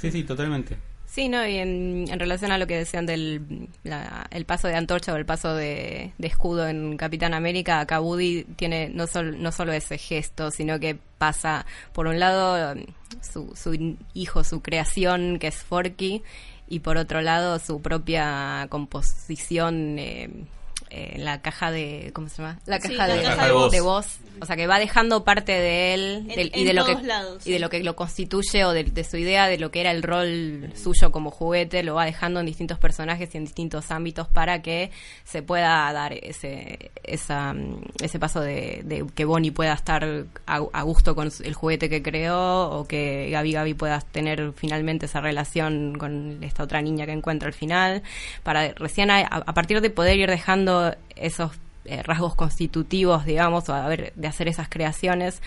Sí, 0.00 0.12
sí, 0.12 0.22
totalmente. 0.22 0.76
Sí, 1.14 1.28
no, 1.28 1.46
y 1.46 1.58
en, 1.58 2.06
relación 2.18 2.50
a 2.50 2.58
lo 2.58 2.66
que 2.66 2.76
decían 2.76 3.06
del 3.06 3.68
la- 3.84 4.26
el 4.32 4.46
paso 4.46 4.66
de 4.66 4.74
antorcha 4.74 5.12
o 5.12 5.16
el 5.16 5.24
paso 5.24 5.54
de, 5.54 6.10
de 6.18 6.26
escudo 6.26 6.66
en 6.66 6.96
Capitán 6.96 7.34
América, 7.34 7.78
acá 7.78 8.00
Woody 8.00 8.42
tiene 8.56 8.88
no, 8.88 9.06
sol- 9.06 9.40
no 9.40 9.52
solo 9.52 9.72
ese 9.72 9.96
gesto, 9.96 10.50
sino 10.50 10.80
que 10.80 10.98
pasa, 11.18 11.66
por 11.92 12.08
un 12.08 12.18
lado, 12.18 12.74
su, 13.22 13.54
su 13.54 13.96
hijo, 14.12 14.42
su 14.42 14.60
creación, 14.60 15.38
que 15.38 15.46
es 15.46 15.54
Forky, 15.62 16.24
y 16.66 16.80
por 16.80 16.96
otro 16.96 17.20
lado, 17.20 17.60
su 17.60 17.80
propia 17.80 18.66
composición 18.68 19.96
eh, 20.00 20.30
eh, 20.94 21.12
en 21.16 21.24
la 21.24 21.40
caja 21.42 21.70
de. 21.70 22.10
¿Cómo 22.14 22.28
se 22.28 22.38
llama? 22.42 22.58
La 22.66 22.80
Sí, 22.80 22.88
caja, 22.96 23.08
la 23.08 23.14
de, 23.16 23.22
caja 23.22 23.46
de 23.46 23.52
voz. 23.52 23.72
de 23.72 23.80
voz. 23.80 24.06
O 24.40 24.46
sea, 24.46 24.56
que 24.56 24.66
va 24.66 24.78
dejando 24.80 25.22
parte 25.24 25.52
de 25.52 25.94
él 25.94 26.26
En- 26.28 26.50
y, 26.54 26.60
en 26.60 26.66
de 26.66 26.72
lo 26.74 26.84
que, 26.84 26.94
lados, 27.02 27.46
y 27.46 27.52
de 27.52 27.58
lo 27.60 27.70
que 27.70 27.82
lo 27.84 27.94
constituye 27.94 28.64
o 28.64 28.72
de, 28.72 28.82
de 28.84 29.04
su 29.04 29.16
idea 29.16 29.46
de 29.46 29.58
lo 29.58 29.70
que 29.70 29.80
era 29.80 29.92
el 29.92 30.02
rol 30.02 30.72
suyo 30.74 31.12
como 31.12 31.30
juguete, 31.30 31.82
lo 31.84 31.94
va 31.94 32.04
dejando 32.04 32.40
en 32.40 32.46
distintos 32.46 32.78
personajes 32.78 33.32
y 33.34 33.38
en 33.38 33.44
distintos 33.44 33.90
ámbitos 33.92 34.26
para 34.26 34.60
que 34.60 34.90
se 35.24 35.42
pueda 35.42 35.92
dar 35.92 36.12
ese 36.12 36.90
esa, 37.04 37.54
ese 38.02 38.18
paso 38.18 38.40
de, 38.40 38.80
de 38.84 39.06
que 39.14 39.24
Bonnie 39.24 39.52
pueda 39.52 39.72
estar 39.74 40.04
a, 40.46 40.56
a 40.72 40.82
gusto 40.82 41.14
con 41.14 41.30
el 41.44 41.54
juguete 41.54 41.88
que 41.88 42.02
creó 42.02 42.70
o 42.70 42.88
que 42.88 43.28
Gabi 43.30 43.52
Gabi 43.52 43.74
pueda 43.74 44.00
tener 44.00 44.52
finalmente 44.56 45.06
esa 45.06 45.20
relación 45.20 45.96
con 45.96 46.42
esta 46.42 46.64
otra 46.64 46.82
niña 46.82 47.06
que 47.06 47.12
encuentra 47.12 47.46
al 47.46 47.54
final, 47.54 48.02
para 48.42 48.72
recién 48.74 49.10
a, 49.12 49.20
a 49.20 49.54
partir 49.54 49.80
de 49.80 49.90
poder 49.90 50.18
ir 50.18 50.28
dejando 50.28 50.83
esos 51.16 51.52
eh, 51.84 52.02
rasgos 52.02 52.34
constitutivos, 52.34 53.24
digamos, 53.24 53.68
o 53.68 53.74
a 53.74 53.86
ver, 53.88 54.12
de 54.16 54.26
hacer 54.28 54.48
esas 54.48 54.68
creaciones, 54.68 55.42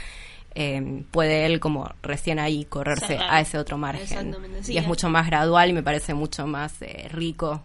eh, 0.55 1.03
puede 1.11 1.45
él 1.45 1.59
como 1.59 1.93
recién 2.01 2.39
ahí 2.39 2.65
correrse 2.65 3.07
Cerrar. 3.07 3.33
a 3.33 3.41
ese 3.41 3.57
otro 3.57 3.77
margen. 3.77 4.03
Exactamente, 4.03 4.63
sí, 4.63 4.73
y 4.73 4.77
es 4.77 4.83
es- 4.83 4.87
mucho 4.87 5.09
más 5.09 5.27
gradual 5.27 5.69
y 5.69 5.73
me 5.73 5.83
parece 5.83 6.13
mucho 6.13 6.45
más 6.47 6.81
eh, 6.81 7.07
rico 7.11 7.63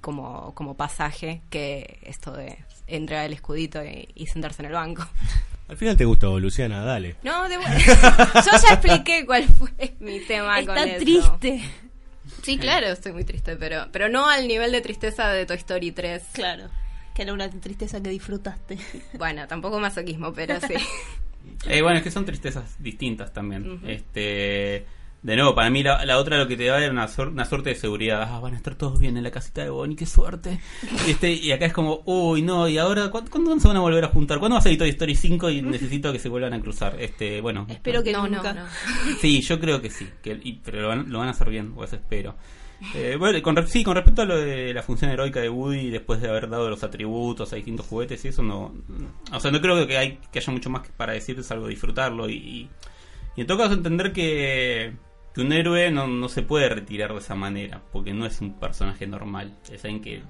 como, 0.00 0.52
como 0.54 0.74
pasaje 0.74 1.40
que 1.48 1.98
esto 2.02 2.32
de 2.32 2.58
entrar 2.88 3.24
el 3.24 3.32
escudito 3.34 3.84
y, 3.84 4.08
y 4.14 4.26
sentarse 4.26 4.62
en 4.62 4.66
el 4.66 4.72
banco. 4.74 5.06
Al 5.68 5.76
final 5.78 5.96
te 5.96 6.04
gustó, 6.04 6.38
Luciana, 6.40 6.82
dale. 6.84 7.16
No, 7.22 7.48
de. 7.48 7.54
Yo 8.34 8.50
ya 8.68 8.74
expliqué 8.74 9.24
cuál 9.24 9.44
fue 9.44 9.70
mi 10.00 10.20
tema 10.20 10.56
con 10.66 10.76
Está 10.76 10.84
eso. 10.96 11.04
triste. 11.38 11.62
Sí, 12.42 12.58
claro, 12.58 12.88
estoy 12.88 13.12
muy 13.12 13.24
triste, 13.24 13.56
pero, 13.56 13.86
pero 13.92 14.08
no 14.10 14.28
al 14.28 14.46
nivel 14.48 14.72
de 14.72 14.80
tristeza 14.82 15.28
de 15.28 15.46
Toy 15.46 15.56
Story 15.56 15.92
3. 15.92 16.22
Claro, 16.32 16.64
que 17.14 17.22
era 17.22 17.32
una 17.32 17.48
tristeza 17.48 18.02
que 18.02 18.10
disfrutaste. 18.10 18.78
Bueno, 19.18 19.46
tampoco 19.46 19.78
masoquismo, 19.80 20.32
pero 20.32 20.60
sí. 20.60 20.74
Eh, 21.68 21.82
bueno, 21.82 21.98
es 21.98 22.02
que 22.02 22.10
son 22.10 22.24
tristezas 22.24 22.76
distintas 22.82 23.32
también. 23.32 23.78
Este, 23.86 24.86
de 25.22 25.36
nuevo, 25.36 25.54
para 25.54 25.68
mí 25.70 25.82
la, 25.82 26.04
la 26.06 26.16
otra 26.18 26.38
lo 26.38 26.48
que 26.48 26.56
te 26.56 26.64
da 26.64 26.82
es 26.82 26.90
una, 26.90 27.06
una 27.28 27.44
suerte 27.44 27.70
de 27.70 27.76
seguridad. 27.76 28.22
Ah, 28.30 28.40
van 28.40 28.54
a 28.54 28.56
estar 28.56 28.74
todos 28.76 28.98
bien 28.98 29.16
en 29.18 29.22
la 29.24 29.30
casita 29.30 29.62
de 29.62 29.68
Bonnie, 29.70 29.94
qué 29.96 30.06
suerte. 30.06 30.58
Este, 31.06 31.32
y 31.32 31.52
acá 31.52 31.66
es 31.66 31.72
como, 31.74 32.00
uy, 32.06 32.40
no, 32.40 32.66
y 32.66 32.78
ahora, 32.78 33.10
¿cu- 33.10 33.24
¿cuándo 33.30 33.58
se 33.60 33.68
van 33.68 33.76
a 33.76 33.80
volver 33.80 34.04
a 34.04 34.08
juntar? 34.08 34.38
¿Cuándo 34.38 34.54
va 34.54 34.60
a 34.60 34.62
salir 34.62 34.78
Toy 34.78 34.88
Story 34.90 35.14
5 35.14 35.50
y 35.50 35.60
necesito 35.62 36.12
que 36.12 36.18
se 36.18 36.30
vuelvan 36.30 36.54
a 36.54 36.60
cruzar? 36.60 36.96
Este, 36.98 37.42
bueno. 37.42 37.66
Espero 37.68 38.02
que 38.02 38.12
no, 38.12 38.26
nunca. 38.26 38.54
no, 38.54 38.62
no. 38.64 38.68
Sí, 39.20 39.42
yo 39.42 39.60
creo 39.60 39.82
que 39.82 39.90
sí, 39.90 40.08
que, 40.22 40.40
y- 40.42 40.60
pero 40.64 40.80
lo 40.82 40.88
van, 40.88 41.10
lo 41.12 41.18
van 41.18 41.28
a 41.28 41.32
hacer 41.32 41.50
bien, 41.50 41.74
o 41.76 41.84
eso 41.84 41.96
espero. 41.96 42.36
Eh, 42.94 43.16
bueno, 43.18 43.40
con, 43.42 43.66
sí, 43.66 43.84
con 43.84 43.94
respecto 43.94 44.22
a 44.22 44.24
lo 44.24 44.36
de 44.36 44.74
la 44.74 44.82
función 44.82 45.10
heroica 45.10 45.40
de 45.40 45.48
Woody, 45.48 45.90
después 45.90 46.20
de 46.20 46.28
haber 46.28 46.48
dado 46.48 46.68
los 46.68 46.82
atributos 46.82 47.52
a 47.52 47.56
distintos 47.56 47.86
juguetes 47.86 48.24
y 48.24 48.28
eso, 48.28 48.42
no. 48.42 48.74
O 49.32 49.40
sea, 49.40 49.50
no 49.50 49.60
creo 49.60 49.86
que, 49.86 49.96
hay, 49.96 50.18
que 50.32 50.38
haya 50.40 50.52
mucho 50.52 50.70
más 50.70 50.86
para 50.96 51.12
decir, 51.12 51.42
salvo 51.42 51.68
disfrutarlo. 51.68 52.28
Y, 52.28 52.34
y, 52.34 52.70
y 53.36 53.40
en 53.40 53.46
todo 53.46 53.58
caso, 53.58 53.74
entender 53.74 54.12
que, 54.12 54.92
que 55.34 55.40
un 55.40 55.52
héroe 55.52 55.90
no, 55.90 56.06
no 56.06 56.28
se 56.28 56.42
puede 56.42 56.68
retirar 56.68 57.12
de 57.12 57.18
esa 57.18 57.34
manera, 57.34 57.82
porque 57.92 58.12
no 58.12 58.26
es 58.26 58.40
un 58.40 58.58
personaje 58.58 59.06
normal, 59.06 59.56
es 59.72 59.84
alguien 59.84 60.02
que 60.02 60.22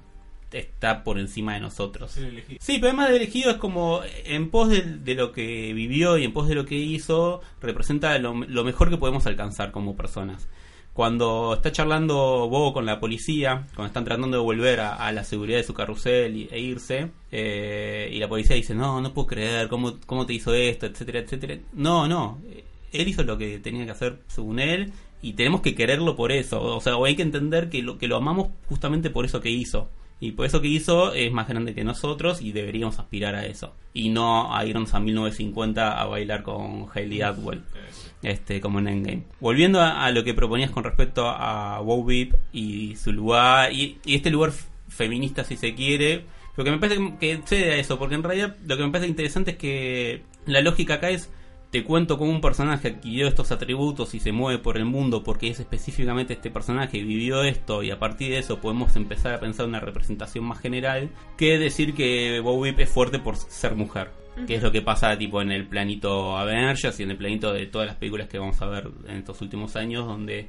está 0.53 1.03
por 1.03 1.19
encima 1.19 1.55
de 1.55 1.61
nosotros. 1.61 2.13
Sí, 2.13 2.79
pero 2.79 2.89
además 2.89 3.11
de 3.11 3.17
elegido 3.17 3.51
es 3.51 3.57
como 3.57 4.03
en 4.25 4.51
pos 4.51 4.69
de, 4.69 4.83
de 4.83 5.15
lo 5.15 5.33
que 5.33 5.73
vivió 5.73 6.17
y 6.17 6.25
en 6.25 6.33
pos 6.33 6.49
de 6.49 6.55
lo 6.55 6.65
que 6.65 6.77
hizo, 6.77 7.41
representa 7.61 8.17
lo, 8.19 8.35
lo 8.35 8.65
mejor 8.65 8.89
que 8.89 8.97
podemos 8.97 9.27
alcanzar 9.27 9.73
como 9.73 9.97
personas. 9.97 10.49
Cuando 10.95 11.55
está 11.55 11.73
charlando 11.73 12.15
Bobo 12.49 12.73
con 12.73 12.87
la 12.87 13.01
policía, 13.01 13.67
cuando 13.75 13.89
están 13.89 14.05
tratando 14.05 14.37
de 14.39 14.43
volver 14.43 14.81
a, 14.81 15.11
la 15.13 15.25
seguridad 15.25 15.59
de 15.59 15.65
su 15.65 15.75
carrusel 15.75 16.37
y- 16.37 16.49
e 16.51 16.61
irse, 16.61 17.11
eh, 17.33 18.09
y 18.13 18.19
la 18.19 18.29
policía 18.29 18.57
dice, 18.57 18.75
no, 18.75 19.01
no 19.01 19.13
puedo 19.13 19.27
creer, 19.27 19.69
¿cómo, 19.69 19.99
¿cómo 20.07 20.25
te 20.25 20.35
hizo 20.35 20.55
esto? 20.55 20.87
etcétera, 20.87 21.19
etcétera. 21.19 21.59
No, 21.73 22.07
no, 22.09 22.39
él 22.93 23.09
hizo 23.09 23.25
lo 23.25 23.37
que 23.37 23.59
tenía 23.59 23.85
que 23.85 23.91
hacer 23.91 24.21
según 24.29 24.61
él 24.61 24.93
y 25.21 25.33
tenemos 25.33 25.63
que 25.63 25.75
quererlo 25.75 26.15
por 26.15 26.31
eso. 26.31 26.63
O 26.63 26.81
sea, 26.81 26.95
hay 27.05 27.17
que 27.17 27.23
entender 27.23 27.69
que 27.71 27.83
lo, 27.83 27.99
que 27.99 28.07
lo 28.07 28.17
amamos 28.17 28.49
justamente 28.69 29.11
por 29.11 29.25
eso 29.25 29.41
que 29.41 29.51
hizo. 29.51 29.89
Y 30.21 30.31
por 30.33 30.47
eso 30.47 30.61
que 30.61 30.69
hizo 30.69 31.13
es 31.13 31.33
más 31.33 31.49
grande 31.49 31.75
que 31.75 31.83
nosotros 31.83 32.41
y 32.41 32.53
deberíamos 32.53 33.01
aspirar 33.01 33.35
a 33.35 33.47
eso. 33.47 33.75
Y 33.93 34.11
no 34.11 34.55
a 34.57 34.65
irnos 34.65 34.95
a 34.95 35.01
1950 35.01 36.01
a 36.01 36.05
bailar 36.07 36.45
con 36.45 36.87
Hailey 36.95 37.21
Atwell, 37.23 37.63
este, 38.25 38.61
como 38.61 38.79
en 38.79 38.89
Endgame. 38.89 39.23
Volviendo 39.41 39.81
a, 39.81 40.11
lo 40.11 40.25
que 40.25 40.35
proponías 40.35 40.71
con 40.71 40.85
respecto 40.85 41.29
a 41.29 41.81
Wow 41.81 42.05
Beep 42.05 42.37
y 42.53 42.97
su 42.97 43.13
lugar, 43.13 43.73
y, 43.73 43.99
este 44.07 44.31
lugar 44.31 44.53
feminista 44.89 45.45
si 45.45 45.57
se 45.57 45.75
quiere, 45.75 46.25
lo 46.57 46.65
que 46.65 46.71
me 46.71 46.79
parece 46.79 47.15
que 47.21 47.41
cede 47.45 47.75
a 47.75 47.77
eso, 47.77 47.99
porque 47.99 48.15
en 48.15 48.23
realidad 48.23 48.57
lo 48.67 48.77
que 48.77 48.85
me 48.85 48.91
parece 48.91 49.09
interesante 49.09 49.53
es 49.53 49.57
que 49.57 50.23
la 50.47 50.61
lógica 50.61 50.95
acá 50.95 51.11
es 51.11 51.31
te 51.75 51.83
cuento 51.83 52.19
cómo 52.19 52.31
un 52.31 52.41
personaje 52.41 52.87
adquirió 52.87 53.27
estos 53.27 53.51
atributos 53.51 54.15
y 54.15 54.21
se 54.21 54.31
mueve 54.31 54.63
por 54.63 54.77
el 54.77 54.85
mundo 54.85 55.25
porque 55.25 55.49
es 55.49 55.59
específicamente 55.59 56.35
este 56.35 56.49
personaje 56.49 56.99
y 56.99 57.03
vivió 57.03 57.43
esto 57.43 57.83
y 57.83 57.91
a 57.91 57.99
partir 57.99 58.31
de 58.31 58.39
eso 58.39 58.61
podemos 58.61 58.95
empezar 58.95 59.35
a 59.35 59.41
pensar 59.41 59.67
una 59.67 59.81
representación 59.81 60.45
más 60.45 60.61
general 60.61 61.11
que 61.37 61.59
decir 61.59 61.95
que 61.95 62.39
Bob 62.39 62.65
es 62.65 62.89
fuerte 62.89 63.19
por 63.19 63.35
ser 63.35 63.75
mujer. 63.75 64.13
Que 64.47 64.57
es 64.57 64.63
lo 64.63 64.73
que 64.73 64.83
pasa 64.83 65.17
tipo 65.17 65.41
en 65.41 65.53
el 65.53 65.67
planito 65.67 66.37
Avengers 66.37 66.99
y 66.99 67.05
en 67.05 67.13
el 67.13 67.17
planito 67.17 67.53
de 67.53 67.67
todas 67.67 67.87
las 67.87 67.97
películas 67.97 68.29
que 68.29 68.39
vamos 68.39 68.61
a 68.61 68.67
ver 68.67 68.91
en 69.07 69.19
estos 69.19 69.41
últimos 69.41 69.77
años 69.77 70.07
donde 70.07 70.49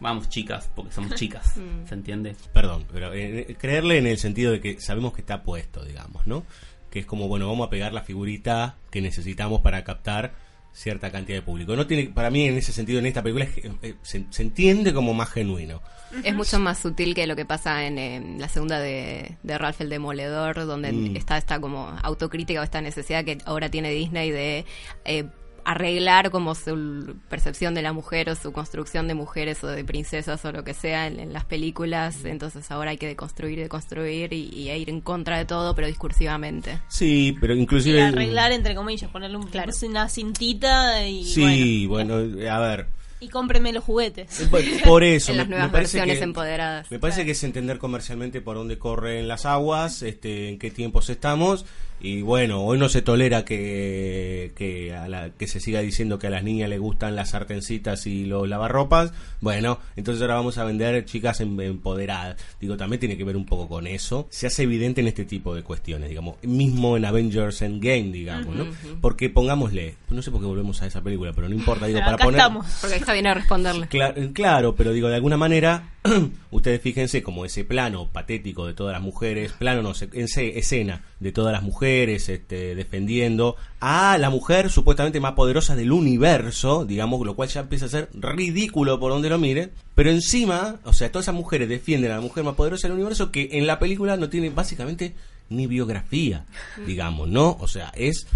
vamos 0.00 0.28
chicas, 0.28 0.70
porque 0.74 0.92
somos 0.92 1.14
chicas, 1.14 1.54
¿se 1.86 1.94
entiende? 1.94 2.36
Perdón, 2.52 2.84
pero 2.92 3.12
eh, 3.14 3.56
creerle 3.58 3.98
en 3.98 4.06
el 4.06 4.18
sentido 4.18 4.52
de 4.52 4.60
que 4.60 4.80
sabemos 4.80 5.14
que 5.14 5.20
está 5.20 5.42
puesto, 5.42 5.84
digamos, 5.84 6.26
¿no? 6.26 6.44
Que 6.90 7.00
es 7.00 7.06
como, 7.06 7.28
bueno, 7.28 7.48
vamos 7.48 7.66
a 7.66 7.70
pegar 7.70 7.92
la 7.92 8.02
figurita 8.02 8.76
que 8.90 9.00
necesitamos 9.00 9.60
para 9.60 9.82
captar 9.84 10.34
cierta 10.72 11.10
cantidad 11.10 11.38
de 11.38 11.42
público. 11.42 11.76
No 11.76 11.86
tiene, 11.86 12.04
para 12.10 12.30
mí, 12.30 12.46
en 12.46 12.56
ese 12.56 12.72
sentido, 12.72 12.98
en 12.98 13.06
esta 13.06 13.22
película 13.22 13.44
es- 13.44 13.64
eh, 13.82 13.94
se, 14.02 14.24
se 14.30 14.42
entiende 14.42 14.92
como 14.94 15.12
más 15.14 15.30
genuino. 15.30 15.80
Es 16.24 16.34
mucho 16.34 16.58
más 16.58 16.78
sutil 16.78 17.14
que 17.14 17.26
lo 17.26 17.34
que 17.36 17.44
pasa 17.46 17.86
en, 17.86 18.38
la 18.38 18.48
segunda 18.48 18.78
de, 18.80 19.36
de 19.42 19.58
Ralph 19.58 19.80
el 19.80 19.88
Demoledor, 19.88 20.66
donde 20.66 20.92
Mm. 20.92 21.16
está 21.16 21.38
esta 21.38 21.58
como 21.60 21.88
autocrítica 22.02 22.60
o 22.60 22.64
esta 22.64 22.80
necesidad 22.82 23.24
que 23.24 23.38
ahora 23.46 23.70
tiene 23.70 23.90
Disney 23.90 24.30
de 24.30 24.66
eh, 25.06 25.24
arreglar 25.64 26.30
como 26.30 26.54
su 26.54 27.16
percepción 27.28 27.74
de 27.74 27.82
la 27.82 27.92
mujer 27.92 28.28
o 28.30 28.34
su 28.34 28.52
construcción 28.52 29.08
de 29.08 29.14
mujeres 29.14 29.62
o 29.64 29.68
de 29.68 29.84
princesas 29.84 30.44
o 30.44 30.52
lo 30.52 30.64
que 30.64 30.74
sea 30.74 31.06
en, 31.06 31.20
en 31.20 31.32
las 31.32 31.44
películas. 31.44 32.24
Entonces 32.24 32.70
ahora 32.70 32.90
hay 32.90 32.96
que 32.98 33.06
deconstruir, 33.06 33.58
deconstruir 33.58 34.32
y, 34.32 34.48
y 34.52 34.70
ir 34.70 34.90
en 34.90 35.00
contra 35.00 35.38
de 35.38 35.44
todo, 35.44 35.74
pero 35.74 35.86
discursivamente. 35.86 36.78
Sí, 36.88 37.36
pero 37.40 37.54
Y 37.54 37.60
inclusive... 37.60 38.02
arreglar, 38.02 38.52
entre 38.52 38.74
comillas, 38.74 39.10
ponerle 39.10 39.36
un, 39.36 39.46
Claro. 39.46 39.72
una 39.88 40.08
cintita 40.08 41.06
y 41.06 41.24
Sí, 41.24 41.86
bueno, 41.86 42.14
bueno, 42.16 42.50
a 42.50 42.58
ver, 42.58 42.86
y 43.22 43.28
cómpreme 43.28 43.72
los 43.72 43.84
juguetes. 43.84 44.28
Por- 44.50 44.62
Por 44.84 45.04
eso, 45.04 45.30
En 45.32 45.36
me, 45.38 45.42
las 45.42 45.48
nuevas 45.48 45.66
me 45.68 45.72
parece 45.72 45.96
versiones 45.98 46.18
que, 46.18 46.24
empoderadas. 46.24 46.90
Me 46.90 46.98
parece 46.98 47.24
que 47.24 47.30
es 47.30 47.44
entender 47.44 47.78
comercialmente 47.78 48.40
por 48.40 48.56
dónde 48.56 48.78
corren 48.78 49.28
las 49.28 49.46
aguas, 49.46 50.02
este, 50.02 50.48
en 50.48 50.58
qué 50.58 50.70
tiempos 50.70 51.08
estamos. 51.08 51.64
Y 52.04 52.20
bueno, 52.22 52.64
hoy 52.64 52.78
no 52.78 52.88
se 52.88 53.00
tolera 53.00 53.44
que, 53.44 54.52
que, 54.56 54.92
a 54.92 55.08
la, 55.08 55.30
que 55.30 55.46
se 55.46 55.60
siga 55.60 55.78
diciendo 55.80 56.18
que 56.18 56.26
a 56.26 56.30
las 56.30 56.42
niñas 56.42 56.68
les 56.68 56.80
gustan 56.80 57.14
las 57.14 57.30
sartencitas 57.30 58.08
y 58.08 58.24
los 58.24 58.48
lavarropas. 58.48 59.12
Bueno, 59.40 59.78
entonces 59.94 60.20
ahora 60.22 60.34
vamos 60.34 60.58
a 60.58 60.64
vender 60.64 61.04
chicas 61.04 61.40
em- 61.40 61.60
empoderadas. 61.60 62.36
Digo, 62.60 62.76
también 62.76 62.98
tiene 62.98 63.16
que 63.16 63.22
ver 63.22 63.36
un 63.36 63.46
poco 63.46 63.68
con 63.68 63.86
eso. 63.86 64.26
Se 64.30 64.48
hace 64.48 64.64
evidente 64.64 65.00
en 65.00 65.06
este 65.06 65.24
tipo 65.24 65.54
de 65.54 65.62
cuestiones, 65.62 66.08
digamos. 66.08 66.42
Mismo 66.42 66.96
en 66.96 67.04
Avengers 67.04 67.62
Endgame, 67.62 68.10
digamos, 68.10 68.56
¿no? 68.56 68.66
Porque 69.00 69.30
pongámosle, 69.30 69.94
no 70.10 70.22
sé 70.22 70.32
por 70.32 70.40
qué 70.40 70.46
volvemos 70.46 70.82
a 70.82 70.86
esa 70.88 71.02
película, 71.02 71.32
pero 71.32 71.48
no 71.48 71.54
importa, 71.54 71.86
digo, 71.86 71.98
Pero 72.00 72.04
para 72.06 72.16
acá 72.16 72.24
poner... 72.24 72.40
estamos. 72.40 72.66
Porque 72.80 72.96
está 72.96 73.11
bien 73.12 73.26
a 73.26 73.34
responderle. 73.34 73.88
Cla- 73.88 74.32
claro, 74.32 74.74
pero 74.74 74.92
digo, 74.92 75.08
de 75.08 75.16
alguna 75.16 75.36
manera, 75.36 75.90
ustedes 76.50 76.80
fíjense 76.80 77.22
como 77.22 77.44
ese 77.44 77.64
plano 77.64 78.08
patético 78.08 78.66
de 78.66 78.74
todas 78.74 78.92
las 78.92 79.02
mujeres, 79.02 79.52
plano 79.52 79.82
no 79.82 79.94
sé, 79.94 80.08
escena 80.14 81.02
de 81.20 81.32
todas 81.32 81.52
las 81.52 81.62
mujeres 81.62 82.28
este, 82.28 82.74
defendiendo 82.74 83.56
a 83.80 84.18
la 84.18 84.30
mujer 84.30 84.70
supuestamente 84.70 85.20
más 85.20 85.32
poderosa 85.32 85.76
del 85.76 85.92
universo, 85.92 86.84
digamos, 86.84 87.24
lo 87.24 87.34
cual 87.34 87.48
ya 87.48 87.60
empieza 87.60 87.86
a 87.86 87.90
ser 87.90 88.08
ridículo 88.14 88.98
por 88.98 89.12
donde 89.12 89.28
lo 89.28 89.38
mire, 89.38 89.70
pero 89.94 90.10
encima, 90.10 90.76
o 90.84 90.92
sea, 90.92 91.10
todas 91.12 91.24
esas 91.24 91.34
mujeres 91.34 91.68
defienden 91.68 92.10
a 92.12 92.16
la 92.16 92.20
mujer 92.20 92.44
más 92.44 92.54
poderosa 92.54 92.88
del 92.88 92.96
universo 92.96 93.30
que 93.30 93.50
en 93.52 93.66
la 93.66 93.78
película 93.78 94.16
no 94.16 94.28
tiene 94.28 94.50
básicamente 94.50 95.14
ni 95.50 95.66
biografía, 95.66 96.46
digamos, 96.86 97.28
¿no? 97.28 97.56
O 97.60 97.68
sea, 97.68 97.92
es 97.94 98.26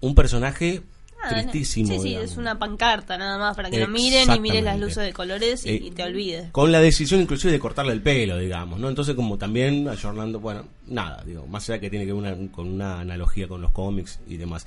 un 0.00 0.14
personaje 0.14 0.82
Nada, 1.22 1.40
tristísimo. 1.42 1.88
Sí, 1.88 1.98
sí, 1.98 2.08
digamos. 2.08 2.30
es 2.30 2.36
una 2.36 2.58
pancarta 2.58 3.18
nada 3.18 3.38
más 3.38 3.54
para 3.56 3.70
que 3.70 3.78
lo 3.80 3.88
miren 3.88 4.30
y 4.34 4.40
mires 4.40 4.64
las 4.64 4.78
luces 4.78 5.04
de 5.04 5.12
colores 5.12 5.66
y, 5.66 5.70
Eh, 5.70 5.80
y 5.84 5.90
te 5.90 6.02
olvides. 6.02 6.50
Con 6.52 6.72
la 6.72 6.80
decisión 6.80 7.20
inclusive 7.20 7.52
de 7.52 7.58
cortarle 7.58 7.92
el 7.92 8.02
pelo, 8.02 8.38
digamos, 8.38 8.78
¿no? 8.80 8.88
Entonces 8.88 9.14
como 9.14 9.36
también 9.38 9.88
ayornando, 9.88 10.40
bueno, 10.40 10.64
nada, 10.86 11.22
digo, 11.24 11.46
más 11.46 11.68
allá 11.68 11.78
que 11.80 11.90
tiene 11.90 12.06
que 12.06 12.12
ver 12.12 12.20
una- 12.22 12.52
con 12.52 12.68
una 12.68 13.00
analogía 13.00 13.46
con 13.48 13.60
los 13.60 13.70
cómics 13.72 14.20
y 14.26 14.36
demás. 14.36 14.66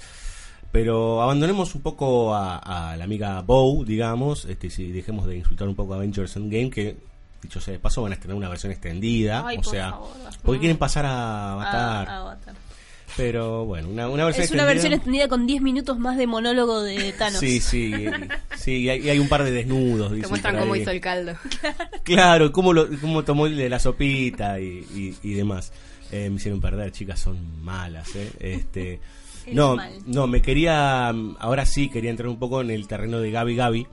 Pero 0.72 1.22
abandonemos 1.22 1.76
un 1.76 1.82
poco 1.82 2.34
a, 2.34 2.58
a 2.92 2.98
la 2.98 3.04
amiga 3.04 3.42
Bow, 3.42 3.86
digamos, 3.86 4.46
este, 4.46 4.70
si 4.72 4.92
dejemos 4.92 5.28
de 5.28 5.38
insultar 5.38 5.68
un 5.68 5.76
poco 5.76 5.94
a 5.94 5.98
Avengers 5.98 6.36
Endgame, 6.36 6.70
que 6.72 6.98
dicho 7.44 7.60
sea 7.62 7.74
de 7.74 7.80
paso 7.80 8.02
van 8.02 8.12
a 8.14 8.16
estrenar 8.16 8.38
una 8.38 8.50
versión 8.50 8.72
extendida, 8.72 9.46
Ay, 9.46 9.58
o 9.58 9.64
sea, 9.64 9.92
favor, 9.92 10.10
porque 10.44 10.60
quieren 10.62 10.78
pasar 10.78 11.06
a 11.06 11.54
Avatar, 11.54 12.08
Ah, 12.10 12.18
Avatar. 12.22 12.56
Pero 13.18 13.66
bueno, 13.66 13.90
una, 13.90 14.10
una 14.10 14.26
versión 14.26 14.44
Es 14.46 14.52
una 14.52 14.64
extendida- 14.64 14.66
versión 14.66 14.94
extendida 14.94 15.28
con 15.28 15.46
10 15.48 15.62
minutos 15.62 16.00
más 16.00 16.18
de 16.18 16.28
monólogo 16.28 16.82
de 16.82 17.14
Thanos. 17.14 17.40
Sí, 17.40 17.60
sí, 17.60 17.94
sí, 18.58 18.78
y 18.84 18.90
hay, 18.90 19.02
y 19.06 19.10
hay 19.10 19.20
un 19.20 19.28
par 19.30 19.44
de 19.44 19.52
desnudos. 19.52 20.12
Te 20.20 20.28
muestran 20.28 20.58
cómo 20.58 20.76
hizo 20.76 20.92
el 20.92 21.00
caldo. 21.02 21.34
Claro, 22.04 22.52
cómo, 22.52 22.74
lo, 22.74 22.88
cómo 23.00 23.24
tomó 23.24 23.46
el 23.48 23.56
de 23.58 23.70
la 23.70 23.80
sopita 23.80 24.60
y, 24.60 24.86
y- 24.96 25.16
y 25.24 25.34
demás. 25.34 25.72
Eh, 26.12 26.30
me 26.30 26.36
hicieron 26.36 26.62
perder, 26.62 26.92
chicas, 26.92 27.20
son 27.20 27.64
malas. 27.64 28.16
¿eh? 28.16 28.32
Este, 28.40 29.00
no, 29.52 29.76
mal. 29.78 29.92
no, 30.06 30.28
me 30.28 30.42
quería, 30.42 31.10
ahora 31.10 31.66
sí 31.66 31.90
quería 31.90 32.10
entrar 32.12 32.28
un 32.30 32.38
poco 32.40 32.62
en 32.62 32.70
el 32.72 32.88
terreno 32.88 33.20
de 33.20 33.32
Gaby 33.32 33.56
Gaby. 33.56 33.88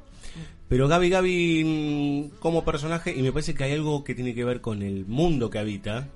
Pero 0.69 0.87
Gaby 0.87 1.09
Gaby 1.11 1.65
mm, 1.65 2.39
como 2.39 2.65
personaje, 2.65 3.13
y 3.17 3.23
me 3.23 3.33
parece 3.33 3.55
que 3.55 3.65
hay 3.65 3.73
algo 3.73 4.05
que 4.05 4.15
tiene 4.15 4.35
que 4.35 4.45
ver 4.45 4.61
con 4.61 4.83
el 4.83 5.05
mundo 5.07 5.51
que 5.51 5.59
habita, 5.59 6.07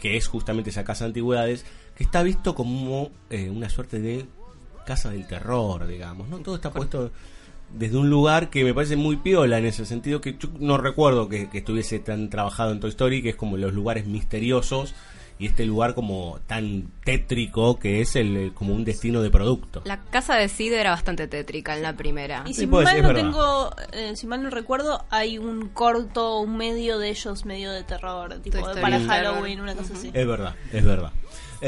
que 0.00 0.16
es 0.16 0.26
justamente 0.26 0.70
esa 0.70 0.84
casa 0.84 1.04
de 1.04 1.08
antigüedades, 1.10 1.64
que 1.96 2.04
está 2.04 2.22
visto 2.22 2.54
como 2.54 3.10
eh, 3.30 3.50
una 3.50 3.68
suerte 3.68 4.00
de 4.00 4.26
casa 4.86 5.10
del 5.10 5.26
terror, 5.26 5.86
digamos, 5.86 6.28
¿no? 6.28 6.38
Todo 6.38 6.56
está 6.56 6.70
puesto 6.70 7.10
desde 7.70 7.96
un 7.96 8.10
lugar 8.10 8.50
que 8.50 8.64
me 8.64 8.74
parece 8.74 8.96
muy 8.96 9.16
piola 9.16 9.58
en 9.58 9.66
ese 9.66 9.86
sentido, 9.86 10.20
que 10.20 10.36
yo 10.38 10.48
no 10.58 10.76
recuerdo 10.78 11.28
que, 11.28 11.48
que 11.48 11.58
estuviese 11.58 11.98
tan 11.98 12.28
trabajado 12.28 12.72
en 12.72 12.80
Toy 12.80 12.90
Story, 12.90 13.22
que 13.22 13.30
es 13.30 13.36
como 13.36 13.56
los 13.56 13.72
lugares 13.72 14.06
misteriosos 14.06 14.94
y 15.38 15.46
este 15.46 15.66
lugar 15.66 15.94
como 15.94 16.38
tan 16.46 16.88
tétrico 17.04 17.78
que 17.78 18.00
es 18.00 18.14
el, 18.14 18.52
como 18.54 18.74
un 18.74 18.84
destino 18.84 19.22
de 19.22 19.30
producto. 19.30 19.82
La 19.84 19.98
casa 19.98 20.36
de 20.36 20.48
Sid 20.48 20.72
era 20.72 20.90
bastante 20.90 21.26
tétrica 21.26 21.76
en 21.76 21.82
la 21.82 21.96
primera. 21.96 22.44
Y 22.46 22.54
Sí, 22.54 22.60
si 22.60 22.66
mal 22.68 23.02
no 23.02 23.12
tengo, 23.12 23.74
eh, 23.92 24.14
si 24.14 24.28
mal 24.28 24.42
no 24.42 24.50
recuerdo, 24.50 25.04
hay 25.10 25.38
un 25.38 25.68
corto, 25.70 26.38
un 26.38 26.56
medio 26.56 26.98
de 26.98 27.08
ellos 27.08 27.44
medio 27.44 27.72
de 27.72 27.82
terror, 27.82 28.38
tipo 28.40 28.60
para. 28.80 29.00
Halloween, 29.00 29.60
una 29.60 29.74
cosa 29.74 29.94
así. 29.94 30.10
Es 30.12 30.26
verdad, 30.26 30.54
es 30.72 30.84
verdad. 30.84 31.10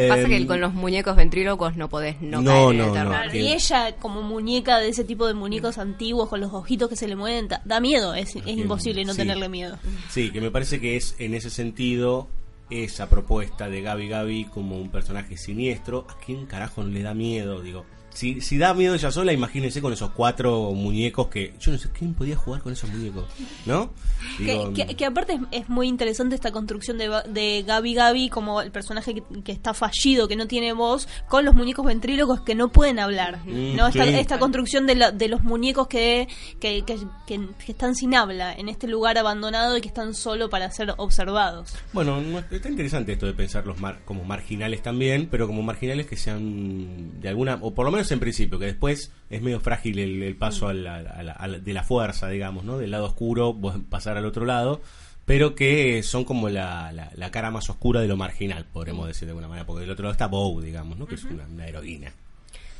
Pasa 0.08 0.28
que 0.28 0.46
con 0.46 0.60
los 0.60 0.74
muñecos 0.74 1.14
ventrílocos 1.16 1.76
no 1.76 1.88
podés 1.88 2.20
no, 2.20 2.42
No, 2.42 2.50
caer 2.50 2.70
en 2.72 2.78
no, 2.78 2.84
el 2.86 2.92
terror. 2.92 3.04
no. 3.04 3.10
Claro, 3.12 3.30
que- 3.32 3.40
Y 3.42 3.52
ella, 3.52 3.96
como 3.96 4.22
muñeca 4.22 4.78
de 4.78 4.88
ese 4.88 5.04
tipo 5.04 5.26
de 5.26 5.34
muñecos 5.34 5.78
antiguos 5.78 6.28
con 6.28 6.40
los 6.40 6.52
ojitos 6.52 6.88
que 6.88 6.96
se 6.96 7.06
le 7.08 7.16
mueven, 7.16 7.48
da, 7.64 7.80
miedo, 7.80 8.14
es, 8.14 8.34
es 8.36 8.46
imposible 8.46 9.04
no 9.04 9.12
sí. 9.12 9.18
tenerle 9.18 9.48
miedo. 9.48 9.78
Sí, 10.10 10.30
que 10.30 10.40
me 10.40 10.50
parece 10.50 10.80
que 10.80 10.96
es 10.96 11.14
en 11.18 11.34
ese 11.34 11.50
sentido 11.50 12.28
esa 12.70 13.08
propuesta 13.08 13.68
de 13.68 13.82
Gaby 13.82 14.08
Gaby 14.08 14.44
como 14.46 14.78
un 14.78 14.90
personaje 14.90 15.36
siniestro. 15.36 16.06
¿A 16.08 16.18
quién 16.24 16.46
carajo 16.46 16.82
no 16.82 16.88
le 16.90 17.02
da 17.02 17.14
miedo? 17.14 17.60
Digo, 17.60 17.84
si, 18.14 18.40
si 18.40 18.56
da 18.58 18.72
miedo 18.72 18.94
ella 18.94 19.10
sola, 19.10 19.32
imagínense 19.32 19.82
con 19.82 19.92
esos 19.92 20.10
cuatro 20.12 20.72
muñecos 20.72 21.26
que 21.28 21.52
yo 21.60 21.72
no 21.72 21.78
sé 21.78 21.90
quién 21.90 22.14
podía 22.14 22.36
jugar 22.36 22.62
con 22.62 22.72
esos 22.72 22.88
muñecos, 22.90 23.26
¿no? 23.66 23.90
Digo, 24.38 24.72
Que, 24.72 24.86
que- 24.86 24.94
que 24.96 25.04
aparte 25.04 25.34
es, 25.34 25.40
es 25.62 25.68
muy 25.68 25.86
interesante 25.88 26.34
esta 26.34 26.50
construcción 26.50 26.96
de, 26.96 27.10
de 27.28 27.62
Gaby 27.66 27.94
Gaby 27.94 28.28
como 28.30 28.62
el 28.62 28.70
personaje 28.70 29.14
que, 29.14 29.22
que 29.44 29.52
está 29.52 29.74
fallido, 29.74 30.28
que 30.28 30.36
no 30.36 30.46
tiene 30.46 30.72
voz, 30.72 31.06
con 31.28 31.44
los 31.44 31.54
muñecos 31.54 31.84
ventrílocos 31.84 32.40
que 32.40 32.54
no 32.54 32.70
pueden 32.72 32.98
hablar. 32.98 33.38
Mm, 33.44 33.76
¿no? 33.76 33.88
Esta, 33.88 34.04
sí. 34.04 34.14
esta 34.14 34.38
construcción 34.38 34.86
de, 34.86 34.94
la- 34.94 35.10
de 35.10 35.28
los 35.28 35.42
muñecos 35.42 35.88
que, 35.88 36.26
que, 36.60 36.82
que- 36.86 36.98
que- 37.26 37.48
que 37.66 37.72
están 37.72 37.94
sin 37.94 38.14
habla 38.14 38.54
en 38.54 38.68
este 38.68 38.86
lugar 38.88 39.18
abandonado 39.18 39.76
y 39.76 39.80
que 39.80 39.88
están 39.88 40.14
solo 40.14 40.48
para 40.48 40.70
ser 40.70 40.94
observados. 40.96 41.74
Bueno, 41.92 42.20
no- 42.20 42.38
está 42.38 42.68
interesante 42.68 43.12
esto 43.12 43.26
de 43.26 43.34
pensarlos 43.34 43.80
mar- 43.80 44.00
como 44.04 44.24
marginales 44.24 44.82
también, 44.82 45.28
pero 45.30 45.46
como 45.46 45.62
marginales 45.62 46.06
que 46.06 46.16
sean 46.16 47.20
de 47.20 47.28
alguna, 47.28 47.58
o 47.60 47.74
por 47.74 47.84
lo 47.84 47.90
menos 47.90 48.03
en 48.12 48.20
principio, 48.20 48.58
que 48.58 48.66
después 48.66 49.10
es 49.30 49.42
medio 49.42 49.60
frágil 49.60 49.98
el, 49.98 50.22
el 50.22 50.36
paso 50.36 50.68
a 50.68 50.74
la- 50.74 50.96
a 50.96 51.22
la- 51.22 51.32
a 51.32 51.46
la- 51.46 51.58
de 51.58 51.72
la 51.72 51.82
fuerza, 51.84 52.28
digamos, 52.28 52.64
¿no? 52.64 52.78
Del 52.78 52.90
lado 52.90 53.06
oscuro, 53.06 53.56
pasar 53.88 54.16
al 54.16 54.26
otro 54.26 54.44
lado, 54.44 54.80
pero 55.24 55.54
que 55.54 56.02
son 56.02 56.24
como 56.24 56.48
la, 56.48 56.92
la- 56.92 57.10
la 57.14 57.30
cara 57.30 57.50
más 57.50 57.68
oscura 57.70 58.00
de 58.00 58.08
lo 58.08 58.16
marginal, 58.16 58.66
podremos 58.72 59.06
decir 59.06 59.26
de 59.26 59.30
alguna 59.32 59.48
manera, 59.48 59.66
porque 59.66 59.82
del 59.82 59.90
otro 59.90 60.02
lado 60.04 60.12
está 60.12 60.26
Bow, 60.26 60.60
digamos, 60.60 60.98
¿no? 60.98 61.06
Que 61.06 61.14
es 61.14 61.24
una, 61.24 61.44
una 61.46 61.66
heroína. 61.66 62.12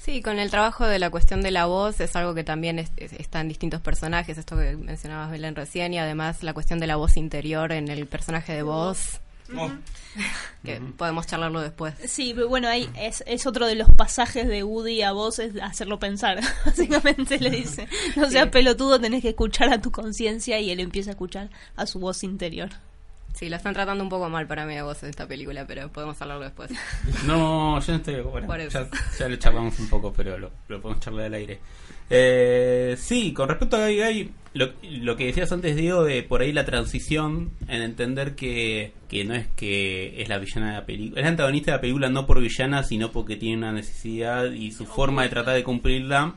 Sí, 0.01 0.20
con 0.20 0.39
el 0.39 0.51
trabajo 0.51 0.85
de 0.85 0.99
la 0.99 1.09
cuestión 1.09 1.41
de 1.41 1.51
la 1.51 1.64
voz 1.64 1.99
es 2.01 2.14
algo 2.14 2.35
que 2.35 2.45
también 2.45 2.79
es- 2.79 2.93
es- 2.99 3.14
está 3.14 3.41
en 3.41 3.49
distintos 3.49 3.81
personajes, 3.81 4.37
esto 4.37 4.55
que 4.59 4.77
mencionabas 4.77 5.31
Belén 5.31 5.55
recién, 5.57 5.95
y 5.95 5.99
además 5.99 6.43
la 6.43 6.53
cuestión 6.53 6.79
de 6.79 6.87
la 6.87 6.97
voz 6.97 7.16
interior 7.16 7.72
en 7.72 7.89
el 7.89 8.07
personaje 8.07 8.53
de 8.53 8.62
voz, 8.62 9.20
que 10.65 10.81
podemos 10.97 11.27
charlarlo 11.27 11.61
después. 11.61 11.95
Sí, 12.07 12.33
pero 12.35 12.49
bueno, 12.49 12.69
ahí 12.69 12.89
es, 12.97 13.23
es 13.27 13.47
otro 13.47 13.67
de 13.67 13.75
los 13.75 13.89
pasajes 13.91 14.49
de 14.49 14.63
Woody 14.65 15.03
a 15.03 15.13
vos, 15.13 15.39
es 15.39 15.55
hacerlo 15.63 15.99
pensar. 15.99 16.41
Básicamente 16.65 17.39
le 17.39 17.51
dice, 17.51 17.89
no 18.17 18.31
seas 18.31 18.49
pelotudo, 18.49 19.01
tenés 19.01 19.23
que 19.23 19.31
escuchar 19.31 19.73
a 19.73 19.81
tu 19.81 19.91
conciencia 19.91 20.59
y 20.61 20.71
él 20.71 20.81
empieza 20.81 21.11
a 21.11 21.13
escuchar 21.13 21.51
a 21.77 21.87
su 21.87 21.99
voz 21.99 22.25
interior. 22.25 22.71
Sí, 23.35 23.49
lo 23.49 23.57
están 23.57 23.75
tratando 23.75 24.05
un 24.05 24.11
poco 24.11 24.29
mal 24.29 24.47
para 24.47 24.65
mí 24.65 24.77
a 24.77 24.85
vos 24.85 25.03
en 25.03 25.11
esta 25.11 25.27
película, 25.27 25.67
pero 25.67 25.91
podemos 25.91 26.21
hablarlo 26.23 26.45
después. 26.45 26.71
No, 27.27 27.81
yo 27.81 27.93
no 27.93 27.99
estoy. 27.99 28.21
Bueno, 28.21 28.69
ya, 28.69 28.89
ya 29.19 29.29
lo 29.29 29.37
charlamos 29.37 29.79
un 29.81 29.89
poco, 29.89 30.13
pero 30.13 30.39
lo, 30.39 30.53
lo 30.69 30.81
podemos 30.81 31.03
charlar 31.03 31.27
al 31.27 31.35
aire. 31.35 31.59
Eh, 32.11 32.97
sí, 32.99 33.33
con 33.33 33.49
respecto 33.49 33.77
a 33.77 33.81
Gaby 33.81 33.97
Gaby, 33.97 34.31
lo, 34.55 34.69
lo 34.83 35.17
que 35.17 35.27
decías 35.27 35.51
antes, 35.51 35.75
Diego, 35.75 36.05
de 36.05 36.23
por 36.23 36.43
ahí 36.43 36.53
la 36.53 36.65
transición 36.65 37.51
en 37.67 37.83
entender 37.83 38.35
que, 38.35 38.93
que 39.09 39.25
no 39.25 39.35
es 39.35 39.49
que 39.49 40.23
es 40.23 40.29
la 40.29 40.39
villana 40.39 40.69
de 40.69 40.75
la 40.75 40.87
película, 40.87 41.21
es 41.21 41.25
la 41.25 41.31
antagonista 41.31 41.73
de 41.73 41.77
la 41.79 41.81
película 41.81 42.09
no 42.09 42.27
por 42.27 42.41
villana, 42.41 42.85
sino 42.85 43.11
porque 43.11 43.37
tiene 43.37 43.59
una 43.59 43.73
necesidad 43.73 44.53
y 44.53 44.71
su 44.71 44.87
forma 44.87 45.25
de 45.25 45.31
tratar 45.31 45.55
de 45.55 45.65
cumplirla, 45.65 46.35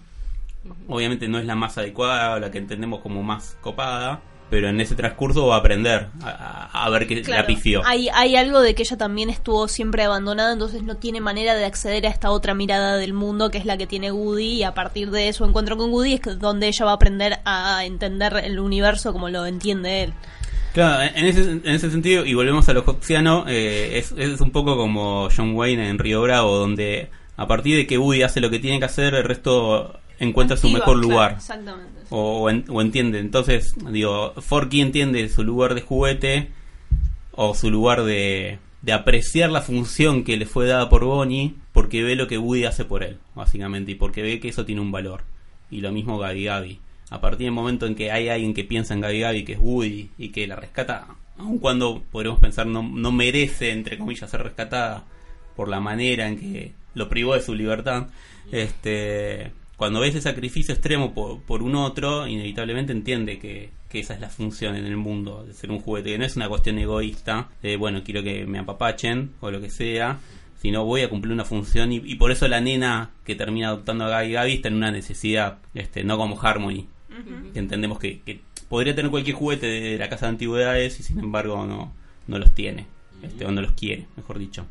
obviamente 0.87 1.27
no 1.27 1.37
es 1.37 1.45
la 1.45 1.55
más 1.55 1.77
adecuada 1.77 2.35
o 2.35 2.39
la 2.39 2.49
que 2.49 2.57
entendemos 2.57 3.01
como 3.01 3.21
más 3.23 3.57
copada. 3.61 4.21
Pero 4.49 4.69
en 4.69 4.79
ese 4.81 4.95
transcurso 4.95 5.47
va 5.47 5.55
a 5.55 5.59
aprender 5.59 6.07
a, 6.23 6.69
a- 6.85 6.89
ver 6.89 7.07
que 7.07 7.15
la 7.17 7.21
Claro, 7.23 7.47
pifió. 7.47 7.81
Hay, 7.85 8.09
hay 8.13 8.35
algo 8.35 8.61
de 8.61 8.75
que 8.75 8.83
ella 8.83 8.97
también 8.97 9.29
estuvo 9.29 9.67
siempre 9.67 10.03
abandonada, 10.03 10.53
entonces 10.53 10.83
no 10.83 10.97
tiene 10.97 11.19
manera 11.21 11.55
de 11.55 11.65
acceder 11.65 12.05
a 12.05 12.09
esta 12.09 12.31
otra 12.31 12.53
mirada 12.53 12.97
del 12.97 13.13
mundo 13.13 13.49
que 13.51 13.57
es 13.57 13.65
la 13.65 13.77
que 13.77 13.87
tiene 13.87 14.11
Woody 14.11 14.53
y 14.53 14.63
a 14.63 14.73
partir 14.73 15.11
de 15.11 15.31
su 15.33 15.43
encuentro 15.45 15.75
con 15.77 15.91
Woody 15.91 16.13
es 16.13 16.39
donde 16.39 16.67
ella 16.67 16.85
va 16.85 16.91
a 16.91 16.95
aprender 16.95 17.39
a 17.45 17.83
entender 17.85 18.41
el 18.43 18.59
universo 18.59 19.13
como 19.13 19.29
lo 19.29 19.45
entiende 19.45 20.03
él. 20.03 20.13
Claro, 20.73 21.11
en 21.15 21.25
ese, 21.25 21.41
en 21.41 21.67
ese 21.67 21.89
sentido, 21.89 22.23
y 22.25 22.33
volvemos 22.35 22.69
a 22.69 22.73
lo 22.73 22.81
hoxiano, 22.85 23.45
eh, 23.47 23.97
es, 23.97 24.13
es 24.15 24.39
un 24.41 24.51
poco 24.51 24.77
como 24.77 25.27
John 25.35 25.55
Wayne 25.55 25.89
en 25.89 25.97
Río 25.97 26.21
Bravo, 26.21 26.55
donde 26.57 27.09
a 27.35 27.47
partir 27.47 27.77
de 27.77 27.87
que 27.87 27.97
Woody 27.97 28.21
hace 28.23 28.41
lo 28.41 28.49
que 28.51 28.59
tiene 28.59 28.77
que 28.79 28.85
hacer, 28.85 29.15
el 29.15 29.23
resto 29.23 29.99
encuentra 30.19 30.57
su 30.57 30.69
mejor 30.69 30.95
claro, 30.99 31.09
lugar. 31.09 31.31
exactamente. 31.37 32.01
o, 32.09 32.41
o 32.43 32.49
en- 32.49 32.65
o 32.69 32.81
entiende. 32.81 33.19
Entonces, 33.19 33.73
digo, 33.91 34.33
Forky 34.41 34.81
entiende 34.81 35.27
su 35.29 35.43
lugar 35.43 35.75
de 35.75 35.81
juguete 35.81 36.49
o 37.31 37.53
su 37.53 37.69
lugar 37.69 38.03
de, 38.03 38.59
de 38.81 38.93
apreciar 38.93 39.51
la 39.51 39.61
función 39.61 40.23
que 40.23 40.37
le 40.37 40.45
fue 40.45 40.65
dada 40.67 40.89
por 40.89 41.03
Bonnie 41.05 41.53
porque 41.73 42.03
ve 42.03 42.15
lo 42.15 42.27
que 42.27 42.37
Woody 42.39 42.65
hace 42.65 42.85
por 42.85 43.03
él, 43.03 43.17
básicamente, 43.35 43.91
y 43.91 43.95
porque 43.95 44.21
ve 44.23 44.39
que 44.39 44.49
eso 44.49 44.65
tiene 44.65 44.81
un 44.81 44.91
valor. 44.91 45.21
Y 45.69 45.81
lo 45.81 45.91
mismo 45.91 46.17
Gabi 46.17 46.45
Gabi. 46.45 46.79
A 47.09 47.21
partir 47.21 47.45
del 47.45 47.53
momento 47.53 47.85
en 47.85 47.95
que 47.95 48.11
hay 48.11 48.27
alguien 48.29 48.53
que 48.53 48.63
piensa 48.63 48.93
en 48.93 49.01
Gabi 49.01 49.19
Gabi, 49.19 49.43
que 49.45 49.53
es 49.53 49.59
Woody, 49.61 50.09
y 50.17 50.29
que 50.29 50.47
la 50.47 50.55
rescata, 50.55 51.05
aun 51.37 51.59
cuando 51.59 52.01
podríamos 52.11 52.39
pensar 52.41 52.65
no, 52.65 52.81
no 52.83 53.11
merece, 53.11 53.71
entre 53.71 53.97
comillas, 53.97 54.29
ser 54.29 54.41
rescatada 54.43 55.05
por 55.55 55.69
la 55.69 55.79
manera 55.79 56.27
en 56.27 56.37
que 56.39 56.71
lo 56.95 57.07
privó 57.09 57.35
de 57.35 57.41
su 57.41 57.53
libertad, 57.53 58.07
este 58.51 59.51
cuando 59.77 59.99
ve 59.99 60.07
ese 60.07 60.21
sacrificio 60.21 60.73
extremo 60.73 61.13
por, 61.13 61.39
por 61.43 61.61
un 61.61 61.75
otro, 61.75 62.27
inevitablemente 62.27 62.91
entiende 62.91 63.37
que, 63.37 63.69
que 63.89 63.99
esa 63.99 64.15
es 64.15 64.19
la 64.19 64.29
función 64.29 64.75
en 64.75 64.85
el 64.85 64.97
mundo, 64.97 65.45
de 65.45 65.53
ser 65.53 65.71
un 65.71 65.79
juguete, 65.79 66.11
que 66.11 66.17
no 66.17 66.25
es 66.25 66.35
una 66.35 66.49
cuestión 66.49 66.79
egoísta, 66.79 67.49
de 67.61 67.77
bueno, 67.77 68.03
quiero 68.03 68.23
que 68.23 68.45
me 68.47 68.57
apapachen 68.57 69.33
o 69.39 69.51
lo 69.51 69.61
que 69.61 69.69
sea, 69.69 70.19
sino 70.59 70.83
voy 70.83 71.01
a 71.01 71.09
cumplir 71.09 71.31
una 71.31 71.45
función 71.45 71.91
y, 71.91 71.97
y 71.97 72.15
por 72.15 72.31
eso 72.31 72.47
la 72.47 72.59
nena 72.59 73.11
que 73.23 73.35
termina 73.35 73.67
adoptando 73.67 74.05
a 74.05 74.09
Gaby 74.09 74.31
Gaby 74.31 74.53
está 74.53 74.67
en 74.69 74.73
una 74.73 74.91
necesidad, 74.91 75.59
este 75.75 76.03
no 76.03 76.17
como 76.17 76.41
Harmony, 76.41 76.87
que 77.53 77.59
entendemos 77.59 77.99
que, 77.99 78.21
que 78.21 78.41
podría 78.67 78.95
tener 78.95 79.11
cualquier 79.11 79.35
juguete 79.35 79.67
de 79.67 79.97
la 79.97 80.09
casa 80.09 80.25
de 80.25 80.31
antigüedades 80.31 80.99
y 80.99 81.03
sin 81.03 81.19
embargo 81.19 81.65
no, 81.67 81.93
no 82.25 82.39
los 82.39 82.51
tiene, 82.53 82.87
este, 83.21 83.45
o 83.45 83.51
no 83.51 83.61
los 83.61 83.73
quiere, 83.73 84.07
mejor 84.15 84.39
dicho. 84.39 84.65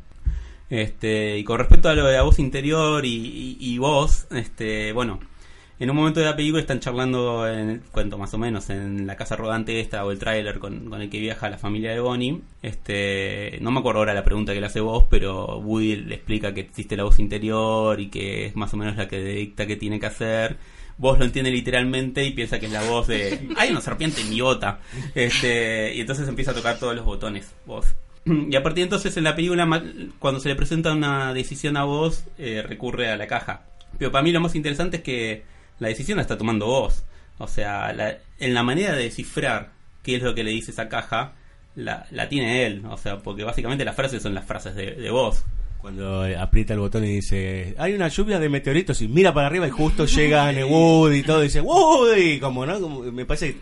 Este, 0.69 1.37
y 1.37 1.43
con 1.43 1.59
respecto 1.59 1.89
a 1.89 1.95
lo 1.95 2.05
de 2.05 2.13
la 2.13 2.23
voz 2.23 2.39
interior 2.39 3.05
y, 3.05 3.57
y- 3.59 3.77
voz, 3.77 4.27
este, 4.31 4.91
bueno, 4.91 5.19
en 5.79 5.89
un 5.89 5.95
momento 5.95 6.19
de 6.19 6.25
la 6.25 6.59
están 6.59 6.79
charlando, 6.79 7.47
en 7.47 7.69
el 7.69 7.81
cuento 7.81 8.17
más 8.17 8.33
o 8.33 8.37
menos, 8.37 8.69
en 8.69 9.05
la 9.07 9.15
casa 9.15 9.35
rodante 9.35 9.79
esta 9.79 10.03
o 10.03 10.11
el 10.11 10.17
tráiler 10.19 10.57
con, 10.59 10.89
con 10.89 11.01
el 11.01 11.09
que 11.09 11.19
viaja 11.19 11.49
la 11.49 11.57
familia 11.57 11.91
de 11.91 11.99
Bonnie. 11.99 12.41
Este, 12.63 13.59
no 13.61 13.71
me 13.71 13.79
acuerdo 13.79 13.99
ahora 13.99 14.13
la 14.15 14.23
pregunta 14.23 14.53
que 14.53 14.59
le 14.59 14.65
hace 14.65 14.79
vos, 14.81 15.05
pero 15.09 15.59
Woody 15.59 15.95
le 15.97 16.15
explica 16.15 16.53
que 16.53 16.61
existe 16.61 16.97
la 16.97 17.03
voz 17.03 17.19
interior 17.19 17.99
y 18.01 18.07
que 18.09 18.45
es 18.47 18.55
más 18.55 18.73
o 18.73 18.77
menos 18.77 18.97
la 18.97 19.07
que 19.07 19.23
dicta 19.23 19.67
que 19.67 19.75
tiene 19.75 19.99
que 19.99 20.07
hacer. 20.07 20.57
Vos 20.97 21.19
lo 21.19 21.25
entiende 21.25 21.51
literalmente 21.51 22.23
y 22.25 22.31
piensa 22.31 22.59
que 22.59 22.65
es 22.65 22.71
la 22.71 22.81
voz 22.89 23.05
de 23.07 23.47
hay 23.55 23.69
una 23.69 23.81
serpiente 23.81 24.21
en 24.21 24.31
mi 24.31 24.41
bota. 24.41 24.79
Este, 25.13 25.93
y 25.93 26.01
entonces 26.01 26.27
empieza 26.27 26.51
a 26.51 26.55
tocar 26.55 26.79
todos 26.79 26.95
los 26.95 27.05
botones, 27.05 27.53
vos. 27.67 27.85
Y 28.49 28.55
a 28.55 28.63
partir 28.63 28.81
de 28.81 28.83
entonces 28.83 29.15
en 29.17 29.23
la 29.23 29.35
película, 29.35 29.67
cuando 30.19 30.39
se 30.39 30.49
le 30.49 30.55
presenta 30.55 30.93
una 30.93 31.33
decisión 31.33 31.77
a 31.77 31.83
vos, 31.83 32.23
eh, 32.37 32.63
recurre 32.67 33.09
a 33.09 33.17
la 33.17 33.27
caja. 33.27 33.61
Pero 33.97 34.11
para 34.11 34.23
mí 34.23 34.31
lo 34.31 34.39
más 34.41 34.55
interesante 34.55 34.97
es 34.97 35.03
que 35.03 35.43
la 35.79 35.87
decisión 35.87 36.17
la 36.17 36.21
está 36.23 36.37
tomando 36.37 36.65
vos. 36.65 37.03
O 37.39 37.47
sea, 37.47 37.93
la- 37.93 38.17
en 38.39 38.53
la 38.53 38.63
manera 38.63 38.93
de 38.95 39.03
descifrar 39.03 39.71
qué 40.03 40.15
es 40.17 40.23
lo 40.23 40.33
que 40.35 40.43
le 40.43 40.51
dice 40.51 40.71
esa 40.71 40.89
caja, 40.89 41.33
la, 41.75 42.05
la 42.11 42.27
tiene 42.29 42.65
él. 42.65 42.83
O 42.89 42.97
sea, 42.97 43.19
porque 43.19 43.43
básicamente 43.43 43.85
las 43.85 43.95
frases 43.95 44.21
son 44.23 44.33
las 44.33 44.45
frases 44.45 44.75
de, 44.75 44.91
de 44.95 45.09
vos. 45.11 45.43
Cuando 45.79 46.23
aprieta 46.39 46.73
el 46.73 46.79
botón 46.79 47.03
y 47.05 47.09
dice, 47.17 47.75
hay 47.77 47.93
una 47.93 48.07
lluvia 48.07 48.39
de 48.39 48.49
meteoritos 48.49 48.99
y 49.01 49.07
mira 49.07 49.33
para 49.33 49.47
arriba 49.47 49.67
y 49.67 49.71
justo 49.71 50.05
llega 50.05 50.51
Woody 50.67 51.17
y 51.19 51.23
todo 51.23 51.41
y 51.41 51.45
dice, 51.45 51.61
Woody, 51.61 52.39
como 52.39 52.65
no, 52.65 52.79
Como- 52.81 53.01
me 53.03 53.25
parece 53.25 53.57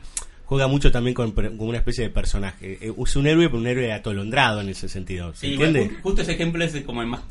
juega 0.46 0.68
mucho 0.68 0.92
también 0.92 1.14
con, 1.14 1.32
con 1.32 1.56
una 1.60 1.78
especie 1.80 2.04
de 2.06 2.10
personaje. 2.10 2.78
Eh, 2.82 2.94
Es 3.04 3.16
un 3.16 3.28
héroe, 3.28 3.48
pero 3.48 3.60
un 3.60 3.68
héroe 3.68 3.92
atolondrado 3.94 4.62
en 4.62 4.70
ese 4.70 4.88
sentido. 4.90 5.34
¿Se 5.34 5.48
Sí, 5.48 5.54
entiende? 5.54 5.80
bueno, 5.82 5.94
ju- 5.96 6.02
justo 6.02 6.22
ese 6.22 6.32
ejemplo 6.34 6.64
es 6.64 6.80
como 6.82 7.02
el 7.02 7.08
más 7.08 7.22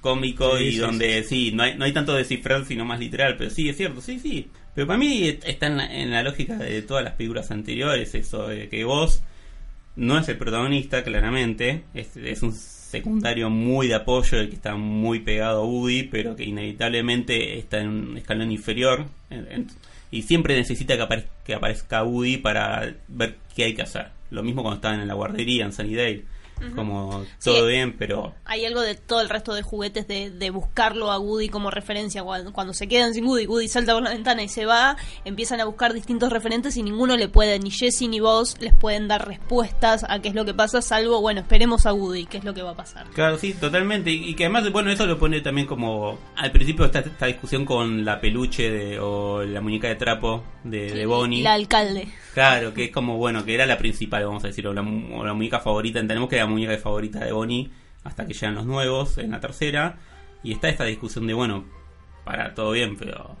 cómico 0.00 0.56
Sí, 0.56 0.64
y 0.64 0.72
sí, 0.72 0.78
donde 0.78 1.22
sí, 1.22 1.52
no, 1.52 1.62
hay, 1.64 1.76
no 1.76 1.84
hay 1.84 1.92
tanto 1.92 2.14
descifrar 2.14 2.64
sino 2.64 2.84
más 2.84 2.98
literal, 2.98 3.36
pero 3.36 3.50
sí, 3.50 3.68
es 3.68 3.76
cierto, 3.76 4.00
sí, 4.00 4.18
sí. 4.18 4.48
Pero 4.74 4.86
para 4.86 4.98
mí 4.98 5.28
está 5.44 5.66
en 5.66 5.76
la, 5.76 5.94
en 5.94 6.10
la 6.10 6.22
lógica 6.22 6.56
de 6.56 6.80
todas 6.82 7.04
las 7.04 7.14
películas 7.14 7.50
anteriores, 7.50 8.14
eso 8.14 8.48
de 8.48 8.68
que 8.68 8.84
vos 8.84 9.22
no 9.96 10.18
es 10.18 10.28
el 10.28 10.38
protagonista, 10.38 11.02
claramente, 11.04 11.82
es, 11.92 12.16
es 12.16 12.42
un 12.42 12.54
secundario 12.54 13.50
muy 13.50 13.88
de 13.88 13.94
apoyo, 13.96 14.38
el 14.38 14.48
que 14.48 14.54
está 14.56 14.76
muy 14.76 15.18
pegado 15.20 15.62
a 15.62 15.66
Woody, 15.66 16.04
pero 16.04 16.36
que 16.36 16.44
inevitablemente 16.44 17.58
está 17.58 17.80
en 17.80 17.88
un 17.88 18.16
escalón 18.16 18.50
inferior 18.50 19.06
en- 19.28 19.46
en- 19.52 19.66
y 20.10 20.22
siempre 20.22 20.56
necesita 20.56 20.96
que, 20.96 21.02
apare- 21.02 21.26
que 21.44 21.54
aparezca 21.54 22.02
Woody 22.04 22.38
para 22.38 22.94
ver 23.08 23.36
qué 23.54 23.64
hay 23.64 23.74
que 23.74 23.82
hacer. 23.82 24.08
Lo 24.30 24.42
mismo 24.42 24.62
cuando 24.62 24.76
estaban 24.76 25.00
en 25.00 25.08
la 25.08 25.14
guardería 25.14 25.64
en 25.64 25.72
Sunnydale. 25.72 26.24
Como 26.74 27.24
todo 27.42 27.56
Sí. 27.60 27.66
bien, 27.68 27.96
pero 27.98 28.34
Hay 28.44 28.64
algo 28.64 28.80
de 28.80 28.94
todo 28.94 29.20
el 29.20 29.28
resto 29.28 29.54
de 29.54 29.62
juguetes 29.62 30.06
de, 30.08 30.30
de 30.30 30.50
buscarlo 30.50 31.10
a 31.10 31.18
Woody 31.18 31.48
como 31.48 31.70
referencia. 31.70 32.22
Cuando, 32.22 32.52
cuando 32.52 32.72
se 32.74 32.86
quedan 32.88 33.14
sin 33.14 33.24
Woody, 33.24 33.46
Woody 33.46 33.68
salta 33.68 33.94
por 33.94 34.02
la 34.02 34.10
ventana 34.10 34.42
y 34.42 34.48
se 34.48 34.66
va, 34.66 34.96
empiezan 35.24 35.60
a 35.60 35.64
buscar 35.64 35.92
distintos 35.94 36.30
referentes 36.32 36.76
y 36.76 36.82
ninguno 36.82 37.16
le 37.16 37.28
puede, 37.28 37.58
ni 37.58 37.70
Jesse 37.70 38.02
ni 38.08 38.20
vos, 38.20 38.56
les 38.60 38.74
pueden 38.74 39.08
dar 39.08 39.26
respuestas 39.26 40.04
a 40.08 40.20
qué 40.20 40.28
es 40.28 40.34
lo 40.34 40.44
que 40.44 40.54
pasa, 40.54 40.82
salvo, 40.82 41.20
bueno, 41.20 41.40
esperemos 41.40 41.86
a 41.86 41.92
Woody, 41.92 42.26
qué 42.26 42.38
es 42.38 42.44
lo 42.44 42.54
que 42.54 42.62
va 42.62 42.70
a 42.70 42.76
pasar. 42.76 43.06
Claro, 43.14 43.38
sí, 43.38 43.54
totalmente. 43.54 44.10
Y, 44.10 44.30
y 44.30 44.34
que 44.34 44.44
además, 44.44 44.70
bueno, 44.72 44.90
eso 44.90 45.06
lo 45.06 45.18
pone 45.18 45.40
también 45.40 45.66
como. 45.66 46.18
Al 46.36 46.52
principio 46.52 46.84
está 46.84 47.00
esta 47.00 47.26
discusión 47.26 47.64
con 47.64 48.04
la 48.04 48.20
peluche 48.20 48.70
de, 48.70 48.98
o 49.00 49.42
la 49.42 49.60
muñeca 49.60 49.88
de 49.88 49.96
trapo 49.96 50.42
de, 50.64 50.92
de 50.92 51.06
Bonnie. 51.06 51.42
La 51.42 51.54
alcalde. 51.54 52.08
Claro, 52.34 52.72
que 52.72 52.84
es 52.84 52.90
como, 52.92 53.16
bueno, 53.16 53.44
que 53.44 53.54
era 53.54 53.66
la 53.66 53.76
principal, 53.76 54.24
vamos 54.24 54.44
a 54.44 54.48
decir, 54.48 54.66
o 54.68 54.72
la, 54.72 54.82
o 54.82 55.24
la 55.24 55.34
muñeca 55.34 55.58
favorita. 55.60 55.98
Entendemos 55.98 56.28
que 56.30 56.36
era 56.36 56.46
muñeca 56.50 56.76
favorita 56.78 57.24
de 57.24 57.32
Bonnie 57.32 57.70
hasta 58.04 58.26
que 58.26 58.34
llegan 58.34 58.54
los 58.54 58.66
nuevos 58.66 59.18
en 59.18 59.30
la 59.30 59.40
tercera. 59.40 59.98
Y 60.42 60.52
está 60.52 60.68
esta 60.68 60.84
discusión 60.84 61.26
de, 61.26 61.34
bueno, 61.34 61.64
para 62.24 62.54
todo 62.54 62.72
bien, 62.72 62.96
pero 62.96 63.36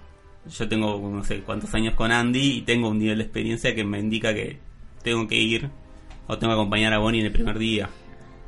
yo 0.46 0.68
tengo 0.68 0.98
no 1.12 1.24
sé 1.24 1.40
cuántos 1.40 1.74
años 1.74 1.94
con 1.94 2.12
Andy 2.12 2.58
y 2.58 2.62
tengo 2.62 2.88
un 2.88 2.98
nivel 2.98 3.18
de 3.18 3.24
experiencia 3.24 3.74
que 3.74 3.84
me 3.84 3.98
indica 3.98 4.34
que 4.34 4.58
tengo 5.02 5.26
que 5.26 5.36
ir 5.36 5.70
o 6.26 6.38
tengo 6.38 6.52
que 6.52 6.60
acompañar 6.60 6.92
a 6.92 6.98
Bonnie 6.98 7.20
en 7.20 7.26
el 7.26 7.32
primer 7.32 7.58
día. 7.58 7.88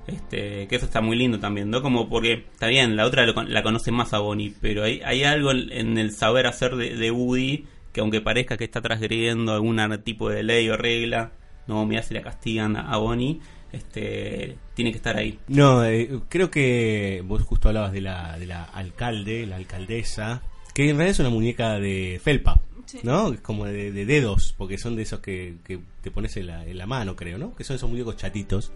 Este, 0.07 0.67
que 0.67 0.77
eso 0.77 0.87
está 0.87 1.01
muy 1.01 1.17
lindo 1.17 1.39
también, 1.39 1.71
¿no? 1.71 1.81
Como 1.81 2.09
porque, 2.09 2.45
está 2.53 2.67
bien, 2.67 2.97
la 2.97 3.07
otra 3.07 3.25
lo 3.25 3.41
la 3.45 3.63
conoce 3.63 3.93
más 3.93 4.13
a 4.13 4.19
Bonnie, 4.19 4.53
pero 4.61 4.83
hay, 4.83 5.01
hay 5.05 5.23
algo 5.23 5.53
en, 5.53 5.97
el 5.97 6.11
saber 6.13 6.47
hacer 6.47 6.75
de, 6.75 6.97
de 6.97 7.11
Woody 7.11 7.67
que 7.93 8.01
aunque 8.01 8.21
parezca 8.21 8.57
que 8.57 8.65
está 8.65 8.81
transgrediendo 8.81 9.53
algún 9.53 9.79
tipo 10.03 10.29
de 10.29 10.43
ley 10.43 10.69
o 10.71 10.77
regla, 10.77 11.33
no, 11.67 11.85
mira 11.87 12.03
si 12.03 12.15
la 12.15 12.23
castigan 12.23 12.77
a 12.77 12.97
Bonnie, 12.97 13.41
este, 13.73 14.57
tiene 14.75 14.91
que 14.93 14.99
estar 14.99 15.17
ahí. 15.17 15.39
No, 15.49 15.85
eh, 15.85 16.21
creo 16.29 16.51
que 16.51 17.23
vos 17.25 17.43
justo 17.43 17.69
hablabas 17.69 17.93
de 17.93 18.01
la, 18.03 18.39
de 18.39 18.47
la 18.47 18.65
alcalde, 18.65 19.47
la 19.47 19.57
alcaldesa, 19.57 20.43
que 20.75 20.85
en 20.91 20.97
realidad 20.97 21.11
es 21.13 21.19
una 21.21 21.31
muñeca 21.31 21.79
de 21.79 22.21
felpa, 22.23 22.61
¿no? 23.03 23.33
Es 23.33 23.41
como 23.41 23.65
de, 23.67 23.91
de 23.93 24.07
dedos, 24.07 24.55
porque 24.57 24.79
son 24.79 24.97
de 24.97 25.03
esos 25.03 25.21
que, 25.21 25.57
que 25.65 25.81
te 26.03 26.11
pones 26.11 26.37
en 26.37 26.47
la, 26.49 26.65
en 26.67 26.77
la 26.79 26.87
mano, 26.87 27.17
creo, 27.17 27.39
¿no? 27.39 27.55
Que 27.55 27.65
son 27.65 27.77
esos 27.77 27.89
muñecos 27.91 28.17
chatitos. 28.17 28.73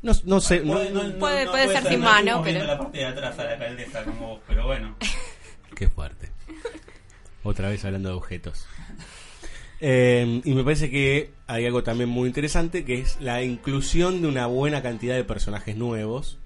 No, 0.00 0.12
no 0.24 0.40
sé, 0.40 0.60
no- 0.60 0.74
Puede- 1.18 1.46
puede 1.48 1.68
ser 1.68 1.88
sin 1.88 2.00
mano, 2.00 2.40
pero- 2.44 2.64
la 2.64 2.78
parte 2.78 2.98
de 2.98 3.06
atrás 3.06 3.36
a 3.38 3.44
la 3.44 3.52
alcaldesa 3.54 4.04
como 4.04 4.28
vos, 4.28 4.40
pero 4.46 4.66
bueno. 4.66 4.96
Qué 5.74 5.88
fuerte. 5.88 6.30
Otra 7.42 7.68
vez 7.68 7.84
hablando 7.84 8.08
de 8.10 8.14
objetos. 8.14 8.66
Eh, 9.80 10.40
y 10.44 10.50
me 10.54 10.64
parece 10.64 10.90
que 10.90 11.30
hay 11.46 11.64
algo 11.66 11.82
también 11.84 12.08
muy 12.10 12.26
interesante 12.26 12.84
que 12.84 12.94
es 12.98 13.16
la 13.20 13.42
inclusión 13.44 14.22
de 14.22 14.28
una 14.28 14.46
buena 14.46 14.82
cantidad 14.82 15.14
de 15.14 15.22
personajes 15.24 15.76
nuevos 15.76 16.38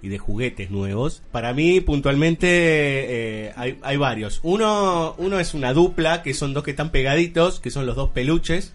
y 0.00 0.08
de 0.08 0.18
juguetes 0.18 0.70
nuevos. 0.70 1.22
Para 1.32 1.52
mí, 1.52 1.80
puntualmente, 1.80 2.46
eh, 2.48 3.52
hay, 3.56 3.78
hay 3.82 3.96
varios. 3.96 4.38
Uno, 4.44 5.14
uno 5.18 5.40
es 5.40 5.54
una 5.54 5.72
dupla, 5.72 6.22
que 6.22 6.34
son 6.34 6.54
dos 6.54 6.62
que 6.62 6.70
están 6.70 6.90
pegaditos, 6.90 7.58
que 7.58 7.70
son 7.70 7.84
los 7.84 7.96
dos 7.96 8.10
peluches. 8.10 8.74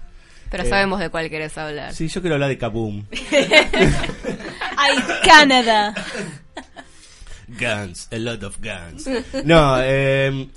Pero 0.52 0.64
Eh, 0.64 0.70
sabemos 0.70 1.00
de 1.00 1.10
cuál 1.10 1.30
querés 1.30 1.58
hablar. 1.58 1.94
Sí, 1.94 2.10
yo 2.10 2.20
quiero 2.22 2.36
hablar 2.36 2.50
de 2.50 2.58
Kaboom. 2.58 3.06
¡Ay, 4.78 4.98
Canadá! 5.26 5.94
Guns, 7.48 8.08
a 8.12 8.18
lot 8.18 8.44
of 8.44 8.58
guns. 8.62 9.08
No, 9.46 9.78
eh, 9.82 10.48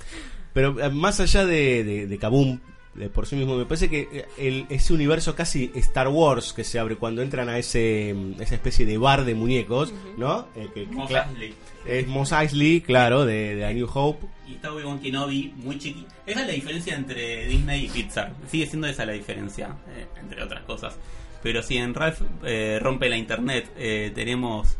pero 0.53 0.79
eh, 0.83 0.89
más 0.89 1.19
allá 1.19 1.45
de, 1.45 1.83
de, 1.83 2.07
de 2.07 2.17
Kaboom, 2.17 2.59
de 2.97 3.09
por 3.09 3.25
sí 3.27 3.35
mismo. 3.35 3.55
Me 3.55 3.65
parece 3.65 3.89
que 3.89 4.09
eh, 4.11 4.25
el, 4.37 4.65
ese 4.69 4.93
universo 4.93 5.35
casi 5.35 5.71
Star 5.75 6.07
Wars 6.09 6.51
que 6.53 6.63
se 6.63 6.79
abre 6.79 6.95
cuando 6.97 7.21
entran 7.21 7.47
a 7.49 7.57
ese 7.57 8.13
mm, 8.15 8.41
esa 8.41 8.55
especie 8.55 8.85
de 8.85 8.97
bar 8.97 9.23
de 9.23 9.35
muñecos, 9.35 9.93
¿no? 10.17 10.47
Eh, 10.55 10.67
que- 10.73 10.85
Mos 10.87 11.09
Eisley. 11.11 11.53
es 11.85 12.07
Mos 12.07 12.31
Eisley, 12.31 12.81
claro, 12.81 13.25
de, 13.25 13.55
de 13.55 13.65
A 13.65 13.71
New 13.71 13.87
Hope. 13.93 14.25
Y 14.47 14.53
está 14.55 14.73
Obi-Wan 14.73 14.99
Kenobi 14.99 15.53
muy 15.57 15.77
chiquito. 15.77 16.07
Esa 16.25 16.41
es 16.41 16.47
la 16.47 16.53
diferencia 16.53 16.95
entre 16.95 17.47
Disney 17.47 17.85
y 17.85 17.89
Pixar. 17.89 18.33
Sigue 18.49 18.65
siendo 18.65 18.87
esa 18.87 19.05
la 19.05 19.13
diferencia, 19.13 19.75
eh, 19.95 20.05
entre 20.21 20.41
otras 20.43 20.63
cosas. 20.63 20.97
Pero 21.43 21.61
si 21.61 21.77
en 21.77 21.93
Ralph 21.93 22.21
eh, 22.43 22.79
rompe 22.81 23.07
la 23.09 23.17
internet, 23.17 23.69
eh, 23.77 24.11
tenemos 24.15 24.75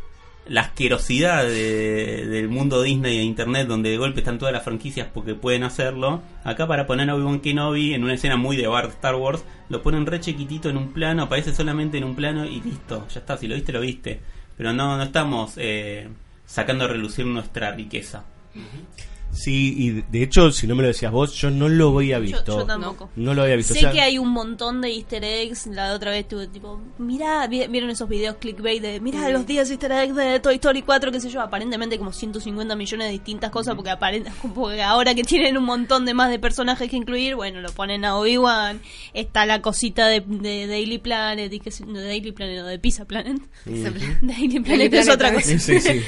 la 0.50 0.62
asquerosidad 0.62 1.44
de- 1.46 2.26
del 2.28 2.50
mundo 2.50 2.82
Disney 2.82 3.18
e 3.18 3.24
internet, 3.24 3.68
donde 3.68 3.90
de 3.90 3.98
golpe 3.98 4.20
están 4.22 4.38
todas 4.40 4.54
las 4.54 4.64
franquicias 4.64 5.08
porque 5.14 5.36
pueden 5.36 5.64
hacerlo. 5.64 6.22
Acá, 6.44 6.68
para 6.68 6.88
poner 6.88 7.10
a 7.10 7.16
Obi-Wan 7.16 7.40
Kenobi 7.42 7.94
en 7.94 8.04
una 8.04 8.14
escena 8.14 8.38
muy 8.38 8.56
de 8.58 8.68
Bart 8.68 8.92
Star 8.92 9.16
Wars, 9.16 9.44
lo 9.70 9.82
ponen 9.82 10.06
re 10.06 10.20
chiquitito 10.20 10.70
en 10.70 10.78
un 10.78 10.94
plano, 10.94 11.24
aparece 11.24 11.54
solamente 11.54 11.98
en 11.98 12.04
un 12.06 12.16
plano 12.16 12.46
y 12.46 12.62
listo, 12.62 13.06
ya 13.14 13.20
está. 13.20 13.38
Si 13.38 13.48
lo 13.48 13.56
viste, 13.56 13.72
lo 13.74 13.82
viste. 13.82 14.20
Pero 14.58 14.74
no, 14.74 14.98
no 14.98 15.04
estamos 15.04 15.54
eh, 15.58 16.08
sacando 16.46 16.86
a 16.86 16.88
relucir 16.88 17.26
nuestra 17.26 17.72
riqueza. 17.74 18.24
Sí, 19.32 19.76
y 19.78 19.90
de- 19.92 20.06
de 20.12 20.24
hecho, 20.24 20.52
si 20.52 20.66
no 20.68 20.76
me 20.76 20.82
lo 20.82 20.88
decías 20.88 21.12
vos, 21.12 21.34
yo 21.34 21.52
no 21.52 21.70
lo 21.70 21.96
había 21.98 22.18
visto. 22.20 22.60
yo 22.60 22.66
tampoco. 22.66 23.10
No 23.16 23.34
lo 23.34 23.44
había 23.44 23.56
visto. 23.56 23.74
Sé 23.74 23.80
o 23.80 23.82
sea, 23.84 23.92
que 23.92 24.02
hay 24.02 24.18
un 24.18 24.30
montón 24.30 24.82
de 24.82 24.90
easter 24.92 25.24
eggs. 25.24 25.68
La 25.68 25.94
otra 25.94 26.12
vez 26.12 26.28
tuve 26.28 26.48
tipo, 26.48 26.82
mirá, 26.98 27.46
vi- 27.48 27.68
vieron 27.68 27.90
esos 27.90 28.10
videos 28.10 28.38
clickbait 28.38 28.82
de, 28.82 29.00
mirá 29.00 29.30
los 29.30 29.46
10 29.46 29.70
easter 29.70 29.92
eggs 29.92 30.16
de 30.16 30.40
Toy 30.40 30.56
Story 30.56 30.82
4, 30.82 31.12
qué 31.12 31.20
sé 31.20 31.30
yo, 31.30 31.42
aparentemente 31.42 31.98
como 31.98 32.12
150 32.14 32.76
millones 32.76 33.08
de 33.08 33.12
distintas 33.12 33.52
cosas, 33.52 33.76
porque, 33.76 33.90
aparent 33.92 34.28
porque 34.56 34.82
ahora 34.84 35.14
que 35.14 35.24
tienen 35.24 35.58
un 35.58 35.66
montón 35.66 36.06
de 36.06 36.14
más 36.14 36.30
de 36.30 36.40
personajes 36.40 36.90
que 36.90 36.96
incluir, 36.96 37.36
bueno, 37.36 37.62
lo 37.62 37.72
ponen 37.72 38.06
a 38.06 38.16
Obi-Wan, 38.18 38.82
está 39.14 39.46
la 39.46 39.62
cosita 39.62 40.08
de, 40.08 40.22
de 40.22 40.68
Daily 40.68 40.98
Planet, 40.98 41.52
y 41.54 41.60
que, 41.60 41.72
no, 41.86 42.00
de 42.00 42.08
Daily 42.08 42.32
Planet, 42.32 42.60
no, 42.62 42.66
de 42.68 42.80
Pizza 42.80 43.06
Planet. 43.06 43.38
Daily 44.22 44.60
Planet 44.60 44.94
es 44.94 45.06
Planet 45.06 45.10
otra 45.10 45.34
cosa. 45.34 45.46
Sí, 45.60 45.60
sí. 45.60 45.80
Sí, 45.80 46.02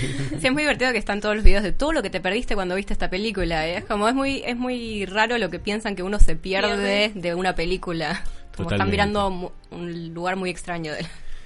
es 0.47 0.51
muy 0.51 0.63
divertido 0.63 0.91
que 0.91 0.97
están 0.97 1.22
todos 1.22 1.36
los 1.36 1.43
videos 1.43 1.63
de 1.63 1.72
todo 1.72 1.91
lo 1.93 2.01
que 2.01 2.09
te 2.09 2.20
perdiste 2.20 2.55
cuando 2.55 2.76
viste 2.76 2.93
esta 2.93 3.09
película. 3.10 3.68
¿eh? 3.68 3.78
Es 3.78 3.86
como 3.86 4.07
es 4.07 4.16
muy 4.16 4.41
es 4.45 4.57
muy 4.57 5.05
raro 5.05 5.38
lo 5.38 5.49
que 5.49 5.60
piensan 5.60 5.95
que 5.95 6.03
uno 6.03 6.20
se 6.20 6.36
pierde 6.36 7.12
de 7.14 7.36
una 7.36 7.55
película. 7.55 8.24
Como 8.55 8.72
están 8.72 8.89
mirando 8.89 9.53
un 9.72 10.14
lugar 10.14 10.36
muy 10.36 10.49
extraño. 10.49 10.91
De... 10.91 11.05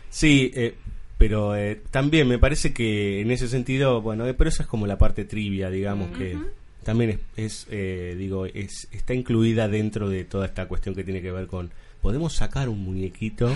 Sí, 0.09 0.51
eh, 0.55 0.75
pero 1.17 1.55
eh, 1.55 1.79
también 1.91 2.27
me 2.27 2.39
parece 2.39 2.73
que 2.73 3.21
en 3.21 3.31
ese 3.31 3.47
sentido, 3.47 4.01
bueno, 4.01 4.25
eh, 4.27 4.33
pero 4.33 4.49
esa 4.49 4.63
es 4.63 4.69
como 4.69 4.87
la 4.87 4.97
parte 4.97 5.25
trivia, 5.25 5.69
digamos, 5.69 6.09
que 6.17 6.37
también 6.83 7.11
es, 7.11 7.19
es, 7.37 7.67
eh, 7.71 8.15
digo, 8.17 8.45
es, 8.45 8.87
está 8.91 9.13
incluida 9.13 9.67
dentro 9.67 10.09
de 10.09 10.25
toda 10.25 10.45
esta 10.45 10.67
cuestión 10.67 10.93
que 10.93 11.03
tiene 11.03 11.21
que 11.21 11.31
ver 11.31 11.47
con, 11.47 11.71
podemos 12.01 12.33
sacar 12.33 12.69
un 12.69 12.83
muñequito, 12.83 13.55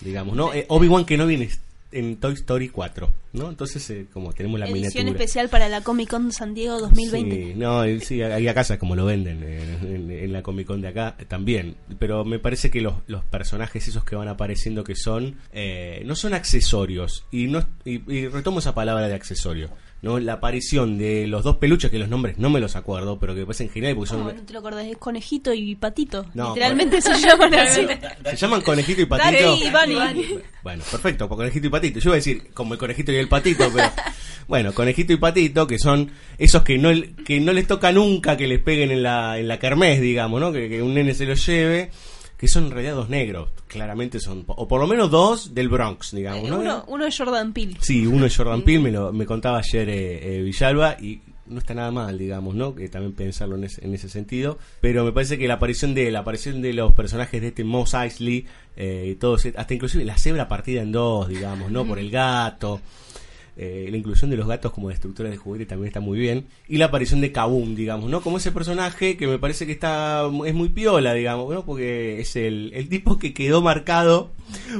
digamos, 0.00 0.34
¿no? 0.34 0.54
Eh, 0.54 0.64
Obi-Wan 0.68 1.04
que 1.04 1.18
no 1.18 1.26
viene 1.26 1.50
en 1.94 2.16
Toy 2.16 2.34
Story 2.34 2.68
4, 2.68 3.10
¿no? 3.34 3.48
Entonces, 3.48 3.88
eh, 3.90 4.06
como 4.12 4.32
tenemos 4.32 4.58
la 4.60 4.66
Edición 4.66 4.84
miniatura. 4.84 5.10
especial 5.10 5.48
para 5.48 5.68
la 5.68 5.82
Comic 5.82 6.10
Con 6.10 6.32
San 6.32 6.54
Diego 6.54 6.80
2020. 6.80 7.36
Sí, 7.36 7.52
no, 7.56 7.84
eh, 7.84 8.00
sí, 8.00 8.20
ahí 8.22 8.48
acá 8.48 8.62
es 8.62 8.72
como 8.78 8.96
lo 8.96 9.04
venden 9.06 9.42
eh, 9.42 9.78
en, 9.82 10.10
en 10.10 10.32
la 10.32 10.42
Comic 10.42 10.66
Con 10.66 10.80
de 10.80 10.88
acá 10.88 11.16
eh, 11.18 11.24
también. 11.24 11.76
Pero 11.98 12.24
me 12.24 12.38
parece 12.38 12.70
que 12.70 12.80
los, 12.80 12.94
los 13.06 13.24
personajes 13.24 13.86
esos 13.88 14.04
que 14.04 14.16
van 14.16 14.28
apareciendo 14.28 14.84
que 14.84 14.96
son, 14.96 15.36
eh, 15.52 16.02
no 16.04 16.16
son 16.16 16.34
accesorios. 16.34 17.26
Y, 17.30 17.46
no, 17.46 17.66
y, 17.84 18.02
y 18.12 18.28
retomo 18.28 18.58
esa 18.58 18.74
palabra 18.74 19.08
de 19.08 19.14
accesorio. 19.14 19.70
¿No? 20.04 20.20
La 20.20 20.34
aparición 20.34 20.98
de 20.98 21.26
los 21.26 21.42
dos 21.42 21.56
peluches, 21.56 21.90
que 21.90 21.98
los 21.98 22.10
nombres 22.10 22.36
no 22.38 22.50
me 22.50 22.60
los 22.60 22.76
acuerdo, 22.76 23.18
pero 23.18 23.34
que 23.34 23.40
me 23.40 23.46
parecen 23.46 23.70
geniales 23.70 23.96
porque 23.96 24.10
son... 24.10 24.18
¿Cómo 24.18 24.32
no 24.32 24.42
te 24.42 24.52
lo 24.52 24.58
acordás? 24.58 24.86
Es 24.86 24.98
conejito 24.98 25.54
y 25.54 25.74
patito. 25.74 26.26
No, 26.34 26.48
Literalmente 26.50 27.00
se 27.00 27.14
llaman 27.14 27.54
así. 27.58 27.86
Se 28.24 28.36
llaman 28.36 28.60
conejito 28.60 29.00
y 29.00 29.06
patito. 29.06 29.56
Y 29.56 29.70
Bunny. 29.70 30.40
Bueno, 30.62 30.84
perfecto, 30.90 31.26
por 31.26 31.38
conejito 31.38 31.66
y 31.66 31.70
patito. 31.70 32.00
Yo 32.00 32.10
iba 32.10 32.14
a 32.14 32.16
decir 32.16 32.52
como 32.52 32.74
el 32.74 32.78
conejito 32.78 33.12
y 33.12 33.16
el 33.16 33.28
patito, 33.28 33.64
pero 33.74 33.90
bueno, 34.46 34.74
conejito 34.74 35.14
y 35.14 35.16
patito, 35.16 35.66
que 35.66 35.78
son 35.78 36.10
esos 36.36 36.62
que 36.62 36.76
no 36.76 36.90
que 37.24 37.40
no 37.40 37.52
les 37.52 37.66
toca 37.66 37.90
nunca 37.90 38.36
que 38.36 38.46
les 38.46 38.60
peguen 38.60 38.90
en 38.90 39.02
la 39.02 39.38
en 39.38 39.48
la 39.48 39.58
kermés, 39.58 40.02
digamos, 40.02 40.38
¿no? 40.38 40.52
Que, 40.52 40.68
que 40.68 40.82
un 40.82 40.92
nene 40.92 41.14
se 41.14 41.24
los 41.24 41.44
lleve, 41.46 41.90
que 42.44 42.48
son 42.48 42.64
en 42.64 42.72
realidad 42.72 42.96
dos 42.96 43.08
negros, 43.08 43.48
claramente 43.68 44.20
son 44.20 44.44
o 44.46 44.68
por 44.68 44.78
lo 44.78 44.86
menos 44.86 45.10
dos 45.10 45.54
del 45.54 45.70
Bronx, 45.70 46.14
digamos, 46.14 46.46
¿no? 46.46 46.58
Uno, 46.58 46.84
uno 46.88 47.06
es 47.06 47.16
Jordan 47.16 47.54
Peele. 47.54 47.78
Sí, 47.80 48.06
uno 48.06 48.26
es 48.26 48.36
Jordan 48.36 48.60
Peele, 48.60 48.80
me, 48.80 48.90
lo, 48.90 49.14
me 49.14 49.24
contaba 49.24 49.60
ayer 49.60 49.88
eh, 49.88 50.36
eh, 50.36 50.42
Villalba 50.42 50.98
y 51.00 51.22
no 51.46 51.58
está 51.58 51.72
nada 51.72 51.90
mal, 51.90 52.18
digamos, 52.18 52.54
¿no? 52.54 52.74
Que 52.74 52.90
también 52.90 53.14
pensarlo 53.14 53.56
en 53.56 53.64
ese, 53.64 53.82
en 53.82 53.94
ese 53.94 54.10
sentido. 54.10 54.58
Pero 54.82 55.06
me 55.06 55.12
parece 55.12 55.38
que 55.38 55.48
la 55.48 55.54
aparición 55.54 55.94
de 55.94 56.10
la 56.10 56.18
aparición 56.18 56.60
de 56.60 56.74
los 56.74 56.92
personajes 56.92 57.40
de 57.40 57.48
este 57.48 57.64
Moss 57.64 57.94
Eisley, 57.94 58.46
eh, 58.76 59.08
y 59.12 59.14
todos, 59.14 59.46
hasta 59.56 59.72
inclusive 59.72 60.04
la 60.04 60.18
cebra 60.18 60.46
partida 60.46 60.82
en 60.82 60.92
dos, 60.92 61.26
digamos, 61.28 61.70
¿no? 61.70 61.86
Por 61.86 61.98
el 61.98 62.10
gato. 62.10 62.82
Eh, 63.56 63.86
la 63.88 63.96
inclusión 63.96 64.30
de 64.30 64.36
los 64.36 64.48
gatos 64.48 64.72
como 64.72 64.88
destructores 64.88 65.30
de 65.30 65.38
juguete 65.38 65.66
también 65.66 65.86
está 65.88 66.00
muy 66.00 66.18
bien. 66.18 66.46
Y 66.68 66.78
la 66.78 66.86
aparición 66.86 67.20
de 67.20 67.30
Kabum, 67.30 67.76
digamos, 67.76 68.10
¿no? 68.10 68.20
Como 68.20 68.38
ese 68.38 68.50
personaje 68.50 69.16
que 69.16 69.28
me 69.28 69.38
parece 69.38 69.64
que 69.64 69.70
está 69.72 70.22
es 70.44 70.54
muy 70.54 70.70
piola, 70.70 71.14
digamos, 71.14 71.54
¿no? 71.54 71.64
Porque 71.64 72.20
es 72.20 72.34
el, 72.34 72.72
el 72.74 72.88
tipo 72.88 73.18
que 73.18 73.32
quedó 73.32 73.62
marcado 73.62 74.32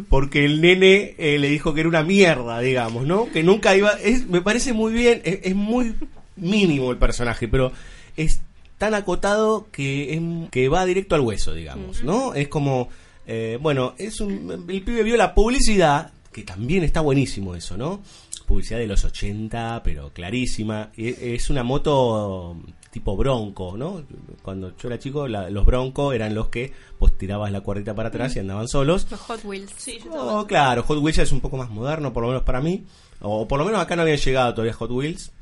porque 0.08 0.44
el 0.44 0.60
nene 0.60 1.14
eh, 1.18 1.38
le 1.38 1.48
dijo 1.50 1.72
que 1.72 1.80
era 1.80 1.88
una 1.88 2.02
mierda, 2.02 2.58
digamos, 2.60 3.06
¿no? 3.06 3.30
Que 3.30 3.42
nunca 3.44 3.76
iba... 3.76 3.92
Es, 4.02 4.26
me 4.26 4.40
parece 4.40 4.72
muy 4.72 4.92
bien, 4.92 5.20
es, 5.24 5.38
es 5.44 5.54
muy 5.54 5.94
mínimo 6.36 6.90
el 6.90 6.98
personaje, 6.98 7.46
pero 7.46 7.70
es 8.16 8.40
tan 8.78 8.94
acotado 8.94 9.68
que, 9.70 10.14
es- 10.14 10.50
que 10.50 10.68
va 10.68 10.84
directo 10.84 11.14
al 11.14 11.20
hueso, 11.20 11.54
digamos, 11.54 12.02
¿no? 12.02 12.34
Es 12.34 12.48
como... 12.48 12.88
eh, 13.26 13.56
bueno, 13.62 13.94
es 13.98 14.20
un, 14.20 14.64
el 14.68 14.82
pibe 14.82 15.04
vio 15.04 15.16
la 15.16 15.32
publicidad, 15.32 16.10
que 16.32 16.42
también 16.42 16.82
está 16.82 17.00
buenísimo 17.00 17.54
eso, 17.54 17.76
¿no? 17.76 18.02
Publicidad 18.46 18.78
de 18.78 18.86
los 18.86 19.04
80, 19.04 19.80
pero 19.82 20.12
clarísima. 20.12 20.90
Es 20.96 21.48
una 21.50 21.62
moto 21.62 22.56
tipo 22.90 23.16
bronco, 23.16 23.76
¿no? 23.76 24.02
Cuando 24.42 24.76
yo 24.76 24.88
era 24.88 24.98
chico, 24.98 25.26
la- 25.26 25.50
los 25.50 25.64
broncos 25.64 26.14
eran 26.14 26.34
los 26.34 26.48
que 26.48 26.72
pues 26.98 27.16
tirabas 27.18 27.50
la 27.50 27.60
cuerdita 27.62 27.94
para 27.94 28.08
atrás 28.10 28.36
y 28.36 28.40
andaban 28.40 28.68
solos. 28.68 29.06
Los 29.10 29.20
Hot 29.20 29.44
Wheels. 29.44 29.72
Sí, 29.76 29.98
yo 30.04 30.10
Oh, 30.14 30.46
claro, 30.46 30.82
Hot 30.84 30.98
Wheels 30.98 31.18
es 31.18 31.32
un 31.32 31.40
poco 31.40 31.56
más 31.56 31.70
moderno, 31.70 32.12
por 32.12 32.22
lo 32.22 32.28
menos 32.28 32.42
para 32.42 32.60
mí. 32.60 32.84
O 33.20 33.48
por 33.48 33.58
lo 33.58 33.64
menos 33.64 33.80
acá 33.80 33.96
no 33.96 34.02
habían 34.02 34.18
llegado 34.18 34.52
todavía 34.54 34.74
Hot 34.74 34.90
Wheels 34.90 35.32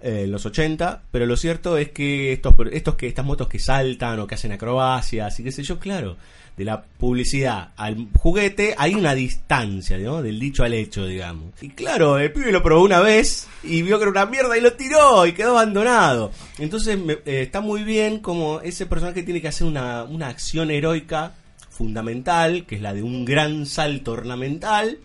eh, 0.00 0.22
en 0.24 0.32
los 0.32 0.44
80, 0.44 1.04
pero 1.12 1.24
lo 1.26 1.36
cierto 1.36 1.78
es 1.78 1.90
que 1.90 2.32
estos, 2.32 2.54
estos 2.72 2.96
que 2.96 3.06
estas 3.06 3.24
motos 3.24 3.46
que 3.48 3.58
saltan 3.60 4.18
o 4.18 4.26
que 4.26 4.34
hacen 4.34 4.50
acrobacias 4.52 5.38
y 5.38 5.44
qué 5.44 5.52
sé 5.52 5.62
yo, 5.62 5.78
claro, 5.78 6.16
de 6.56 6.64
la 6.66 6.82
publicidad 6.82 7.70
al 7.76 8.08
juguete 8.14 8.74
hay 8.76 8.94
una 8.94 9.14
distancia, 9.14 9.96
¿no? 9.98 10.20
Del 10.22 10.38
dicho 10.38 10.64
al 10.64 10.74
hecho, 10.74 11.06
digamos. 11.06 11.52
Y 11.62 11.70
claro, 11.70 12.18
el 12.18 12.30
pibe 12.32 12.52
lo 12.52 12.62
probó 12.62 12.82
una 12.84 13.00
vez 13.00 13.48
y 13.62 13.82
vio 13.82 13.98
que 13.98 14.02
era 14.04 14.10
una 14.10 14.26
mierda 14.26 14.56
y 14.56 14.60
lo 14.60 14.74
tiró 14.74 15.26
y 15.26 15.32
quedó 15.32 15.50
abandonado. 15.52 16.30
Entonces 16.58 16.98
me- 16.98 17.14
eh, 17.24 17.42
está 17.42 17.60
muy 17.62 17.82
bien 17.84 18.18
como 18.18 18.60
ese 18.60 18.84
personaje 18.86 19.22
tiene 19.22 19.40
que 19.40 19.48
hacer 19.48 19.66
una, 19.66 20.04
una 20.04 20.28
acción 20.28 20.70
heroica 20.70 21.32
fundamental, 21.70 22.66
que 22.66 22.76
es 22.76 22.82
la 22.82 22.92
de 22.94 23.02
un 23.02 23.24
gran 23.24 23.66
salto 23.66 24.12
ornamental, 24.12 24.98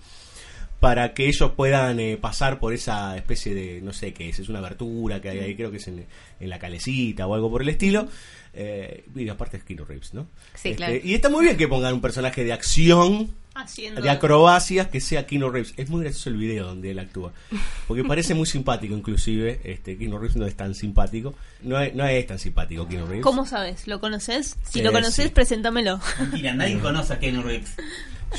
para 0.80 1.14
que 1.16 1.28
ellos 1.28 1.54
puedan 1.56 2.00
eh, 2.00 2.18
pasar 2.22 2.60
por 2.60 2.72
esa 2.72 3.18
especie 3.18 3.56
de, 3.56 3.82
no 3.82 3.94
sé 3.94 4.14
qué 4.14 4.30
es, 4.30 4.38
es 4.38 4.48
una 4.50 4.60
abertura 4.60 5.20
que 5.22 5.30
hay 5.30 5.40
ahí, 5.40 5.56
creo 5.56 5.72
que 5.72 5.78
es 5.78 5.88
en, 5.88 6.06
en 6.40 6.50
la 6.50 6.60
calecita 6.60 7.26
o 7.26 7.34
algo 7.34 7.50
por 7.50 7.64
el 7.64 7.70
estilo. 7.70 8.08
Eh, 8.54 9.06
y 9.16 9.30
aparte 9.30 9.58
es 9.58 9.64
Keanu 9.64 9.86
Reeves, 9.86 10.14
¿no? 10.14 10.24
Sí, 10.56 10.70
Este, 10.70 10.76
claro. 10.76 10.96
Y 11.04 11.14
está 11.14 11.30
muy 11.30 11.44
bien 11.46 11.58
que 11.58 11.68
pongan 11.68 11.94
un 11.94 12.02
personaje 12.02 12.44
de 12.44 12.54
acción, 12.54 13.30
Haciendo. 13.54 14.02
de 14.02 14.10
acrobacias, 14.10 14.88
que 14.88 15.00
sea 15.02 15.26
Keanu 15.28 15.50
Reeves. 15.50 15.74
Es 15.78 15.90
muy 15.90 16.02
gracioso 16.02 16.30
el 16.30 16.38
video 16.38 16.66
donde 16.68 16.92
él 16.92 17.00
actúa. 17.00 17.34
Porque 17.88 18.04
parece 18.04 18.34
muy 18.36 18.46
simpático, 18.46 18.96
inclusive. 18.96 19.60
Este, 19.64 19.98
Keanu 19.98 20.18
Reeves 20.20 20.36
no 20.38 20.46
es 20.46 20.56
tan 20.56 20.74
simpático. 20.76 21.34
No 21.62 21.80
es, 21.80 21.94
no 21.96 22.06
es 22.06 22.26
tan 22.28 22.40
simpático 22.40 22.88
Keanu 22.88 23.06
Reeves. 23.08 23.24
¿Cómo 23.24 23.46
sabes? 23.46 23.88
¿Lo 23.88 24.00
conoces? 24.00 24.58
Si 24.64 24.80
Eh, 24.80 24.84
lo 24.84 24.92
conoces, 24.92 25.26
sí. 25.26 25.32
preséntamelo. 25.32 26.00
Mentira, 26.20 26.54
nadie 26.54 26.80
conoce 26.80 27.14
a 27.14 27.20
Keanu 27.20 27.42
Reeves. 27.44 27.76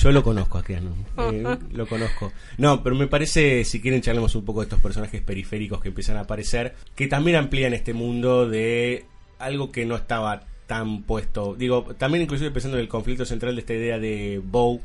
Yo 0.01 0.13
lo 0.13 0.23
conozco 0.23 0.59
a 0.59 0.63
Keanu. 0.65 0.95
eh, 1.17 1.57
lo 1.73 1.87
conozco. 1.87 2.31
No, 2.59 2.83
pero 2.83 2.95
me 2.95 3.07
parece, 3.07 3.65
si 3.65 3.81
quieren 3.81 4.03
charlemos 4.03 4.35
un 4.35 4.45
poco 4.45 4.61
de 4.61 4.65
estos 4.65 4.81
personajes 4.81 5.23
periféricos 5.23 5.81
que 5.81 5.89
empiezan 5.89 6.17
a 6.19 6.21
aparecer, 6.21 6.75
que 6.95 7.07
también 7.09 7.37
amplían 7.39 7.73
este 7.73 7.95
mundo 7.95 8.47
de 8.49 9.07
algo 9.39 9.70
que 9.72 9.84
no 9.86 9.97
estaba 9.97 10.43
tan 10.66 11.03
puesto. 11.03 11.55
Digo, 11.55 11.84
también 11.97 12.22
inclusive 12.22 12.51
pensando 12.51 12.76
en 12.76 12.82
el 12.82 12.89
conflicto 12.89 13.24
central 13.24 13.55
de 13.55 13.61
esta 13.61 13.74
idea 13.74 13.99
de 13.99 14.41
Bow, 14.45 14.80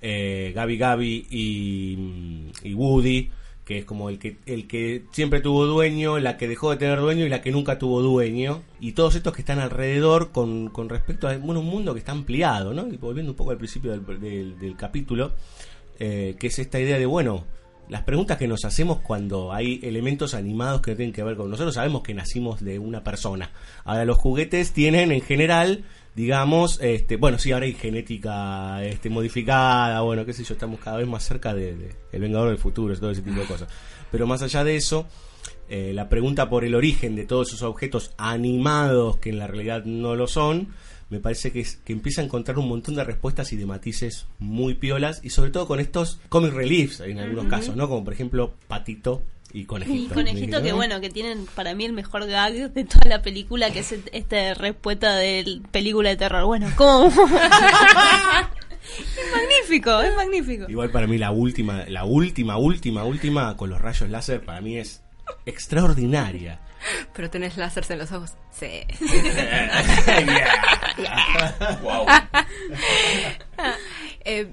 eh, 0.00 0.52
Gabi 0.54 0.76
Gabi 0.78 1.26
y, 1.30 1.96
mm, 1.98 2.50
y 2.66 2.74
Woody, 2.74 3.30
que 3.64 3.78
es 3.78 3.84
como 3.84 4.08
el 4.08 4.18
que, 4.18 4.38
el 4.46 4.66
que 4.66 5.04
siempre 5.12 5.40
tuvo 5.40 5.66
dueño, 5.66 6.18
la 6.18 6.36
que 6.36 6.48
dejó 6.48 6.70
de 6.70 6.76
tener 6.78 6.98
dueño 6.98 7.24
y 7.24 7.28
la 7.28 7.40
que 7.42 7.52
nunca 7.52 7.78
tuvo 7.78 8.02
dueño. 8.02 8.62
Y 8.80 8.92
todos 8.92 9.14
estos 9.14 9.32
que 9.34 9.42
están 9.42 9.60
alrededor 9.60 10.32
con, 10.32 10.68
con 10.70 10.88
respecto 10.88 11.28
a 11.28 11.36
bueno, 11.36 11.60
un 11.60 11.66
mundo 11.66 11.92
que 11.92 12.00
está 12.00 12.12
ampliado, 12.12 12.74
¿no? 12.74 12.88
Y 12.88 12.96
volviendo 12.96 13.32
un 13.32 13.36
poco 13.36 13.52
al 13.52 13.58
principio 13.58 13.92
del, 13.92 14.20
del- 14.20 14.58
del 14.58 14.76
capítulo, 14.76 15.32
eh, 16.00 16.34
que 16.40 16.48
es 16.48 16.58
esta 16.58 16.80
idea 16.80 16.98
de, 16.98 17.06
bueno, 17.06 17.44
las 17.92 18.04
preguntas 18.04 18.38
que 18.38 18.48
nos 18.48 18.64
hacemos 18.64 19.00
cuando 19.00 19.52
hay 19.52 19.78
elementos 19.82 20.32
animados 20.32 20.80
que 20.80 20.96
tienen 20.96 21.12
que 21.12 21.22
ver 21.22 21.36
con 21.36 21.50
nosotros, 21.50 21.74
sabemos 21.74 22.02
que 22.02 22.14
nacimos 22.14 22.64
de 22.64 22.78
una 22.78 23.04
persona. 23.04 23.50
Ahora 23.84 24.06
los 24.06 24.16
juguetes 24.16 24.72
tienen 24.72 25.12
en 25.12 25.20
general 25.20 25.84
digamos, 26.14 26.78
este, 26.82 27.16
bueno, 27.16 27.38
sí, 27.38 27.52
ahora 27.52 27.66
hay 27.66 27.74
genética 27.74 28.82
este, 28.84 29.10
modificada, 29.10 30.00
bueno, 30.02 30.24
qué 30.24 30.32
sé 30.32 30.44
yo, 30.44 30.54
estamos 30.54 30.80
cada 30.80 30.98
vez 30.98 31.06
más 31.06 31.22
cerca 31.22 31.54
de, 31.54 31.74
de 31.74 31.94
El 32.12 32.20
Vengador 32.20 32.48
del 32.48 32.58
Futuro, 32.58 32.94
todo 32.98 33.10
ese 33.10 33.22
tipo 33.22 33.40
de 33.40 33.46
cosas. 33.46 33.68
Pero 34.10 34.26
más 34.26 34.42
allá 34.42 34.64
de 34.64 34.76
eso, 34.76 35.06
eh, 35.68 35.92
la 35.94 36.08
pregunta 36.08 36.48
por 36.48 36.64
el 36.64 36.74
origen 36.74 37.16
de 37.16 37.24
todos 37.24 37.48
esos 37.48 37.62
objetos 37.62 38.12
animados 38.18 39.16
que 39.18 39.30
en 39.30 39.38
la 39.38 39.46
realidad 39.46 39.84
no 39.84 40.14
lo 40.14 40.26
son, 40.26 40.68
me 41.12 41.20
parece 41.20 41.52
que, 41.52 41.60
es- 41.60 41.76
que 41.84 41.92
empieza 41.92 42.22
a 42.22 42.24
encontrar 42.24 42.58
un 42.58 42.68
montón 42.68 42.96
de 42.96 43.04
respuestas 43.04 43.52
y 43.52 43.56
de 43.56 43.66
matices 43.66 44.26
muy 44.40 44.74
piolas 44.74 45.20
y 45.22 45.30
sobre 45.30 45.50
todo 45.50 45.68
con 45.68 45.78
estos 45.78 46.18
comic 46.28 46.52
reliefs 46.52 46.98
en 47.00 47.20
algunos 47.20 47.46
casos, 47.46 47.76
¿no? 47.76 47.88
Como 47.88 48.02
por 48.02 48.14
ejemplo 48.14 48.54
Patito 48.66 49.22
y 49.52 49.60
Y 49.60 49.64
Conejito. 49.66 50.14
Conejito 50.14 50.62
que 50.62 50.70
¿no? 50.70 50.76
bueno, 50.76 51.00
que 51.02 51.10
tienen 51.10 51.44
para 51.54 51.74
mí 51.74 51.84
el 51.84 51.92
mejor 51.92 52.26
gag 52.26 52.72
de 52.72 52.84
toda 52.84 53.06
la 53.08 53.20
película, 53.20 53.70
que 53.70 53.80
es 53.80 53.94
esta 54.12 54.54
respuesta 54.54 55.14
de 55.16 55.60
película 55.70 56.08
de 56.08 56.16
terror. 56.16 56.46
Bueno, 56.46 56.70
¿cómo? 56.74 57.08
es 57.08 57.14
magnífico, 59.32 60.00
es 60.00 60.16
magnífico. 60.16 60.64
Igual 60.70 60.90
para 60.90 61.06
mí 61.06 61.18
la 61.18 61.30
última, 61.30 61.84
la 61.88 62.04
última, 62.06 62.56
última, 62.56 63.04
última 63.04 63.54
con 63.58 63.68
los 63.68 63.82
rayos 63.82 64.08
láser 64.08 64.42
para 64.42 64.62
mí 64.62 64.78
es 64.78 65.02
extraordinaria. 65.44 66.58
Pero 67.14 67.28
tenés 67.30 67.56
láseres 67.58 67.90
en 67.90 67.98
los 67.98 68.10
ojos. 68.10 68.32
Sí. 68.50 68.80
wow. 71.82 72.06
Eh, 74.24 74.46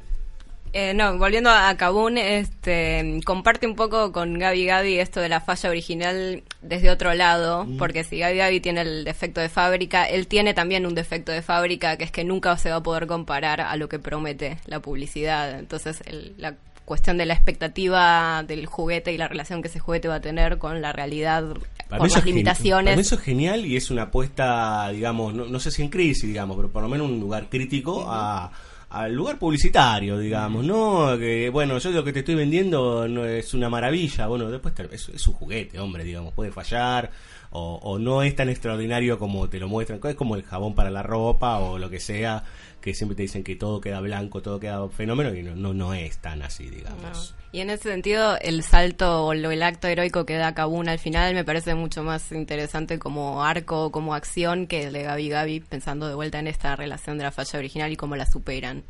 eh, 0.73 0.93
no, 0.93 1.17
volviendo 1.17 1.49
a 1.49 1.75
Kabun, 1.77 2.17
este, 2.17 3.19
comparte 3.25 3.65
un 3.65 3.75
poco 3.75 4.11
con 4.11 4.37
Gaby 4.37 4.65
Gaby 4.65 4.99
esto 4.99 5.19
de 5.19 5.29
la 5.29 5.41
falla 5.41 5.69
original 5.69 6.43
desde 6.61 6.91
otro 6.91 7.13
lado, 7.15 7.67
porque 7.79 8.03
si 8.03 8.19
Gaby 8.19 8.37
Gaby 8.37 8.59
tiene 8.59 8.81
el 8.81 9.03
defecto 9.03 9.41
de 9.41 9.49
fábrica, 9.49 10.05
él 10.05 10.27
tiene 10.27 10.53
también 10.53 10.85
un 10.85 10.93
defecto 10.95 11.31
de 11.31 11.41
fábrica, 11.41 11.97
que 11.97 12.03
es 12.03 12.11
que 12.11 12.23
nunca 12.23 12.55
se 12.57 12.69
va 12.69 12.77
a 12.77 12.83
poder 12.83 13.07
comparar 13.07 13.61
a 13.61 13.75
lo 13.77 13.89
que 13.89 13.97
promete 13.99 14.57
la 14.65 14.79
publicidad. 14.79 15.57
Entonces, 15.57 16.01
el- 16.05 16.33
la 16.37 16.55
cuestión 16.89 17.17
de 17.17 17.25
la 17.25 17.33
expectativa 17.35 18.43
del 18.43 18.65
juguete 18.65 19.13
y 19.13 19.17
la 19.17 19.29
relación 19.29 19.61
que 19.61 19.69
ese 19.69 19.79
juguete 19.79 20.09
va 20.09 20.15
a 20.15 20.19
tener 20.21 20.57
con 20.57 20.81
la 20.81 20.91
realidad, 20.91 21.45
Para 21.87 21.99
con 21.99 22.09
las 22.09 22.25
limitaciones. 22.25 22.85
para 22.85 22.95
mí 22.97 23.01
eso 23.01 23.15
es 23.15 23.21
genial 23.21 23.65
y 23.65 23.77
es 23.77 23.89
una 23.89 24.01
apuesta, 24.03 24.89
digamos, 24.89 25.33
no, 25.33 25.45
no 25.45 25.59
sé 25.61 25.71
si 25.71 25.81
en 25.83 25.89
crisis, 25.89 26.23
digamos, 26.27 26.57
pero 26.57 26.69
por 26.69 26.81
lo 26.83 26.89
menos 26.89 27.07
un 27.09 27.19
lugar 27.21 27.47
crítico 27.49 28.05
a 28.09 28.51
al 28.91 29.13
lugar 29.13 29.37
publicitario, 29.37 30.17
digamos, 30.17 30.65
¿no? 30.65 31.15
Que, 31.19 31.49
bueno, 31.51 31.77
yo 31.77 31.91
lo 31.91 32.03
que 32.03 32.11
te 32.11 32.19
estoy 32.21 32.33
vendiendo 32.33 33.07
no 33.07 33.23
es 33.23 33.53
una 33.53 33.69
maravilla, 33.69 34.25
bueno, 34.25 34.49
después 34.49 34.73
te- 34.73 34.89
es, 34.91 35.09
es 35.09 35.27
un 35.27 35.35
juguete, 35.35 35.79
hombre, 35.79 36.03
digamos, 36.03 36.33
puede 36.33 36.51
fallar 36.51 37.11
o, 37.51 37.79
o 37.81 37.97
no 37.99 38.21
es 38.23 38.35
tan 38.35 38.49
extraordinario 38.49 39.17
como 39.19 39.49
te 39.49 39.59
lo 39.59 39.67
muestran, 39.67 39.99
es 40.03 40.15
como 40.15 40.35
el 40.35 40.43
jabón 40.43 40.75
para 40.75 40.89
la 40.89 41.03
ropa 41.03 41.57
o 41.59 41.77
lo 41.79 41.89
que 41.89 41.99
sea, 41.99 42.43
que 42.81 42.93
siempre 42.93 43.15
te 43.15 43.23
dicen 43.23 43.43
que 43.43 43.55
todo 43.55 43.81
queda 43.81 43.99
blanco, 44.01 44.41
todo 44.41 44.59
queda 44.59 44.87
fenómeno 44.89 45.33
y 45.33 45.43
no, 45.43 45.55
no, 45.55 45.73
no 45.73 45.93
es 45.93 46.17
tan 46.19 46.41
así, 46.43 46.69
digamos. 46.69 47.35
Y 47.51 47.61
en 47.61 47.71
ese 47.71 47.89
sentido, 47.89 48.37
el 48.41 48.61
salto 48.61 49.25
o 49.25 49.33
lo- 49.33 49.49
el 49.49 49.63
acto 49.63 49.87
heroico 49.87 50.23
que 50.25 50.35
da 50.35 50.53
Kabun 50.53 50.87
al 50.87 50.99
final 50.99 51.33
me 51.33 51.43
parece 51.43 51.73
mucho 51.73 52.03
más 52.03 52.31
interesante 52.31 52.99
como 52.99 53.43
arco, 53.43 53.91
como 53.91 54.13
acción, 54.13 54.67
que 54.67 54.83
el 54.83 54.93
de 54.93 55.01
Gaby 55.03 55.29
Gaby, 55.29 55.59
pensando 55.61 56.07
de 56.07 56.13
vuelta 56.13 56.37
en 56.37 56.45
esta 56.47 56.75
relación 56.75 57.17
de 57.17 57.23
la 57.23 57.31
falla 57.31 57.57
original 57.57 57.91
y 57.91 57.95
cómo 57.95 58.15
la 58.15 58.27
superan. 58.27 58.83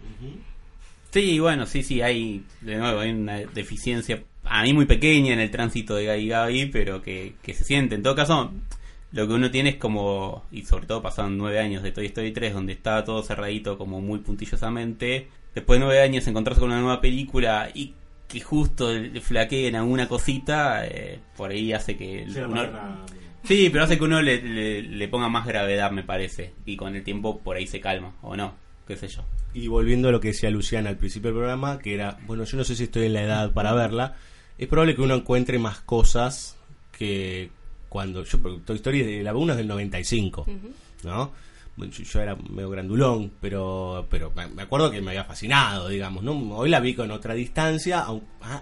Sí, 1.12 1.40
bueno, 1.40 1.66
sí, 1.66 1.82
sí, 1.84 2.02
hay, 2.02 2.44
de 2.62 2.76
nuevo, 2.76 3.00
hay 3.00 3.12
una 3.12 3.38
deficiencia 3.38 4.22
a 4.50 4.64
mí 4.64 4.74
muy 4.74 4.86
pequeña 4.86 5.34
en 5.34 5.40
el 5.40 5.52
tránsito 5.52 5.96
de 5.96 6.06
Gaby 6.06 6.28
Gaby, 6.28 6.66
pero 6.68 7.02
que, 7.02 7.36
que 7.42 7.54
se 7.54 7.64
siente. 7.64 7.96
En 7.96 8.04
todo 8.04 8.16
caso, 8.16 8.52
lo 9.12 9.28
que 9.28 9.34
uno 9.34 9.52
tiene 9.52 9.70
es 9.70 9.76
como, 9.76 10.46
y 10.52 10.64
sobre 10.64 10.88
todo 10.88 11.02
pasaron 11.02 11.38
nueve 11.38 11.60
años 11.60 11.84
de 11.84 11.92
Toy 11.92 12.08
Story 12.08 12.32
3, 12.32 12.54
donde 12.54 12.74
estaba 12.74 13.04
todo 13.04 13.22
cerradito 13.24 13.78
como 13.78 14.02
muy 14.02 14.20
puntillosamente. 14.20 15.28
Después 15.54 15.80
de 15.80 15.86
nueve 15.86 16.02
años 16.02 16.28
encontrarse 16.28 16.60
con 16.60 16.72
una 16.72 16.82
nueva 16.82 17.00
película 17.00 17.70
y 17.74 17.94
que 18.28 18.42
justo 18.42 18.92
le 18.94 19.22
flaqueen 19.22 19.76
alguna 19.76 20.08
cosita, 20.08 20.86
eh, 20.86 21.20
por 21.36 21.52
ahí 21.52 21.74
hace 21.74 21.96
que 21.98 22.26
uno, 22.28 22.70
Sí, 23.44 23.70
pero 23.72 23.86
hace 23.86 23.98
que 23.98 24.04
uno 24.04 24.22
le, 24.22 24.42
le, 24.42 24.82
le 24.84 25.08
ponga 25.08 25.30
más 25.30 25.48
gravedad, 25.48 25.92
me 25.92 26.04
parece. 26.04 26.54
Y 26.66 26.76
con 26.76 26.96
el 26.96 27.04
tiempo 27.04 27.40
por 27.40 27.56
ahí 27.56 27.66
se 27.66 27.80
calma, 27.80 28.16
o 28.22 28.36
no, 28.36 28.54
qué 28.88 28.96
sé 28.96 29.08
yo. 29.08 29.24
Y 29.54 29.68
volviendo 29.68 30.10
a 30.10 30.12
lo 30.12 30.20
que 30.20 30.30
decía 30.30 30.52
Luciana 30.52 30.90
al 30.90 30.98
principio 30.98 31.30
del 31.30 31.38
programa, 31.38 31.80
que 31.80 31.94
era, 31.94 32.18
bueno, 32.28 32.44
yo 32.44 32.58
no 32.58 32.64
sé 32.64 32.76
si 32.76 32.84
estoy 32.84 33.06
en 33.06 33.14
la 33.14 33.24
edad 33.24 33.54
para 33.54 33.74
verla, 33.74 34.16
es 34.60 34.68
probable 34.68 34.96
que 34.96 35.02
uno 35.02 35.16
encuentre 35.16 35.58
más 35.58 35.80
cosas 35.80 36.58
que 36.92 37.50
cuando 37.88 38.24
yo, 38.24 38.38
Toy 38.66 38.76
Story, 38.76 39.04
de 39.04 39.24
la 39.24 39.34
1 39.34 39.54
es 39.54 39.58
del 39.58 39.68
95, 39.68 40.46
¿no? 40.46 40.52
Bueno, 41.04 41.32
Yo, 41.32 41.32
yo 41.88 42.22
era 42.22 42.36
medio 42.36 42.70
grandulón, 42.70 43.32
pero 43.42 44.08
pero 44.10 44.32
me 44.56 44.62
acuerdo 44.62 44.92
que 44.92 45.02
me 45.02 45.12
había 45.12 45.24
fascinado, 45.24 45.88
digamos, 45.90 46.24
¿no? 46.24 46.34
Hoy 46.58 46.70
la 46.70 46.80
vi 46.80 46.94
con 46.94 47.12
otra 47.12 47.34
distancia, 47.34 48.06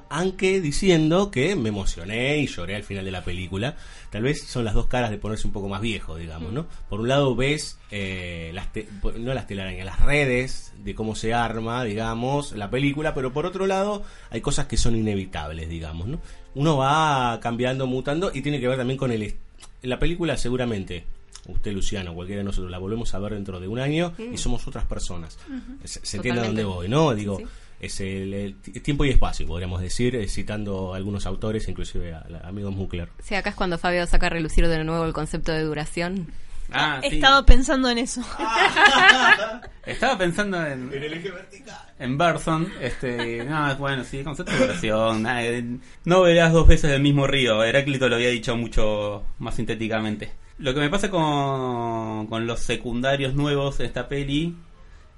aunque 0.09 0.61
diciendo 0.61 1.32
que 1.32 1.55
me 1.55 1.70
emocioné 1.70 2.38
y 2.39 2.47
lloré 2.47 2.76
al 2.76 2.84
final 2.84 3.05
de 3.05 3.11
la 3.11 3.24
película. 3.24 3.76
Tal 4.09 4.24
vez 4.24 4.43
son 4.47 4.63
las 4.63 4.74
dos 4.74 4.88
caras 4.88 5.09
de 5.11 5.18
ponerse 5.18 5.47
un 5.47 5.53
poco 5.53 5.68
más 5.68 5.82
viejo, 5.82 6.15
digamos, 6.15 6.51
¿no? 6.53 6.65
Por 6.89 7.01
un 7.01 7.07
lado 7.09 7.36
ves, 7.36 7.78
eh, 7.91 8.51
las 8.53 8.72
te- 8.72 8.88
no 9.20 9.34
las 9.34 9.47
telarañas, 9.47 9.86
las 9.86 9.99
redes 9.99 10.74
de 10.84 10.95
cómo 10.95 11.13
se 11.15 11.34
arma, 11.34 11.84
digamos, 11.84 12.53
la 12.53 12.70
película, 12.70 13.13
pero 13.13 13.34
por 13.34 13.45
otro 13.45 13.68
lado 13.68 14.03
hay 14.30 14.41
cosas 14.41 14.68
que 14.68 14.78
son 14.78 14.95
inevitables, 14.95 15.68
digamos, 15.70 16.07
¿no? 16.07 16.20
Uno 16.55 16.78
va 16.78 17.39
cambiando, 17.41 17.86
mutando 17.86 18.32
y 18.34 18.41
tiene 18.41 18.59
que 18.59 18.68
ver 18.68 18.78
también 18.78 18.97
con 18.97 19.11
el... 19.11 19.36
La 19.84 19.99
película 19.99 20.38
seguramente, 20.38 21.05
usted 21.48 21.72
Luciano, 21.74 22.14
cualquiera 22.14 22.39
de 22.39 22.45
nosotros, 22.45 22.70
la 22.72 22.78
volvemos 22.78 23.14
a 23.14 23.20
ver 23.20 23.34
dentro 23.34 23.60
de 23.60 23.68
un 23.68 23.80
año 23.80 24.14
y 24.18 24.38
somos 24.38 24.68
otras 24.68 24.86
personas. 24.86 25.38
Se, 25.84 26.06
se 26.06 26.18
entiende 26.18 26.41
a 26.41 26.45
dónde 26.45 26.64
voy, 26.64 26.88
¿no? 26.89 27.14
Digo, 27.16 27.38
Sí. 27.38 27.45
es 27.80 28.00
el, 28.02 28.34
el 28.34 28.56
ti- 28.56 28.80
tiempo 28.80 29.06
y 29.06 29.10
espacio, 29.10 29.45
podríamos 29.48 29.82
decir, 29.82 30.16
eh, 30.16 30.28
citando 30.28 30.93
a 30.93 30.98
algunos 30.98 31.26
autores, 31.26 31.68
inclusive 31.68 32.14
a, 32.14 32.26
a 32.43 32.48
amigos 32.50 32.74
Mukler. 32.76 33.10
Sí, 33.24 33.36
acá 33.36 33.50
es 33.52 33.56
cuando 33.56 33.78
Fabio 33.78 34.06
saca 34.08 34.28
a 34.28 34.30
relucir 34.30 34.68
de 34.68 34.84
nuevo 34.84 35.06
el 35.06 35.14
concepto 35.14 35.52
de 35.52 35.62
duración. 35.64 36.28
Ah, 36.72 37.00
sí. 37.02 37.16
Estaba 37.16 37.45
pensando 37.45 37.89
en 37.89 37.98
eso. 38.00 38.22
Estaba 39.86 40.18
pensando 40.18 40.66
en, 40.66 40.91
el 40.93 41.14
eje 41.14 41.32
vertical. 41.32 41.78
en 41.98 42.18
Berson. 42.18 42.68
Este, 42.82 43.43
no, 43.45 43.74
bueno, 43.78 44.04
sí, 44.04 44.22
concepto 44.24 44.52
de 44.52 45.58
eh, 45.58 45.78
No 46.04 46.22
verás 46.24 46.52
dos 46.52 46.68
veces 46.68 46.91
el 46.91 47.02
mismo 47.02 47.26
río. 47.26 47.64
Heráclito 47.64 48.10
lo 48.10 48.16
había 48.16 48.30
dicho 48.30 48.58
mucho 48.58 49.24
más 49.39 49.56
sintéticamente. 49.56 50.32
Lo 50.60 50.74
que 50.74 50.80
me 50.80 50.89
pasa 50.89 51.10
con, 51.12 52.28
con 52.28 52.47
los 52.47 52.60
secundarios 52.62 53.36
nuevos 53.36 53.78
de 53.78 53.86
esta 53.86 54.08
peli 54.08 54.55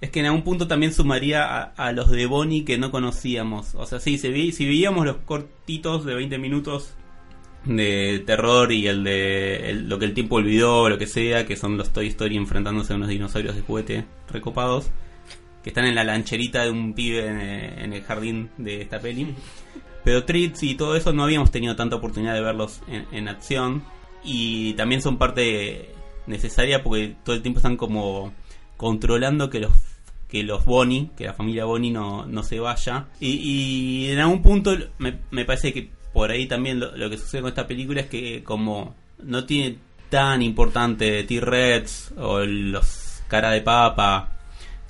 es 0.01 0.09
que 0.09 0.19
en 0.19 0.25
algún 0.27 0.43
punto 0.43 0.67
también 0.67 0.93
sumaría 0.93 1.45
a, 1.45 1.61
a 1.75 1.91
los 1.93 2.09
de 2.09 2.25
Bonnie 2.25 2.65
que 2.65 2.77
no 2.77 2.91
conocíamos. 2.91 3.73
O 3.75 3.85
sea, 3.85 3.99
sí, 3.99 4.17
se 4.17 4.29
vi, 4.29 4.51
si 4.51 4.65
veíamos 4.65 5.05
los 5.05 5.17
cortitos 5.17 6.05
de 6.05 6.15
20 6.15 6.37
minutos 6.37 6.93
de 7.65 8.23
terror 8.25 8.71
y 8.71 8.87
el 8.87 9.03
de 9.03 9.69
el- 9.69 9.89
lo 9.89 9.99
que 9.99 10.05
el 10.05 10.13
tiempo 10.13 10.35
olvidó, 10.35 10.89
lo 10.89 10.97
que 10.97 11.07
sea, 11.07 11.45
que 11.45 11.55
son 11.57 11.77
los 11.77 11.91
Toy 11.91 12.07
Story 12.07 12.37
enfrentándose 12.37 12.93
a 12.93 12.95
unos 12.95 13.09
dinosaurios 13.09 13.55
de 13.55 13.61
juguete 13.61 14.05
recopados, 14.31 14.89
que 15.63 15.69
están 15.69 15.85
en 15.85 15.95
la 15.95 16.03
lancherita 16.05 16.63
de 16.63 16.71
un 16.71 16.93
pibe 16.93 17.25
en, 17.27 17.39
en 17.39 17.93
el 17.93 18.03
jardín 18.03 18.49
de 18.57 18.81
esta 18.81 18.99
peli. 18.99 19.35
Pero 20.05 20.23
Treats 20.23 20.63
y 20.63 20.75
todo 20.75 20.95
eso 20.95 21.11
no 21.13 21.23
habíamos 21.23 21.51
tenido 21.51 21.75
tanta 21.75 21.97
oportunidad 21.97 22.33
de 22.33 22.41
verlos 22.41 22.81
en, 22.87 23.05
en 23.11 23.27
acción 23.27 23.83
y 24.23 24.73
también 24.73 25.01
son 25.01 25.17
parte 25.17 25.89
necesaria 26.27 26.83
porque 26.83 27.15
todo 27.23 27.35
el 27.35 27.41
tiempo 27.41 27.59
están 27.59 27.77
como 27.77 28.33
controlando 28.77 29.49
que 29.49 29.59
los 29.59 29.71
que 30.27 30.43
los 30.43 30.63
Bonnie, 30.63 31.09
que 31.17 31.25
la 31.25 31.33
familia 31.33 31.65
Bonnie 31.65 31.89
no, 31.89 32.27
no 32.27 32.43
se 32.43 32.59
vaya. 32.59 33.07
Y, 33.19 34.09
en 34.11 34.19
algún 34.19 34.43
punto 34.43 34.77
me, 34.99 35.17
me 35.31 35.43
parece 35.43 35.73
que 35.73 35.89
por 36.13 36.29
ahí 36.29 36.47
también 36.47 36.79
lo, 36.79 36.95
lo 36.95 37.09
que 37.09 37.17
sucede 37.17 37.41
con 37.41 37.49
esta 37.49 37.65
película 37.65 38.01
es 38.01 38.07
que 38.07 38.43
como 38.43 38.95
no 39.23 39.45
tiene 39.45 39.77
tan 40.09 40.41
importante 40.43 41.23
T-Rex 41.23 42.13
o 42.17 42.39
los 42.41 43.23
cara 43.27 43.51
de 43.51 43.61
papa 43.61 44.39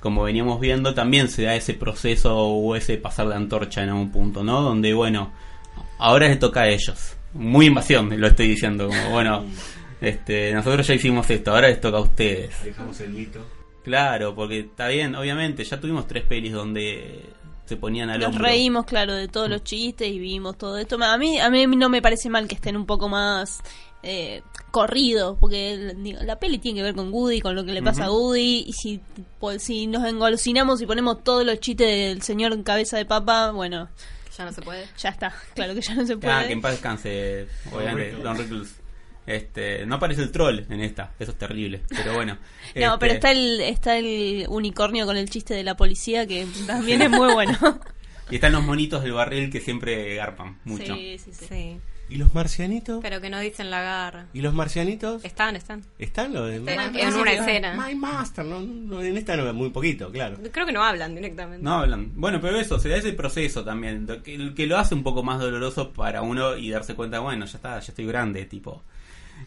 como 0.00 0.22
veníamos 0.22 0.60
viendo, 0.60 0.94
también 0.94 1.28
se 1.28 1.42
da 1.42 1.54
ese 1.54 1.74
proceso 1.74 2.36
o 2.36 2.74
ese 2.74 2.96
pasar 2.96 3.28
de 3.28 3.34
antorcha 3.34 3.82
en 3.82 3.90
algún 3.90 4.10
punto, 4.10 4.42
¿no? 4.42 4.62
Donde, 4.62 4.94
bueno, 4.94 5.30
ahora 5.98 6.28
les 6.28 6.38
toca 6.38 6.62
a 6.62 6.68
ellos. 6.68 7.16
Muy 7.34 7.66
invasión, 7.66 8.18
lo 8.20 8.26
estoy 8.26 8.48
diciendo, 8.48 8.88
como, 8.88 9.10
bueno, 9.10 9.44
este, 10.00 10.52
nosotros 10.52 10.86
ya 10.86 10.94
hicimos 10.94 11.28
esto, 11.30 11.52
ahora 11.52 11.68
les 11.68 11.80
toca 11.80 11.98
a 11.98 12.00
ustedes. 12.00 12.50
Dejamos 12.64 12.98
el 13.00 13.10
mito. 13.10 13.40
Claro, 13.84 14.34
porque 14.34 14.60
está 14.60 14.88
bien, 14.88 15.14
obviamente, 15.14 15.64
ya 15.64 15.80
tuvimos 15.80 16.06
tres 16.06 16.24
pelis 16.24 16.52
donde 16.52 17.20
se 17.66 17.76
ponían 17.76 18.10
al 18.10 18.18
Nos 18.18 18.28
hombro. 18.30 18.44
reímos, 18.44 18.84
claro, 18.84 19.14
de 19.14 19.28
todos 19.28 19.48
los 19.48 19.62
chistes 19.62 20.08
y 20.08 20.18
vimos 20.18 20.58
todo 20.58 20.76
esto. 20.76 20.96
A 21.02 21.16
mí, 21.18 21.38
a 21.38 21.48
mí 21.50 21.66
no 21.66 21.88
me 21.88 22.02
parece 22.02 22.28
mal 22.28 22.48
que 22.48 22.56
estén 22.56 22.76
un 22.76 22.84
poco 22.84 23.08
más 23.08 23.60
eh, 24.02 24.42
corridos, 24.70 25.36
porque 25.40 25.72
el- 25.74 26.02
digo, 26.02 26.18
la 26.24 26.38
peli 26.38 26.58
tiene 26.58 26.78
que 26.78 26.82
ver 26.82 26.94
con 26.94 27.12
Woody, 27.12 27.40
con 27.40 27.54
lo 27.54 27.64
que 27.64 27.72
le 27.72 27.82
pasa 27.82 28.06
a 28.06 28.10
Woody. 28.10 28.64
Y 28.66 28.72
si, 28.72 29.00
pues, 29.38 29.62
si 29.62 29.86
nos 29.86 30.04
engolosinamos 30.04 30.80
y 30.82 30.86
ponemos 30.86 31.22
todos 31.22 31.44
los 31.46 31.60
chistes 31.60 31.86
del 31.86 32.22
señor 32.22 32.60
cabeza 32.64 32.96
de 32.96 33.04
papa, 33.04 33.50
bueno, 33.52 33.88
Ya 34.36 34.44
no 34.44 34.52
se 34.52 34.62
puede. 34.62 34.86
ya 34.98 35.10
está. 35.10 35.32
Claro 35.54 35.74
que 35.74 35.80
ya 35.80 35.94
no 35.94 36.06
se 36.06 36.16
puede. 36.16 36.32
Ah, 36.32 36.46
que 36.46 36.52
en 36.52 36.60
paz 36.60 36.72
descanse, 36.72 37.46
obviamente. 37.72 38.22
Don 38.22 38.36
Rickles. 38.36 38.76
Este, 39.26 39.86
no 39.86 39.96
aparece 39.96 40.22
el 40.22 40.32
troll 40.32 40.60
en 40.70 40.80
esta, 40.80 41.12
eso 41.20 41.32
es 41.32 41.38
terrible, 41.38 41.82
pero 41.88 42.14
bueno. 42.14 42.36
No, 42.74 42.94
Este, 42.94 42.98
pero 42.98 43.12
está 43.14 43.30
el, 43.30 43.60
está 43.60 43.98
el 43.98 44.46
unicornio 44.48 45.06
con 45.06 45.16
el 45.16 45.28
chiste 45.30 45.54
de 45.54 45.62
la 45.62 45.76
policía 45.76 46.26
que 46.26 46.46
también 46.66 47.02
es 47.02 47.10
muy 47.10 47.32
bueno. 47.32 47.56
Y 48.30 48.36
están 48.36 48.52
los 48.52 48.62
monitos 48.64 49.02
del 49.02 49.12
barril 49.12 49.50
que 49.50 49.60
siempre 49.60 50.14
garpan 50.14 50.58
mucho. 50.64 50.94
Sí, 50.94 51.18
sí, 51.18 51.32
sí. 51.32 51.46
Sí. 51.48 51.80
¿Y 52.10 52.16
los 52.16 52.34
marcianitos? 52.34 52.98
Pero 53.02 53.20
que 53.20 53.30
no 53.30 53.38
dicen 53.38 53.70
la 53.70 53.80
garra. 53.82 54.26
¿Y 54.34 54.40
los 54.42 54.52
marcianitos? 54.52 55.24
Están, 55.24 55.54
están. 55.56 55.84
¿Están 55.98 56.32
los 56.34 56.48
de 56.48 56.56
En- 56.56 56.64
My 56.64 57.00
en 57.00 57.14
una 57.14 57.32
escena. 57.32 57.74
My 57.86 57.94
Master, 57.94 58.44
no, 58.44 58.60
no, 58.60 59.00
en 59.00 59.16
esta 59.16 59.36
no, 59.36 59.54
muy 59.54 59.70
poquito, 59.70 60.10
claro. 60.10 60.36
Creo 60.52 60.66
que 60.66 60.72
no 60.72 60.82
hablan 60.82 61.14
directamente. 61.14 61.62
No 61.62 61.74
hablan. 61.74 62.10
Bueno, 62.16 62.40
pero 62.40 62.58
eso, 62.58 62.78
se 62.80 62.88
da 62.88 62.96
ese 62.96 63.12
proceso 63.12 63.64
también, 63.64 64.06
que, 64.24 64.52
que 64.54 64.66
lo 64.66 64.76
hace 64.76 64.94
un 64.94 65.02
poco 65.04 65.22
más 65.22 65.38
doloroso 65.38 65.92
para 65.92 66.22
uno 66.22 66.56
y 66.56 66.70
darse 66.70 66.94
cuenta, 66.94 67.20
bueno, 67.20 67.46
ya 67.46 67.56
está, 67.56 67.78
ya 67.78 67.86
estoy 67.92 68.06
grande, 68.06 68.44
tipo. 68.44 68.82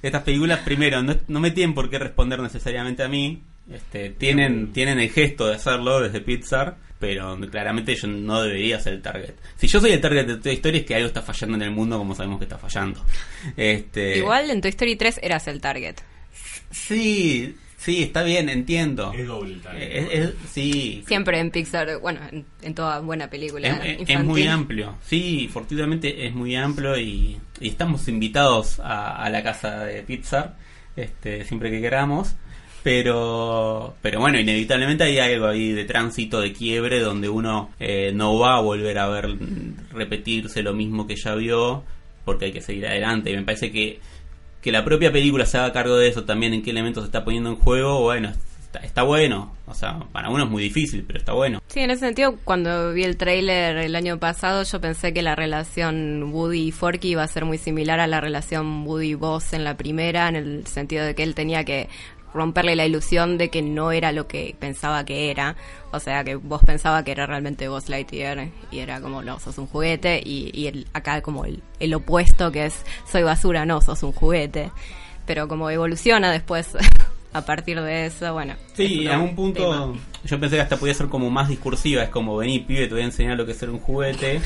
Estas 0.01 0.23
películas, 0.23 0.59
primero, 0.61 1.03
no, 1.03 1.15
no 1.27 1.39
me 1.39 1.51
tienen 1.51 1.75
por 1.75 1.89
qué 1.89 1.99
responder 1.99 2.39
necesariamente 2.39 3.03
a 3.03 3.07
mí. 3.09 3.43
Este, 3.71 4.09
tienen, 4.09 4.73
tienen 4.73 4.99
el 4.99 5.09
gesto 5.09 5.47
de 5.47 5.55
hacerlo 5.55 5.99
desde 6.01 6.19
Pixar, 6.21 6.77
pero 7.03 7.37
claramente 7.51 7.93
yo 7.95 8.07
no 8.07 8.41
debería 8.43 8.79
ser 8.79 8.93
el 8.93 9.01
target. 9.01 9.33
Si 9.57 9.67
yo 9.67 9.81
soy 9.81 9.91
el 9.91 9.99
target 9.99 10.25
de 10.25 10.37
Toy 10.37 10.53
Story 10.53 10.77
es 10.77 10.85
que 10.85 10.95
algo 10.95 11.07
está 11.07 11.21
fallando 11.21 11.57
en 11.57 11.63
el 11.63 11.71
mundo 11.71 11.97
como 11.97 12.15
sabemos 12.15 12.37
que 12.39 12.45
está 12.45 12.57
fallando. 12.57 13.03
Este, 13.57 14.19
Igual 14.19 14.49
en 14.49 14.61
Toy 14.61 14.69
Story 14.69 14.95
3 14.95 15.19
eras 15.21 15.45
el 15.49 15.59
target. 15.59 15.95
Sí, 16.71 17.55
sí, 17.77 18.03
está 18.03 18.23
bien, 18.23 18.47
entiendo. 18.47 19.11
Es 19.13 19.27
doble 19.27 19.55
el 19.55 19.61
target. 19.61 19.89
Es- 19.97 20.07
es- 20.13 20.33
sí, 20.49 21.03
Siempre 21.07 21.39
en 21.39 21.51
Pixar, 21.51 21.99
bueno, 21.99 22.21
en, 22.31 22.45
en 22.61 22.73
toda 22.73 22.99
buena 23.01 23.29
película 23.29 23.67
es 23.85 24.23
muy 24.23 24.47
amplio, 24.47 24.95
sí, 25.05 25.49
fortuitamente 25.51 26.25
es 26.25 26.33
muy 26.33 26.55
amplio 26.55 26.97
y, 26.97 27.37
y 27.59 27.67
estamos 27.67 28.07
invitados 28.07 28.79
a, 28.79 29.21
a 29.23 29.29
la 29.29 29.43
casa 29.43 29.79
de 29.83 30.03
Pixar 30.03 30.55
este, 30.95 31.43
siempre 31.43 31.69
que 31.69 31.81
queramos. 31.81 32.35
Pero, 32.83 33.95
pero 34.01 34.19
bueno, 34.19 34.39
inevitablemente 34.39 35.05
hay 35.05 35.17
algo 35.17 35.47
ahí 35.47 35.71
de 35.71 35.85
tránsito, 35.85 36.41
de 36.41 36.51
quiebre, 36.51 36.99
donde 36.99 37.29
uno 37.29 37.71
eh, 37.79 38.11
no 38.13 38.37
va 38.37 38.57
a 38.57 38.61
volver 38.61 38.99
a 38.99 39.07
ver 39.07 39.37
repetirse 39.93 40.61
lo 40.61 40.73
mismo 40.73 41.07
que 41.07 41.15
ya 41.15 41.33
vio, 41.35 41.83
porque 42.25 42.45
hay 42.45 42.51
que 42.51 42.61
seguir 42.61 42.85
adelante. 42.85 43.31
Y 43.31 43.37
me 43.37 43.43
parece 43.43 43.71
que, 43.71 43.99
que 44.61 44.71
la 44.73 44.83
propia 44.83 45.13
película 45.13 45.45
se 45.45 45.57
haga 45.57 45.71
cargo 45.71 45.95
de 45.95 46.09
eso 46.09 46.25
también, 46.25 46.53
en 46.53 46.61
qué 46.61 46.71
elementos 46.71 47.03
se 47.03 47.07
está 47.07 47.23
poniendo 47.23 47.51
en 47.51 47.55
juego, 47.55 48.01
bueno, 48.01 48.33
está, 48.81 49.03
bueno. 49.03 49.55
O 49.65 49.73
sea, 49.73 49.99
para 50.11 50.29
uno 50.29 50.43
es 50.43 50.49
muy 50.49 50.63
difícil, 50.63 51.03
pero 51.05 51.19
está 51.19 51.33
bueno. 51.33 51.61
Sí, 51.67 51.79
en 51.79 51.91
ese 51.91 52.01
sentido, 52.01 52.37
cuando 52.43 52.93
vi 52.93 53.03
el 53.03 53.17
tráiler 53.17 53.77
el 53.77 53.95
año 53.95 54.19
pasado, 54.19 54.63
yo 54.63 54.81
pensé 54.81 55.13
que 55.13 55.21
la 55.21 55.35
relación 55.35 56.31
Woody 56.33 56.67
y 56.67 56.71
Forky 56.71 57.09
iba 57.09 57.23
a 57.23 57.27
ser 57.27 57.45
muy 57.45 57.57
similar 57.57 57.99
a 57.99 58.07
la 58.07 58.19
relación 58.19 58.85
Woody-Boss 58.85 59.53
en 59.53 59.63
la 59.63 59.77
primera, 59.77 60.27
en 60.27 60.35
el 60.35 60.67
sentido 60.67 61.05
de 61.05 61.15
que 61.15 61.23
él 61.23 61.33
tenía 61.33 61.63
que 61.63 61.87
romperle 62.33 62.75
la 62.75 62.85
ilusión 62.85 63.37
de 63.37 63.49
que 63.49 63.61
no 63.61 63.91
era 63.91 64.11
lo 64.11 64.27
que 64.27 64.55
pensaba 64.59 65.05
que 65.05 65.31
era. 65.31 65.55
O 65.91 65.99
sea, 65.99 66.23
que 66.23 66.35
vos 66.35 66.61
pensaba 66.63 67.03
que 67.03 67.11
era 67.11 67.25
realmente 67.25 67.67
Buzz 67.67 67.89
Lightyear 67.89 68.49
y 68.71 68.79
era 68.79 68.99
como, 69.01 69.21
no, 69.21 69.39
sos 69.39 69.57
un 69.57 69.67
juguete. 69.67 70.21
Y, 70.23 70.51
y 70.53 70.67
el, 70.67 70.87
acá 70.93 71.21
como 71.21 71.45
el, 71.45 71.61
el 71.79 71.93
opuesto 71.93 72.51
que 72.51 72.65
es, 72.65 72.85
soy 73.09 73.23
basura, 73.23 73.65
no, 73.65 73.81
sos 73.81 74.03
un 74.03 74.11
juguete. 74.11 74.71
Pero 75.25 75.47
como 75.47 75.69
evoluciona 75.69 76.31
después 76.31 76.69
a 77.33 77.41
partir 77.45 77.81
de 77.81 78.05
eso, 78.05 78.33
bueno. 78.33 78.55
Sí, 78.73 78.83
es 78.83 78.91
en 78.91 78.99
otro 78.99 79.13
algún 79.13 79.35
punto 79.35 79.71
tema. 79.71 79.93
yo 80.23 80.39
pensé 80.39 80.55
que 80.57 80.61
hasta 80.61 80.77
podía 80.77 80.93
ser 80.93 81.07
como 81.07 81.29
más 81.29 81.49
discursiva, 81.49 82.03
es 82.03 82.09
como 82.09 82.37
vení 82.37 82.59
pibe, 82.59 82.87
te 82.87 82.93
voy 82.93 83.01
a 83.01 83.05
enseñar 83.05 83.37
lo 83.37 83.45
que 83.45 83.51
es 83.51 83.57
ser 83.57 83.69
un 83.69 83.79
juguete. 83.79 84.41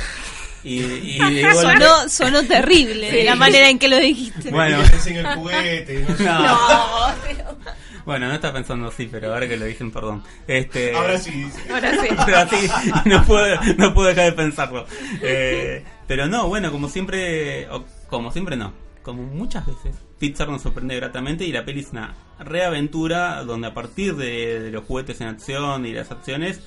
Y, 0.63 0.79
y 0.79 1.19
Sonó, 1.53 2.09
sonó 2.09 2.43
terrible 2.43 3.11
de 3.11 3.23
la 3.23 3.35
manera 3.35 3.69
en 3.69 3.79
que 3.79 3.87
lo 3.87 3.97
dijiste. 3.97 4.49
Bueno. 4.51 4.79
El 5.07 5.25
juguete. 5.35 6.05
no. 6.19 6.39
No. 6.39 7.07
Bueno, 8.05 8.29
no 8.29 8.35
está 8.35 8.53
pensando 8.53 8.87
así, 8.87 9.09
pero 9.11 9.33
ahora 9.33 9.49
que 9.49 9.57
lo 9.57 9.65
dicen, 9.65 9.91
perdón. 9.91 10.23
Este, 10.47 10.95
Ahora 10.95 11.17
sí. 11.17 11.45
Ahora 11.69 11.91
sí. 11.91 12.07
pero 12.25 12.37
así 12.37 12.69
no 13.03 13.21
puedo, 13.25 13.59
no 13.77 13.93
puedo 13.93 14.07
dejar 14.07 14.25
de 14.27 14.31
pensarlo. 14.31 14.85
Eh, 15.21 15.83
pero 16.07 16.25
no, 16.25 16.47
bueno, 16.47 16.71
como 16.71 16.87
siempre, 16.87 17.67
o 17.69 17.83
como 18.07 18.31
siempre 18.31 18.55
no, 18.55 18.71
como 19.03 19.23
muchas 19.23 19.65
veces, 19.65 19.97
Pixar 20.19 20.47
nos 20.47 20.61
sorprende 20.61 20.95
gratamente 20.95 21.43
y 21.43 21.51
la 21.51 21.65
peli 21.65 21.81
es 21.81 21.89
una 21.91 22.15
reaventura 22.39 23.43
donde 23.43 23.67
a 23.67 23.73
partir 23.73 24.15
de, 24.15 24.61
de 24.61 24.71
los 24.71 24.85
juguetes 24.85 25.19
en 25.19 25.27
acción 25.27 25.85
y 25.85 25.91
las 25.91 26.09
acciones 26.09 26.61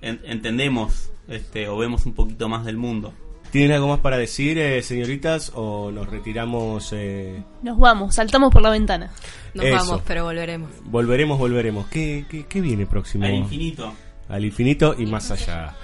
en- 0.00 0.20
entendemos 0.24 1.10
este, 1.28 1.68
o 1.68 1.76
vemos 1.76 2.06
un 2.06 2.14
poquito 2.14 2.48
más 2.48 2.64
del 2.64 2.76
mundo. 2.76 3.12
¿Tienen 3.50 3.72
algo 3.72 3.88
más 3.88 4.00
para 4.00 4.16
decir, 4.16 4.56
eh, 4.58 4.80
señoritas, 4.82 5.52
o 5.54 5.90
nos 5.90 6.08
retiramos? 6.08 6.90
eh? 6.94 7.42
Nos 7.62 7.78
vamos, 7.78 8.14
saltamos 8.14 8.50
por 8.50 8.62
la 8.62 8.70
ventana. 8.70 9.10
Nos 9.52 9.66
Eso. 9.66 9.74
vamos, 9.76 10.02
pero 10.06 10.24
volveremos. 10.24 10.70
Volveremos, 10.84 11.38
volveremos. 11.38 11.86
¿Qué, 11.88 12.24
qué, 12.30 12.46
qué 12.46 12.60
viene 12.62 12.86
próximo? 12.86 13.26
Al 13.26 13.34
infinito. 13.34 13.92
Al 14.30 14.44
infinito 14.46 14.94
y 14.98 15.04
más 15.04 15.30
allá. 15.30 15.76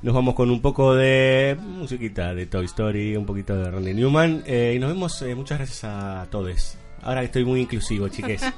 Nos 0.00 0.14
vamos 0.14 0.36
con 0.36 0.48
un 0.48 0.60
poco 0.62 0.94
de 0.94 1.56
musiquita 1.60 2.32
de 2.32 2.46
Toy 2.46 2.66
Story, 2.66 3.16
un 3.16 3.26
poquito 3.26 3.56
de 3.56 3.68
Randy 3.68 3.94
Newman. 3.94 4.44
eh, 4.46 4.74
y 4.76 4.78
nos 4.78 4.90
vemos. 4.90 5.20
eh, 5.22 5.34
muchas 5.34 5.58
gracias 5.58 5.82
a 5.82 6.28
todos. 6.30 6.76
Ahora 7.08 7.22
estoy 7.22 7.42
muy 7.44 7.62
inclusivo, 7.62 8.08
chiques. 8.08 8.42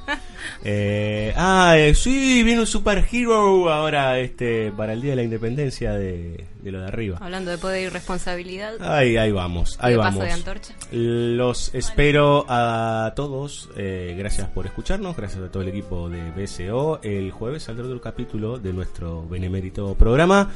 Eh, 0.64 1.34
ah, 1.36 1.74
eh, 1.76 1.94
sí, 1.94 2.42
viene 2.42 2.60
un 2.60 2.66
superhero 2.66 3.70
ahora 3.70 4.18
este 4.18 4.72
para 4.72 4.94
el 4.94 5.02
Día 5.02 5.10
de 5.10 5.16
la 5.16 5.22
Independencia 5.22 5.92
de, 5.92 6.46
de 6.62 6.72
lo 6.72 6.80
de 6.80 6.86
arriba. 6.86 7.18
Hablando 7.20 7.50
de 7.50 7.58
poder 7.58 7.82
y 7.82 7.88
responsabilidad. 7.90 8.74
Ahí, 8.80 9.18
ahí 9.18 9.32
vamos, 9.32 9.76
ahí 9.80 9.96
vamos. 9.96 10.14
paso 10.14 10.24
de 10.26 10.32
antorcha. 10.32 10.74
Los 10.92 11.74
espero 11.74 12.46
a 12.48 13.12
todos. 13.16 13.68
eh, 13.76 14.14
gracias 14.18 14.48
por 14.48 14.64
escucharnos. 14.66 15.14
Gracias 15.14 15.42
a 15.42 15.50
todo 15.50 15.62
el 15.62 15.68
equipo 15.68 16.08
de 16.08 16.30
BSO. 16.30 17.00
El 17.02 17.30
jueves 17.32 17.64
saldrá 17.64 17.84
otro 17.84 18.00
capítulo 18.00 18.58
de 18.58 18.72
nuestro 18.72 19.28
benemérito 19.28 19.94
programa. 19.94 20.50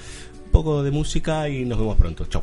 Un 0.47 0.51
poco 0.51 0.83
de 0.83 0.91
música 0.91 1.47
y 1.51 1.67
nos 1.67 1.79
vemos 1.79 1.97
pronto. 1.99 2.25
Chau. 2.25 2.43